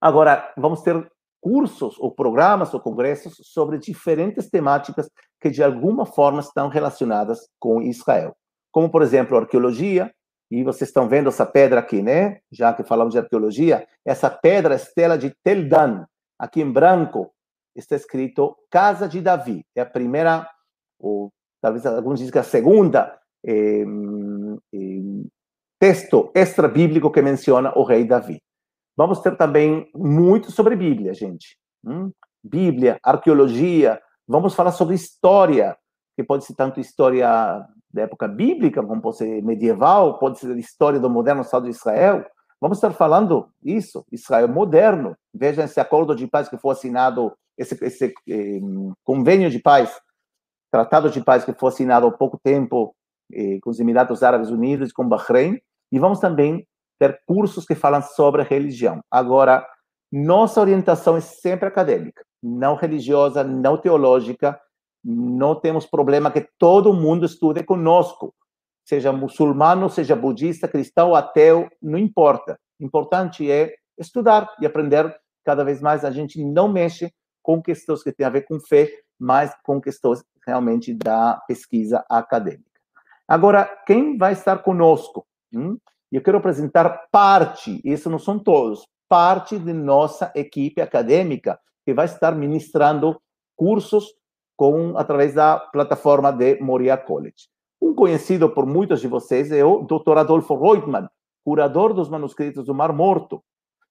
[0.00, 1.08] Agora, vamos ter
[1.40, 5.10] cursos ou programas ou congressos sobre diferentes temáticas
[5.40, 8.34] que de alguma forma estão relacionadas com Israel.
[8.70, 10.12] Como, por exemplo, arqueologia,
[10.50, 12.40] e vocês estão vendo essa pedra aqui, né?
[12.50, 16.04] Já que falamos de arqueologia, essa pedra estela de Tel Dan,
[16.38, 17.32] aqui em branco,
[17.74, 19.64] está escrito Casa de Davi.
[19.74, 20.46] É a primeira,
[20.98, 23.84] ou talvez alguns dizem que a segunda eh,
[25.78, 28.42] texto extra-bíblico que menciona o rei Davi.
[28.96, 31.56] Vamos ter também muito sobre Bíblia, gente.
[31.84, 32.10] Hum?
[32.44, 34.00] Bíblia, arqueologia.
[34.28, 35.76] Vamos falar sobre história,
[36.16, 37.26] que pode ser tanto história
[37.92, 42.24] da época bíblica, como pode ser medieval, pode ser história do moderno Estado de Israel.
[42.60, 45.16] Vamos estar falando isso, Israel moderno.
[45.34, 48.60] Veja esse acordo de paz que foi assinado, esse, esse eh,
[49.02, 49.92] convênio de paz,
[50.72, 52.96] tratado de paz que foi assinado há pouco tempo
[53.32, 55.60] eh, com os Emirados Árabes Unidos com Bahrein.
[55.92, 56.66] E vamos também
[56.98, 59.00] ter cursos que falam sobre religião.
[59.10, 59.64] Agora,
[60.10, 64.58] nossa orientação é sempre acadêmica, não religiosa, não teológica.
[65.04, 68.34] Não temos problema que todo mundo estude conosco
[68.84, 72.58] seja muçulmano, seja budista, cristão, ateu, não importa.
[72.80, 76.04] Importante é estudar e aprender cada vez mais.
[76.04, 77.12] A gente não mexe
[77.42, 78.90] com questões que têm a ver com fé,
[79.22, 82.64] mas com questões realmente da pesquisa acadêmica.
[83.28, 85.24] Agora, quem vai estar conosco?
[85.54, 85.78] Hum?
[86.10, 92.06] Eu quero apresentar parte, isso não são todos, parte de nossa equipe acadêmica que vai
[92.06, 93.20] estar ministrando
[93.56, 94.12] cursos
[94.56, 97.48] com através da plataforma de Moria College.
[97.80, 100.18] Um conhecido por muitos de vocês é o Dr.
[100.18, 101.08] Adolfo Reutemann,
[101.44, 103.42] curador dos manuscritos do Mar Morto.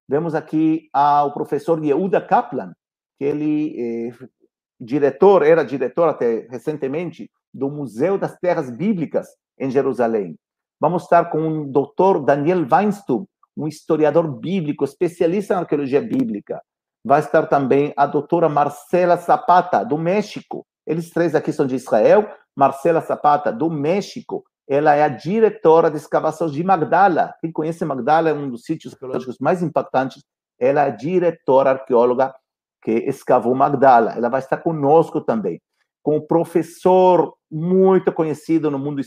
[0.07, 2.73] Vemos aqui ao professor Yehuda Kaplan,
[3.17, 4.40] que ele é
[4.81, 9.27] diretor, era diretor até recentemente do Museu das Terras Bíblicas
[9.59, 10.35] em Jerusalém.
[10.79, 12.25] Vamos estar com o Dr.
[12.25, 13.25] Daniel Weinstub,
[13.55, 16.61] um historiador bíblico, especialista em arqueologia bíblica.
[17.05, 20.65] Vai estar também a doutora Marcela Zapata, do México.
[20.87, 25.97] Eles três aqui são de Israel, Marcela Zapata, do México, ela é a diretora de
[25.97, 27.35] escavações de Magdala.
[27.41, 30.23] Quem conhece Magdala é um dos sítios arqueológicos mais impactantes.
[30.57, 32.33] Ela é a diretora arqueóloga
[32.81, 34.13] que escavou Magdala.
[34.13, 35.61] Ela vai estar conosco também.
[36.01, 39.01] Com o professor muito conhecido no mundo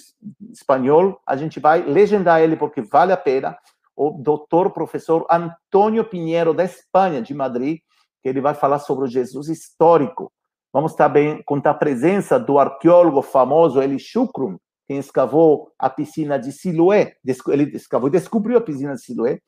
[0.52, 3.56] espanhol, a gente vai legendar ele porque vale a pena.
[3.96, 7.78] O doutor professor Antônio Pinheiro, da Espanha, de Madrid,
[8.22, 10.32] que ele vai falar sobre o Jesus histórico.
[10.72, 14.56] Vamos também contar a presença do arqueólogo famoso Eli Shukrum,
[14.86, 17.14] quem escavou a piscina de Siloé.
[17.48, 19.40] Ele escavou e descobriu a piscina de Siloé.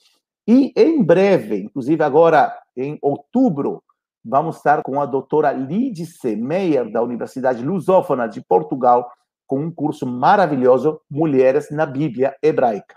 [0.47, 3.83] E em breve, inclusive agora em outubro,
[4.27, 9.11] vamos estar com a doutora Lídice Meyer, da Universidade Lusófona de Portugal,
[9.47, 12.97] com um curso maravilhoso, Mulheres na Bíblia Hebraica.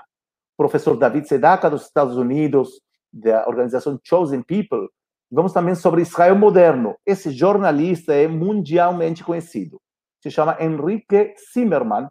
[0.54, 2.82] O professor David Sedaka, dos Estados Unidos,
[3.14, 4.90] da organização Chosen People,
[5.32, 6.96] Vamos também sobre Israel moderno.
[7.06, 9.80] Esse jornalista é mundialmente conhecido.
[10.24, 12.08] Se chama Henrique Zimmermann.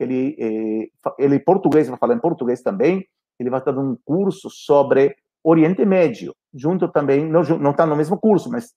[0.00, 3.06] Ele, é, ele é português, vai falar em português também.
[3.38, 8.18] Ele vai estar dando um curso sobre Oriente Médio, junto também, não, está no mesmo
[8.18, 8.72] curso, mas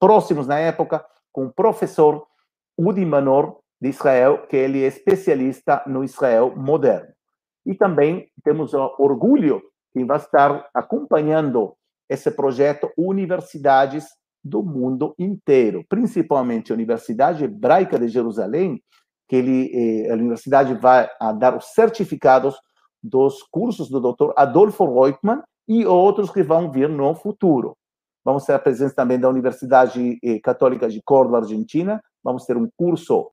[0.00, 2.26] próximos na época, com o professor
[2.76, 7.12] Udi Manor, de Israel, que ele é especialista no Israel moderno.
[7.64, 9.62] E também temos o orgulho
[9.92, 11.74] que vai estar acompanhando
[12.08, 14.06] esse projeto universidades
[14.42, 18.82] do mundo inteiro, principalmente a Universidade Hebraica de Jerusalém,
[19.28, 21.08] que ele, eh, a universidade vai
[21.38, 22.56] dar os certificados
[23.02, 24.32] dos cursos do Dr.
[24.36, 27.76] Adolfo Reutemann e outros que vão vir no futuro.
[28.24, 32.02] Vamos ter a presença também da Universidade eh, Católica de Córdoba, Argentina.
[32.22, 33.30] Vamos ter um curso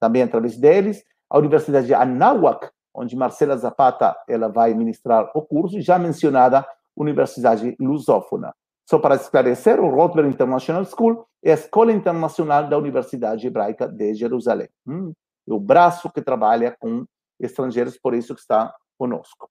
[0.00, 1.02] também através deles.
[1.30, 6.66] A Universidade de Anáhuac, onde Marcela Zapata ela vai ministrar o curso, já mencionada
[6.96, 8.52] Universidade Lusófona.
[8.88, 14.14] Só para esclarecer, o Rothberg International School é a escola internacional da Universidade Hebraica de
[14.14, 14.68] Jerusalém.
[14.86, 15.12] Hum,
[15.48, 17.04] é o braço que trabalha com
[17.40, 19.50] estrangeiros, por isso que está conosco.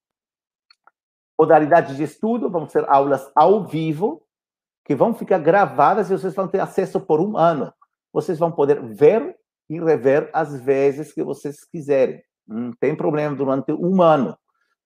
[1.37, 4.23] Modalidade de estudo, vão ser aulas ao vivo,
[4.85, 7.73] que vão ficar gravadas e vocês vão ter acesso por um ano.
[8.13, 9.35] Vocês vão poder ver
[9.69, 12.23] e rever as vezes que vocês quiserem.
[12.47, 14.37] Não tem problema durante um ano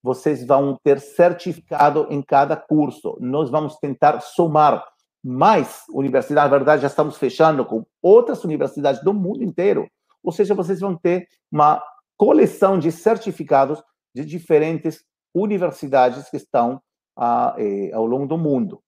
[0.01, 3.17] vocês vão ter certificado em cada curso.
[3.19, 4.85] Nós vamos tentar somar
[5.23, 6.51] mais universidades.
[6.51, 9.89] Na verdade, já estamos fechando com outras universidades do mundo inteiro.
[10.23, 11.83] Ou seja, vocês vão ter uma
[12.15, 13.83] coleção de certificados
[14.15, 16.81] de diferentes universidades que estão
[17.17, 18.81] ah, eh, ao longo do mundo.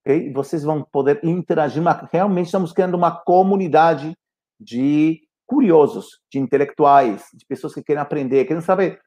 [0.00, 0.32] Okay?
[0.32, 1.82] Vocês vão poder interagir.
[2.10, 4.16] Realmente estamos criando uma comunidade
[4.58, 8.98] de curiosos, de intelectuais, de pessoas que querem aprender, querem saber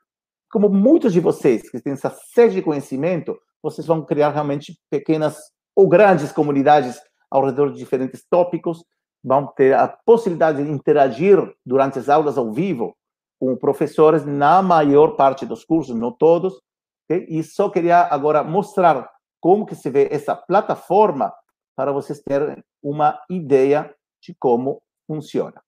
[0.52, 5.38] como muitos de vocês que têm essa sede de conhecimento, vocês vão criar realmente pequenas
[5.76, 8.84] ou grandes comunidades ao redor de diferentes tópicos,
[9.24, 12.96] vão ter a possibilidade de interagir durante as aulas ao vivo
[13.40, 16.62] com professores na maior parte dos cursos, não todos.
[17.06, 17.26] Okay?
[17.30, 19.10] E só queria agora mostrar
[19.40, 21.34] como que se vê essa plataforma
[21.76, 25.62] para vocês terem uma ideia de como funciona.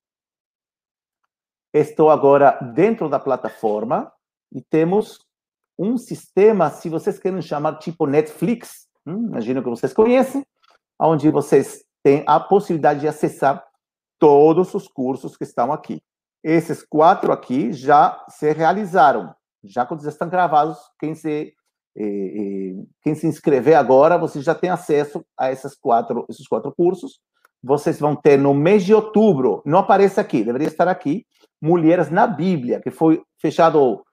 [1.73, 4.11] Estou agora dentro da plataforma
[4.51, 5.19] e temos
[5.77, 10.43] um sistema, se vocês querem chamar tipo Netflix, hum, imagino que vocês conhecem,
[10.99, 13.63] onde vocês têm a possibilidade de acessar
[14.17, 16.01] todos os cursos que estão aqui.
[16.43, 19.33] Esses quatro aqui já se realizaram,
[19.63, 21.53] já estão gravados, quem se
[23.01, 27.19] quem se inscrever agora, você já tem acesso a essas quatro, esses quatro cursos.
[27.63, 31.25] Vocês vão ter no mês de outubro, não aparece aqui, deveria estar aqui,
[31.59, 34.03] Mulheres na Bíblia, que foi fechado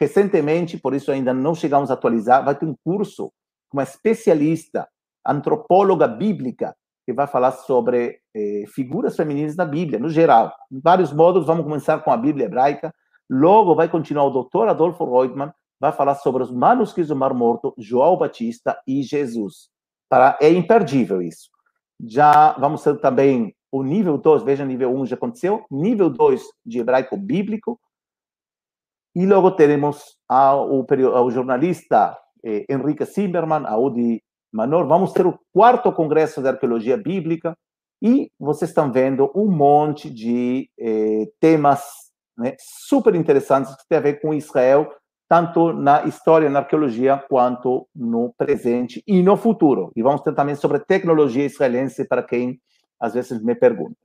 [0.00, 2.42] recentemente, por isso ainda não chegamos a atualizar.
[2.42, 3.30] Vai ter um curso
[3.68, 4.88] com uma especialista,
[5.26, 6.74] antropóloga bíblica,
[7.04, 10.52] que vai falar sobre eh, figuras femininas da Bíblia, no geral.
[10.70, 12.94] Em vários modos, vamos começar com a Bíblia hebraica,
[13.28, 17.74] logo vai continuar o doutor Adolfo Reutemann, vai falar sobre os manuscritos do Mar Morto,
[17.76, 19.68] João Batista e Jesus.
[20.08, 21.50] Para, é imperdível isso.
[22.02, 26.42] Já vamos ter também o nível 2, veja, nível 1 um já aconteceu, nível 2
[26.64, 27.78] de hebraico bíblico,
[29.14, 34.22] e logo teremos ao, ao jornalista eh, Henrique Zimmermann, a Udi
[34.54, 37.58] Manor, vamos ter o quarto congresso de arqueologia bíblica,
[38.00, 41.82] e vocês estão vendo um monte de eh, temas
[42.38, 44.88] né, super interessantes que tem a ver com Israel,
[45.28, 49.90] tanto na história, na arqueologia, quanto no presente e no futuro.
[49.96, 52.60] E vamos ter também sobre tecnologia israelense, para quem
[53.00, 53.96] às vezes me pergunta.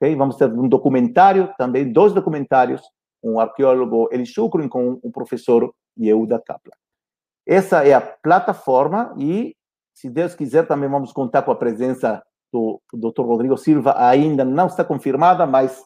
[0.00, 0.16] Okay?
[0.16, 2.80] Vamos ter um documentário, também dois documentários,
[3.22, 6.72] um arqueólogo Eli Shukrin com o professor Yehuda Kaplan.
[7.46, 9.56] Essa é a plataforma e,
[9.98, 12.22] se Deus quiser, também vamos contar com a presença
[12.52, 13.22] do Dr.
[13.22, 15.84] Rodrigo Silva, ainda não está confirmada, mas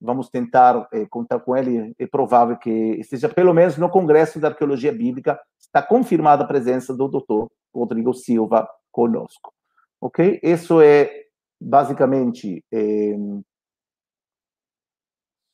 [0.00, 1.94] vamos tentar eh, contar com ele.
[1.96, 6.92] É provável que esteja, pelo menos no Congresso da Arqueologia Bíblica, está confirmada a presença
[6.92, 7.46] do Dr.
[7.72, 9.52] Rodrigo Silva conosco.
[10.00, 10.40] Ok?
[10.42, 11.08] Isso é
[11.60, 12.60] basicamente.
[12.72, 13.14] Eh,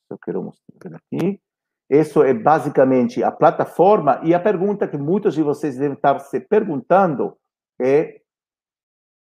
[0.09, 1.39] eu quero mostrar aqui.
[1.87, 4.19] Isso é basicamente a plataforma.
[4.23, 7.37] E a pergunta que muitos de vocês devem estar se perguntando
[7.81, 8.21] é: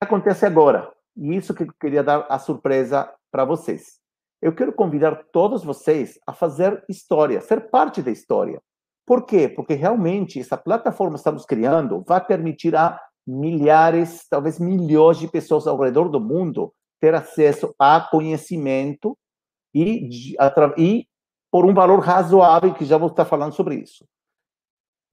[0.00, 0.92] acontece agora?
[1.16, 4.00] E isso que eu queria dar a surpresa para vocês
[4.44, 8.60] eu quero convidar todos vocês a fazer história, ser parte da história.
[9.06, 9.48] Por quê?
[9.48, 15.66] Porque realmente essa plataforma que estamos criando vai permitir a milhares, talvez milhões de pessoas
[15.66, 19.16] ao redor do mundo ter acesso a conhecimento
[19.74, 20.10] e,
[20.76, 21.06] e
[21.50, 24.04] por um valor razoável, que já vou estar falando sobre isso.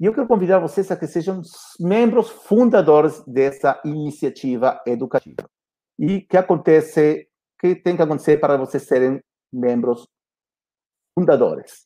[0.01, 1.43] E eu quero convidar vocês a que sejam
[1.79, 5.47] membros fundadores dessa iniciativa educativa.
[5.99, 7.29] E que acontece
[7.59, 9.21] que tem que acontecer para vocês serem
[9.53, 10.07] membros
[11.13, 11.85] fundadores?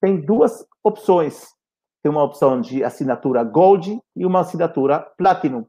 [0.00, 1.48] Tem duas opções.
[2.04, 5.66] Tem uma opção de assinatura Gold e uma assinatura Platinum.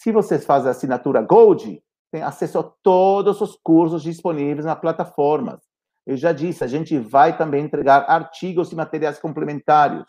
[0.00, 5.60] Se vocês fazem a assinatura Gold, tem acesso a todos os cursos disponíveis na plataforma.
[6.06, 10.02] Eu já disse, a gente vai também entregar artigos e materiais complementares.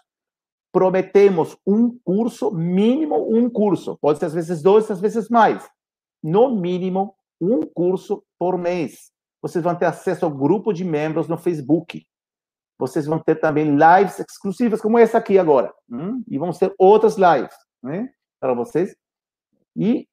[0.71, 3.97] Prometemos um curso, mínimo um curso.
[4.01, 5.69] Pode ser às vezes dois, às vezes mais.
[6.23, 9.11] No mínimo um curso por mês.
[9.41, 12.05] Vocês vão ter acesso ao grupo de membros no Facebook.
[12.77, 15.73] Vocês vão ter também lives exclusivas, como essa aqui agora.
[15.89, 16.23] Hum?
[16.27, 18.95] E vão ter outras lives né, para vocês.
[19.75, 20.07] E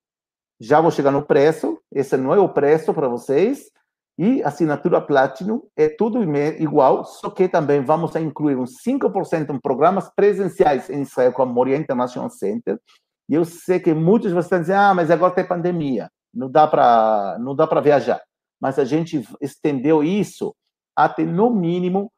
[0.61, 1.81] já vou chegar no preço.
[1.93, 3.71] Esse não é o preço para vocês.
[4.19, 6.21] E assinatura Platinum é tudo
[6.59, 11.47] igual, só que também vamos incluir uns 5% em programas presenciais em Israel com a
[11.47, 12.81] Moria International Center.
[13.29, 16.09] E eu sei que muitos de vocês estão dizendo, ah, mas agora tem pandemia
[16.39, 18.21] não dá para não dá para viajar.
[18.61, 20.55] Mas a gente estendeu isso
[20.97, 22.11] até no mínimo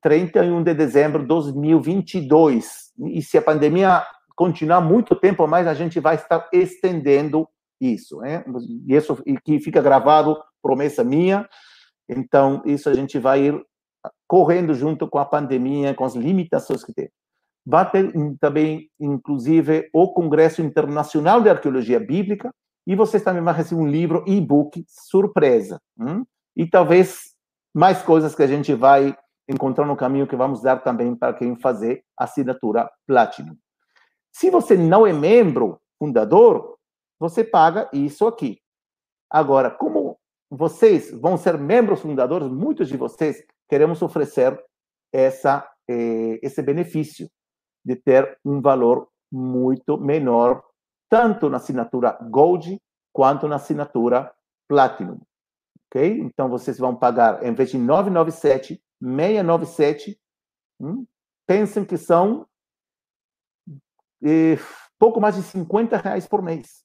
[0.00, 2.92] 31 de dezembro de 2022.
[3.08, 4.04] E se a pandemia
[4.34, 7.48] continuar muito tempo mais, a gente vai estar estendendo
[7.80, 8.44] isso, né?
[8.86, 11.48] E isso que fica gravado, promessa minha.
[12.08, 13.66] Então, isso a gente vai ir
[14.26, 17.10] correndo junto com a pandemia, com as limitações que tem.
[17.64, 22.52] Vai ter também, inclusive, o Congresso Internacional de Arqueologia Bíblica,
[22.86, 25.80] e vocês também vão receber um livro e-book surpresa.
[25.98, 26.24] Hum?
[26.56, 27.32] E talvez
[27.74, 29.16] mais coisas que a gente vai
[29.48, 33.56] encontrar no caminho que vamos dar também para quem fazer assinatura Platinum.
[34.32, 36.76] Se você não é membro fundador,
[37.20, 38.58] você paga isso aqui.
[39.30, 40.01] Agora, como
[40.54, 44.62] vocês vão ser membros fundadores, muitos de vocês queremos oferecer
[45.10, 47.26] essa, eh, esse benefício
[47.82, 50.62] de ter um valor muito menor
[51.08, 52.78] tanto na assinatura Gold
[53.14, 54.30] quanto na assinatura
[54.68, 55.22] Platinum.
[55.86, 56.20] Ok?
[56.20, 60.20] Então vocês vão pagar, em vez de 997, 697.
[60.78, 61.06] Hum?
[61.46, 62.46] Pensem que são
[64.22, 64.58] eh,
[64.98, 66.81] pouco mais de 50 reais por mês.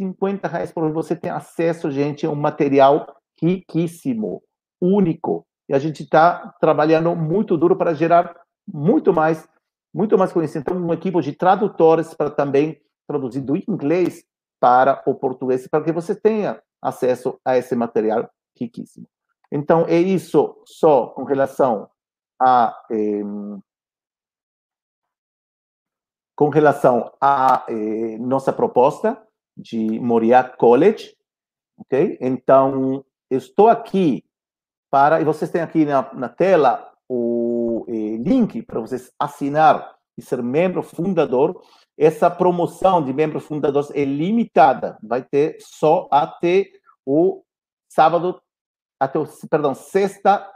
[0.00, 0.90] 50 reais por.
[0.92, 3.06] Você tem acesso, gente, a um material
[3.40, 4.42] riquíssimo,
[4.80, 5.46] único.
[5.68, 8.34] E a gente está trabalhando muito duro para gerar
[8.66, 9.46] muito mais,
[9.94, 10.70] muito mais conhecimento.
[10.70, 14.24] Então, uma equipe de tradutores para também traduzir do inglês
[14.58, 18.28] para o português, para que você tenha acesso a esse material
[18.58, 19.06] riquíssimo.
[19.52, 21.88] Então, é isso só com relação
[22.40, 22.74] a.
[22.90, 23.22] Eh,
[26.36, 29.20] com relação à eh, nossa proposta
[29.60, 31.14] de Moriá College,
[31.78, 32.18] ok?
[32.20, 34.24] Então, eu estou aqui
[34.90, 40.22] para, e vocês têm aqui na, na tela o eh, link para vocês assinar e
[40.22, 41.60] ser membro fundador.
[41.98, 46.70] Essa promoção de membros fundadores é limitada, vai ter só até
[47.04, 47.42] o
[47.88, 48.40] sábado,
[48.98, 50.48] até o, perdão, sexta,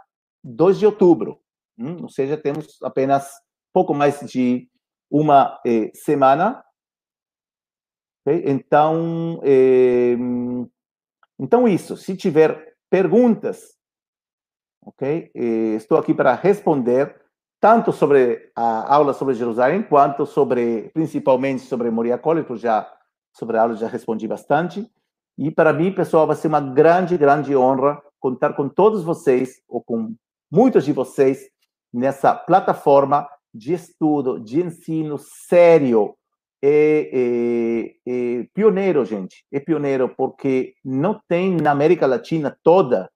[0.43, 1.41] 2 de outubro.
[1.79, 2.03] Hum?
[2.03, 3.31] Ou seja, temos apenas
[3.73, 4.69] pouco mais de
[5.11, 6.64] uma eh, semana.
[8.27, 8.43] Okay?
[8.47, 10.17] Então, eh,
[11.39, 11.97] então, isso.
[11.97, 13.77] Se tiver perguntas,
[14.83, 15.31] ok?
[15.35, 17.21] Estou aqui para responder
[17.61, 22.87] tanto sobre a aula sobre Jerusalém, quanto sobre, principalmente sobre Moria College, já
[23.33, 24.87] sobre a aula já respondi bastante.
[25.39, 29.83] E para mim, pessoal, vai ser uma grande, grande honra contar com todos vocês, ou
[29.83, 30.15] com
[30.51, 31.49] muitos de vocês,
[31.93, 36.15] nessa plataforma de estudo, de ensino sério.
[36.67, 39.45] É, é, é pioneiro, gente.
[39.53, 43.11] É pioneiro porque não tem na América Latina toda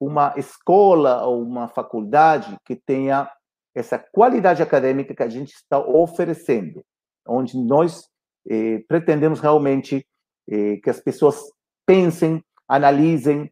[0.00, 3.30] uma escola ou uma faculdade que tenha
[3.72, 6.84] essa qualidade acadêmica que a gente está oferecendo,
[7.24, 8.08] onde nós
[8.50, 10.04] eh, pretendemos realmente
[10.50, 11.40] eh, que as pessoas
[11.86, 13.48] pensem, analisem,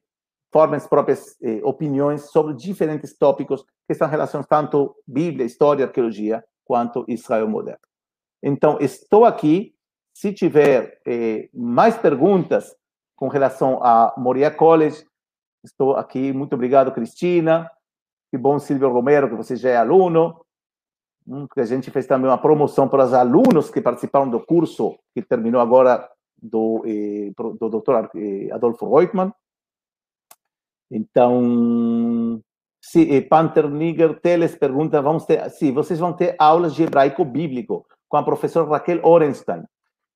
[0.53, 6.43] formem as próprias eh, opiniões sobre diferentes tópicos que estão relacionados tanto Bíblia, história, arqueologia,
[6.65, 7.86] quanto Israel moderno.
[8.47, 9.75] Então, estou aqui.
[10.15, 12.77] Se tiver eh, mais perguntas
[13.17, 15.05] com relação a Moria College,
[15.65, 16.33] estou aqui.
[16.33, 17.69] Muito obrigado, Cristina.
[18.31, 20.41] Que bom, Silvio Romero, que você já é aluno.
[21.27, 25.23] Hum, a gente fez também uma promoção para os alunos que participaram do curso que
[25.23, 26.09] terminou agora
[26.41, 29.33] do, eh, do doutor eh, Adolfo Reutemann.
[30.89, 32.41] Então,
[32.81, 37.25] se eh, Panther Nigger Teles pergunta, vamos ter, sim, vocês vão ter aulas de hebraico
[37.25, 39.65] bíblico com a professora Raquel Orenstein,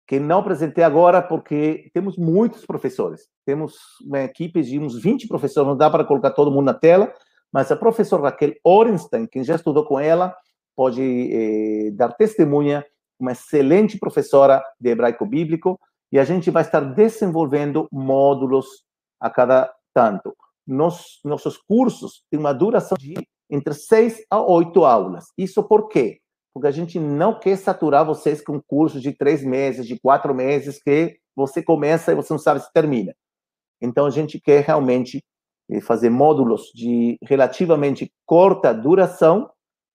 [0.06, 3.28] que não apresentei agora porque temos muitos professores.
[3.44, 7.12] Temos uma equipe de uns 20 professores, não dá para colocar todo mundo na tela,
[7.52, 10.34] mas a professora Raquel Orenstein, quem já estudou com ela,
[10.76, 12.84] pode eh, dar testemunha,
[13.18, 15.78] uma excelente professora de hebraico bíblico,
[16.10, 18.84] e a gente vai estar desenvolvendo módulos
[19.20, 20.34] a cada tanto
[20.70, 23.14] nos, nossos cursos têm uma duração de
[23.50, 25.26] entre seis a oito aulas.
[25.36, 26.19] Isso por quê?
[26.52, 30.82] Porque a gente não quer saturar vocês com cursos de três meses, de quatro meses,
[30.82, 33.14] que você começa e você não sabe se termina.
[33.80, 35.24] Então, a gente quer realmente
[35.70, 39.50] eh, fazer módulos de relativamente curta duração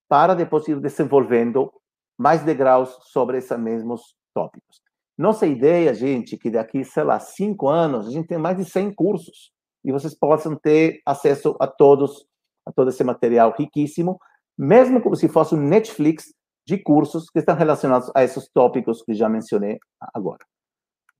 [0.07, 1.71] para depois ir desenvolvendo
[2.17, 4.81] mais degraus sobre esses mesmos tópicos.
[5.17, 8.65] Nossa ideia, gente, é que daqui, sei lá, cinco anos, a gente tem mais de
[8.65, 9.51] 100 cursos
[9.83, 12.25] e vocês possam ter acesso a todos,
[12.65, 14.19] a todo esse material riquíssimo,
[14.57, 16.33] mesmo como se fosse um Netflix
[16.65, 19.79] de cursos que estão relacionados a esses tópicos que já mencionei
[20.13, 20.45] agora.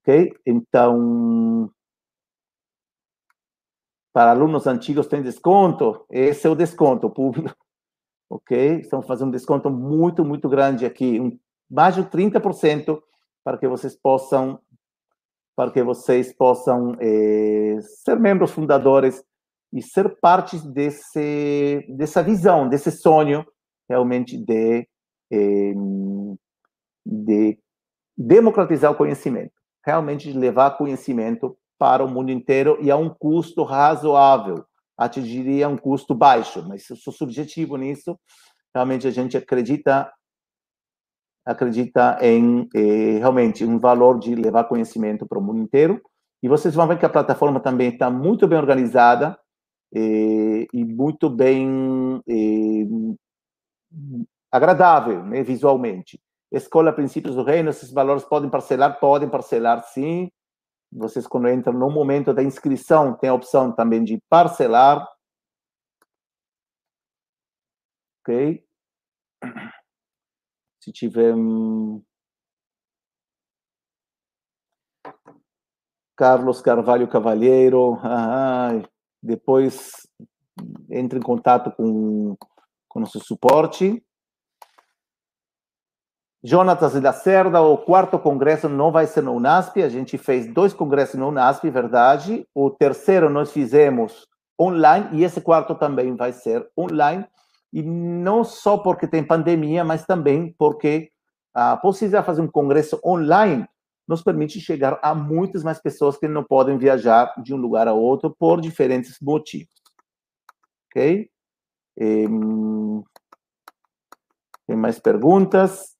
[0.02, 0.34] Ok?
[0.46, 1.72] Então,
[4.14, 7.56] para alunos antigos tem desconto, esse é o desconto público,
[8.30, 8.80] ok?
[8.80, 11.38] Estamos fazendo um desconto muito, muito grande aqui, um,
[11.70, 13.02] mais de 30%
[13.44, 14.60] para que vocês possam
[15.56, 19.24] para que vocês possam é, ser membros fundadores
[19.72, 23.46] e ser parte desse, dessa visão, desse sonho
[23.88, 24.86] realmente de,
[27.06, 27.57] de
[28.18, 29.53] democratizar o conhecimento,
[29.85, 34.65] realmente levar conhecimento para o mundo inteiro e a um custo razoável.
[34.97, 38.18] Atingiria um custo baixo, mas eu sou subjetivo nisso.
[38.73, 40.11] Realmente a gente acredita
[41.45, 46.02] acredita em eh, realmente um valor de levar conhecimento para o mundo inteiro.
[46.41, 49.38] E vocês vão ver que a plataforma também está muito bem organizada
[49.93, 52.85] eh, e muito bem eh,
[54.56, 56.19] agradável, né, visualmente.
[56.52, 58.99] Escola Princípios do Reino, esses valores podem parcelar?
[58.99, 60.30] Podem parcelar, sim.
[60.91, 65.06] Vocês, quando entram no momento da inscrição, tem a opção também de parcelar.
[68.22, 68.64] Ok?
[70.86, 71.34] se tiver
[76.15, 78.69] Carlos Carvalho Cavalheiro, ah,
[79.22, 80.07] depois
[80.90, 82.38] entre em contato com,
[82.88, 84.02] com nosso suporte.
[86.48, 91.20] Jonatas Lacerda, o quarto congresso não vai ser no UNASP, a gente fez dois congressos
[91.20, 92.48] no UNASP, verdade.
[92.54, 94.28] O terceiro nós fizemos
[94.62, 97.26] online e esse quarto também vai ser online
[97.74, 101.10] e não só porque tem pandemia, mas também porque
[101.52, 103.68] a possibilidade de fazer um congresso online
[104.08, 107.94] nos permite chegar a muitas mais pessoas que não podem viajar de um lugar a
[107.94, 109.74] outro por diferentes motivos.
[110.92, 111.28] Ok?
[114.68, 115.95] tem mais perguntas?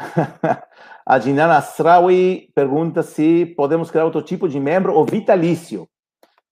[1.06, 5.88] A Jinan Asrawi pergunta se podemos criar outro tipo de membro ou vitalício.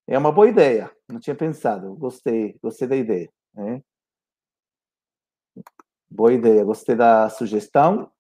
[0.06, 0.90] É uma boa ideia.
[1.08, 1.94] Não tinha pensado.
[1.94, 3.30] Gostei, gostei da ideia.
[3.54, 3.82] Né?
[6.10, 8.10] Boa ideia, gostei da sugestão.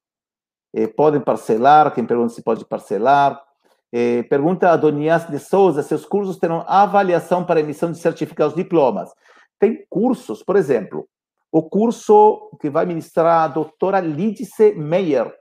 [0.74, 3.42] Eh, podem parcelar, quem pergunta se pode parcelar.
[3.90, 9.10] Eh, pergunta a Donias de Souza, seus cursos terão avaliação para emissão de certificados diplomas.
[9.58, 11.08] Tem cursos, por exemplo,
[11.50, 15.32] o curso que vai ministrar a doutora Lidice Meyer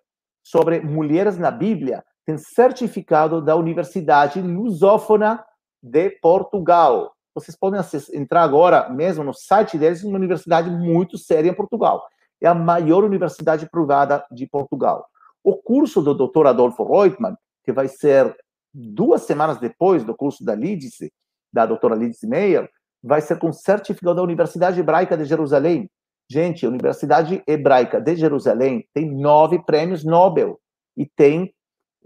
[0.44, 5.44] sobre mulheres na Bíblia tem certificado da Universidade Lusófona
[5.82, 7.14] de Portugal.
[7.34, 7.80] Vocês podem
[8.14, 12.06] entrar agora mesmo no site deles, uma universidade muito séria em Portugal.
[12.42, 15.08] É a maior universidade privada de Portugal.
[15.44, 16.48] O curso do Dr.
[16.48, 18.36] Adolfo Reutemann, que vai ser
[18.74, 21.12] duas semanas depois do curso da Lidice,
[21.52, 22.70] da doutora Lidice Meyer,
[23.02, 25.90] vai ser com certificado da Universidade Hebraica de Jerusalém.
[26.30, 30.60] Gente, a Universidade Hebraica de Jerusalém tem nove prêmios Nobel
[30.96, 31.54] e tem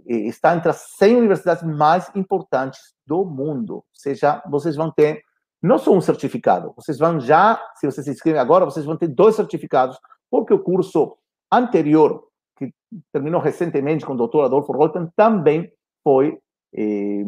[0.06, 3.76] está entre as 100 universidades mais importantes do mundo.
[3.76, 5.22] Ou seja, vocês vão ter
[5.62, 9.08] não só um certificado, vocês vão já, se vocês se inscrevem agora, vocês vão ter
[9.08, 9.98] dois certificados,
[10.30, 11.16] porque o curso
[11.52, 12.24] anterior,
[12.58, 12.74] que
[13.14, 15.72] terminou recentemente com o doutor Adolfo Reutemann, também
[16.04, 16.40] foi
[16.76, 17.24] eh,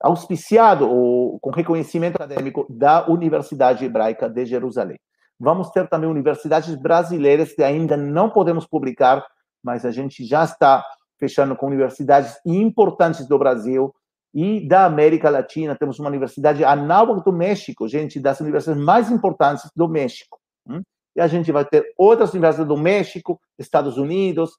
[0.00, 4.98] auspiciado ou com reconhecimento acadêmico da Universidade Hebraica de Jerusalém.
[5.42, 9.26] Vamos ter também universidades brasileiras que ainda não podemos publicar,
[9.60, 10.84] mas a gente já está
[11.18, 13.92] fechando com universidades importantes do Brasil
[14.32, 15.74] e da América Latina.
[15.74, 20.38] Temos uma universidade análoga do México, gente, das universidades mais importantes do México.
[20.64, 20.80] Hum?
[21.16, 24.52] E a gente vai ter outras universidades do México, Estados Unidos.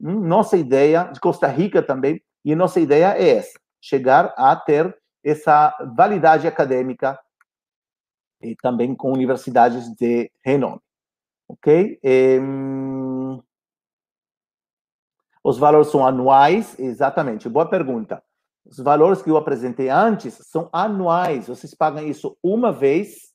[0.00, 0.18] Hum?
[0.18, 5.76] Nossa ideia, de Costa Rica também, e nossa ideia é essa: chegar a ter essa
[5.94, 7.18] validade acadêmica
[8.42, 10.80] e também com universidades de renome.
[11.48, 12.00] Ok?
[15.44, 17.48] os valores são anuais, exatamente.
[17.48, 18.22] Boa pergunta.
[18.64, 21.48] Os valores que eu apresentei antes são anuais.
[21.48, 23.32] Vocês pagam isso uma vez,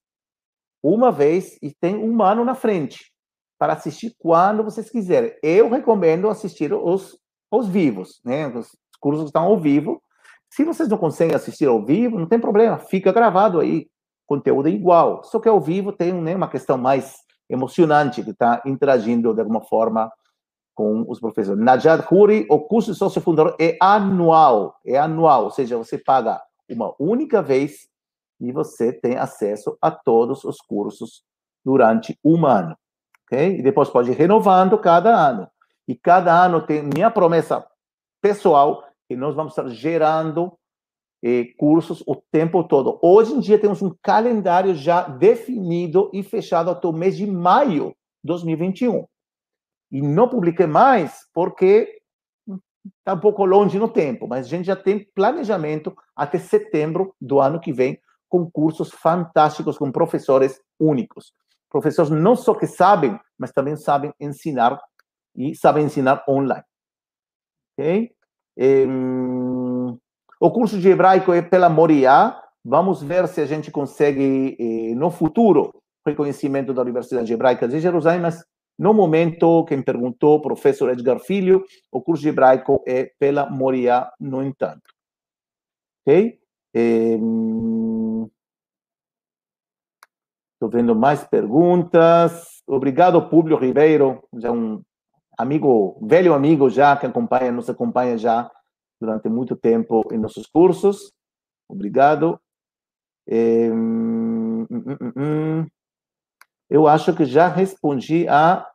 [0.82, 3.12] uma vez e tem um ano na frente
[3.60, 5.36] para assistir quando vocês quiserem.
[5.44, 7.18] Eu recomendo assistir os,
[7.52, 8.48] os vivos, né?
[8.48, 8.70] Os
[9.00, 10.02] cursos estão ao vivo.
[10.50, 13.90] Se vocês não conseguem assistir ao vivo, não tem problema, fica gravado aí.
[14.28, 17.16] Conteúdo é igual, só que ao vivo tem né, uma questão mais
[17.50, 20.12] emocionante que está interagindo de alguma forma
[20.76, 21.60] com os professores.
[21.60, 26.42] Najad Huri, o curso de sócio fundador é anual, é anual, ou seja, você paga
[26.70, 27.88] uma única vez
[28.40, 31.24] e você tem acesso a todos os cursos
[31.66, 32.78] durante um ano,
[33.26, 33.58] ok?
[33.58, 35.48] E depois pode ir renovando cada ano.
[35.88, 37.66] E cada ano tem minha promessa
[38.22, 40.52] pessoal que nós vamos estar gerando
[41.28, 42.98] eh, cursos o tempo todo.
[43.02, 47.90] Hoje em dia temos um calendário já definido e fechado até o mês de maio
[48.24, 49.06] de 2021.
[49.92, 52.00] E não publiquei mais porque
[53.00, 57.42] está um pouco longe no tempo, mas a gente já tem planejamento até setembro do
[57.42, 58.00] ano que vem
[58.30, 61.34] com cursos fantásticos com professores únicos.
[61.70, 64.80] Professores não só que sabem, mas também sabem ensinar
[65.36, 66.64] e sabem ensinar online.
[67.78, 68.16] Ok?
[70.40, 72.40] O curso de hebraico é pela Moriá.
[72.64, 75.74] Vamos ver se a gente consegue, eh, no futuro,
[76.06, 78.44] reconhecimento da Universidade Hebraica de Jerusalém, mas
[78.78, 84.44] no momento, quem perguntou, professor Edgar Filho, o curso de hebraico é pela Moriá, no
[84.44, 84.84] entanto.
[86.06, 86.40] Ok?
[90.54, 92.62] Estou vendo mais perguntas.
[92.68, 94.84] Obrigado, Públio Ribeiro, já um
[95.38, 98.52] amigo, velho amigo já, que acompanha, nos acompanha já
[99.00, 101.12] durante muito tempo em nossos cursos.
[101.70, 102.40] Obrigado.
[103.28, 105.68] hum, hum, hum
[106.70, 108.70] eu acho que já respondi a.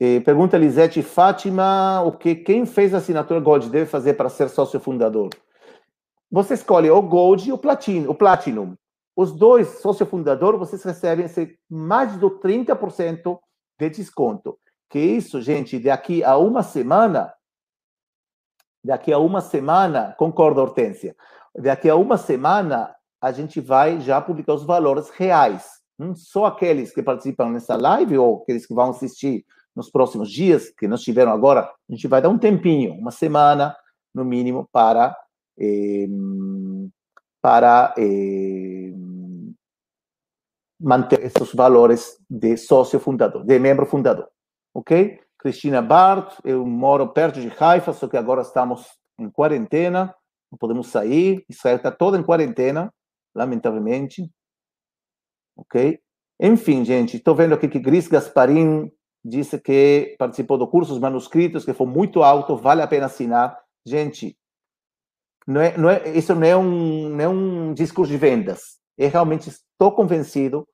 [0.00, 4.48] Eh, pergunta Lisete Fátima, o que quem fez a assinatura Gold deve fazer para ser
[4.48, 5.30] sócio fundador?
[6.30, 8.10] Você escolhe o Gold e o Platinum.
[8.10, 8.76] O Platinum.
[9.16, 11.26] Os dois sócio fundador, vocês recebem
[11.68, 13.40] mais do 30%
[13.76, 14.56] de desconto.
[14.90, 17.32] Que isso, gente, daqui a uma semana,
[18.82, 21.14] daqui a uma semana, concordo, Hortência,
[21.54, 25.78] daqui a uma semana a gente vai já publicar os valores reais.
[25.98, 26.14] Hum?
[26.14, 29.44] Só aqueles que participam nessa live ou aqueles que vão assistir
[29.74, 33.76] nos próximos dias, que nós tiveram agora, a gente vai dar um tempinho, uma semana,
[34.14, 35.16] no mínimo, para,
[35.58, 36.08] eh,
[37.40, 38.92] para eh,
[40.80, 44.28] manter esses valores de sócio fundador, de membro fundador.
[44.74, 45.20] Ok?
[45.38, 48.86] Cristina Bart, eu moro perto de Haifa, só que agora estamos
[49.18, 50.14] em quarentena,
[50.50, 52.92] não podemos sair, Israel está toda em quarentena,
[53.34, 54.30] lamentavelmente.
[55.56, 56.00] Ok?
[56.40, 58.90] Enfim, gente, estou vendo aqui que Gris Gasparin
[59.24, 63.58] disse que participou do curso dos manuscritos, que foi muito alto, vale a pena assinar.
[63.84, 64.36] Gente,
[65.46, 68.78] não é, não é, isso não é, um, não é um discurso de vendas.
[68.96, 70.66] Eu realmente estou convencido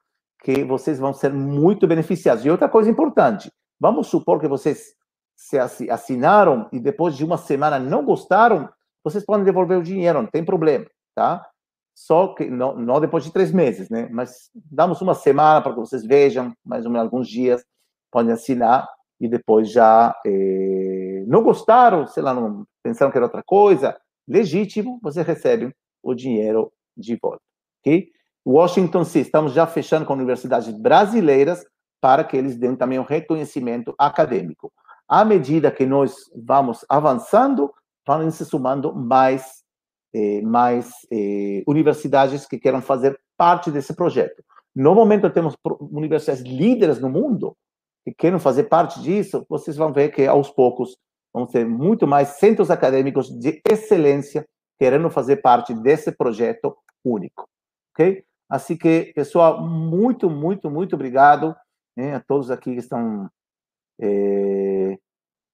[0.42, 2.44] que vocês vão ser muito beneficiados.
[2.44, 3.50] E outra coisa importante,
[3.80, 4.94] vamos supor que vocês
[5.36, 5.58] se
[5.90, 8.68] assinaram e depois de uma semana não gostaram,
[9.02, 11.46] vocês podem devolver o dinheiro, não tem problema, tá?
[11.94, 14.08] Só que não, não depois de três meses, né?
[14.10, 17.64] Mas damos uma semana para que vocês vejam, mais ou menos alguns dias,
[18.10, 18.88] podem assinar
[19.20, 23.96] e depois já eh, não gostaram, sei lá, não, pensaram que era outra coisa,
[24.26, 27.42] legítimo, você recebe o dinheiro de volta,
[27.80, 28.08] ok?
[28.46, 31.64] Washington, sim, estamos já fechando com universidades brasileiras
[32.04, 34.70] para que eles deem também um reconhecimento acadêmico.
[35.08, 37.72] À medida que nós vamos avançando,
[38.06, 39.62] vão se somando mais
[40.14, 44.44] eh, mais eh, universidades que queiram fazer parte desse projeto.
[44.76, 47.56] No momento, temos universidades líderes no mundo
[48.04, 49.42] que queiram fazer parte disso.
[49.48, 50.98] Vocês vão ver que, aos poucos,
[51.32, 54.44] vão ter muito mais centros acadêmicos de excelência
[54.78, 57.48] querendo fazer parte desse projeto único.
[57.94, 58.22] Ok?
[58.46, 61.56] Assim que, pessoal, muito, muito, muito obrigado
[61.96, 63.28] né, a todos aqui que estão
[64.00, 64.98] eh,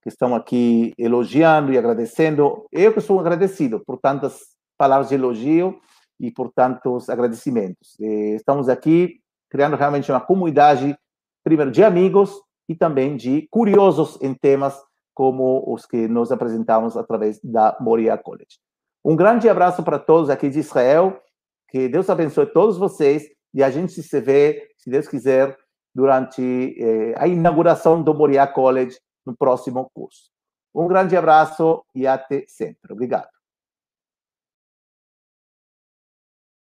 [0.03, 2.67] que estão aqui elogiando e agradecendo.
[2.73, 4.41] Eu que sou agradecido por tantas
[4.79, 5.79] palavras de elogio
[6.19, 7.97] e por tantos agradecimentos.
[8.01, 10.97] Eh, estamos aqui criando realmente uma comunidade,
[11.45, 14.81] primeiro, de amigos e também de curiosos em temas
[15.12, 18.59] como os que nós apresentamos através da Moria College.
[19.05, 21.21] Um grande abraço para todos aqui de Israel,
[21.69, 25.57] que Deus abençoe todos vocês e a gente se vê, se Deus quiser,
[25.95, 26.43] durante
[26.79, 30.31] eh, a inauguração do Moria College no próximo curso.
[30.75, 32.93] Um grande abraço e até sempre.
[32.93, 33.40] Obrigado.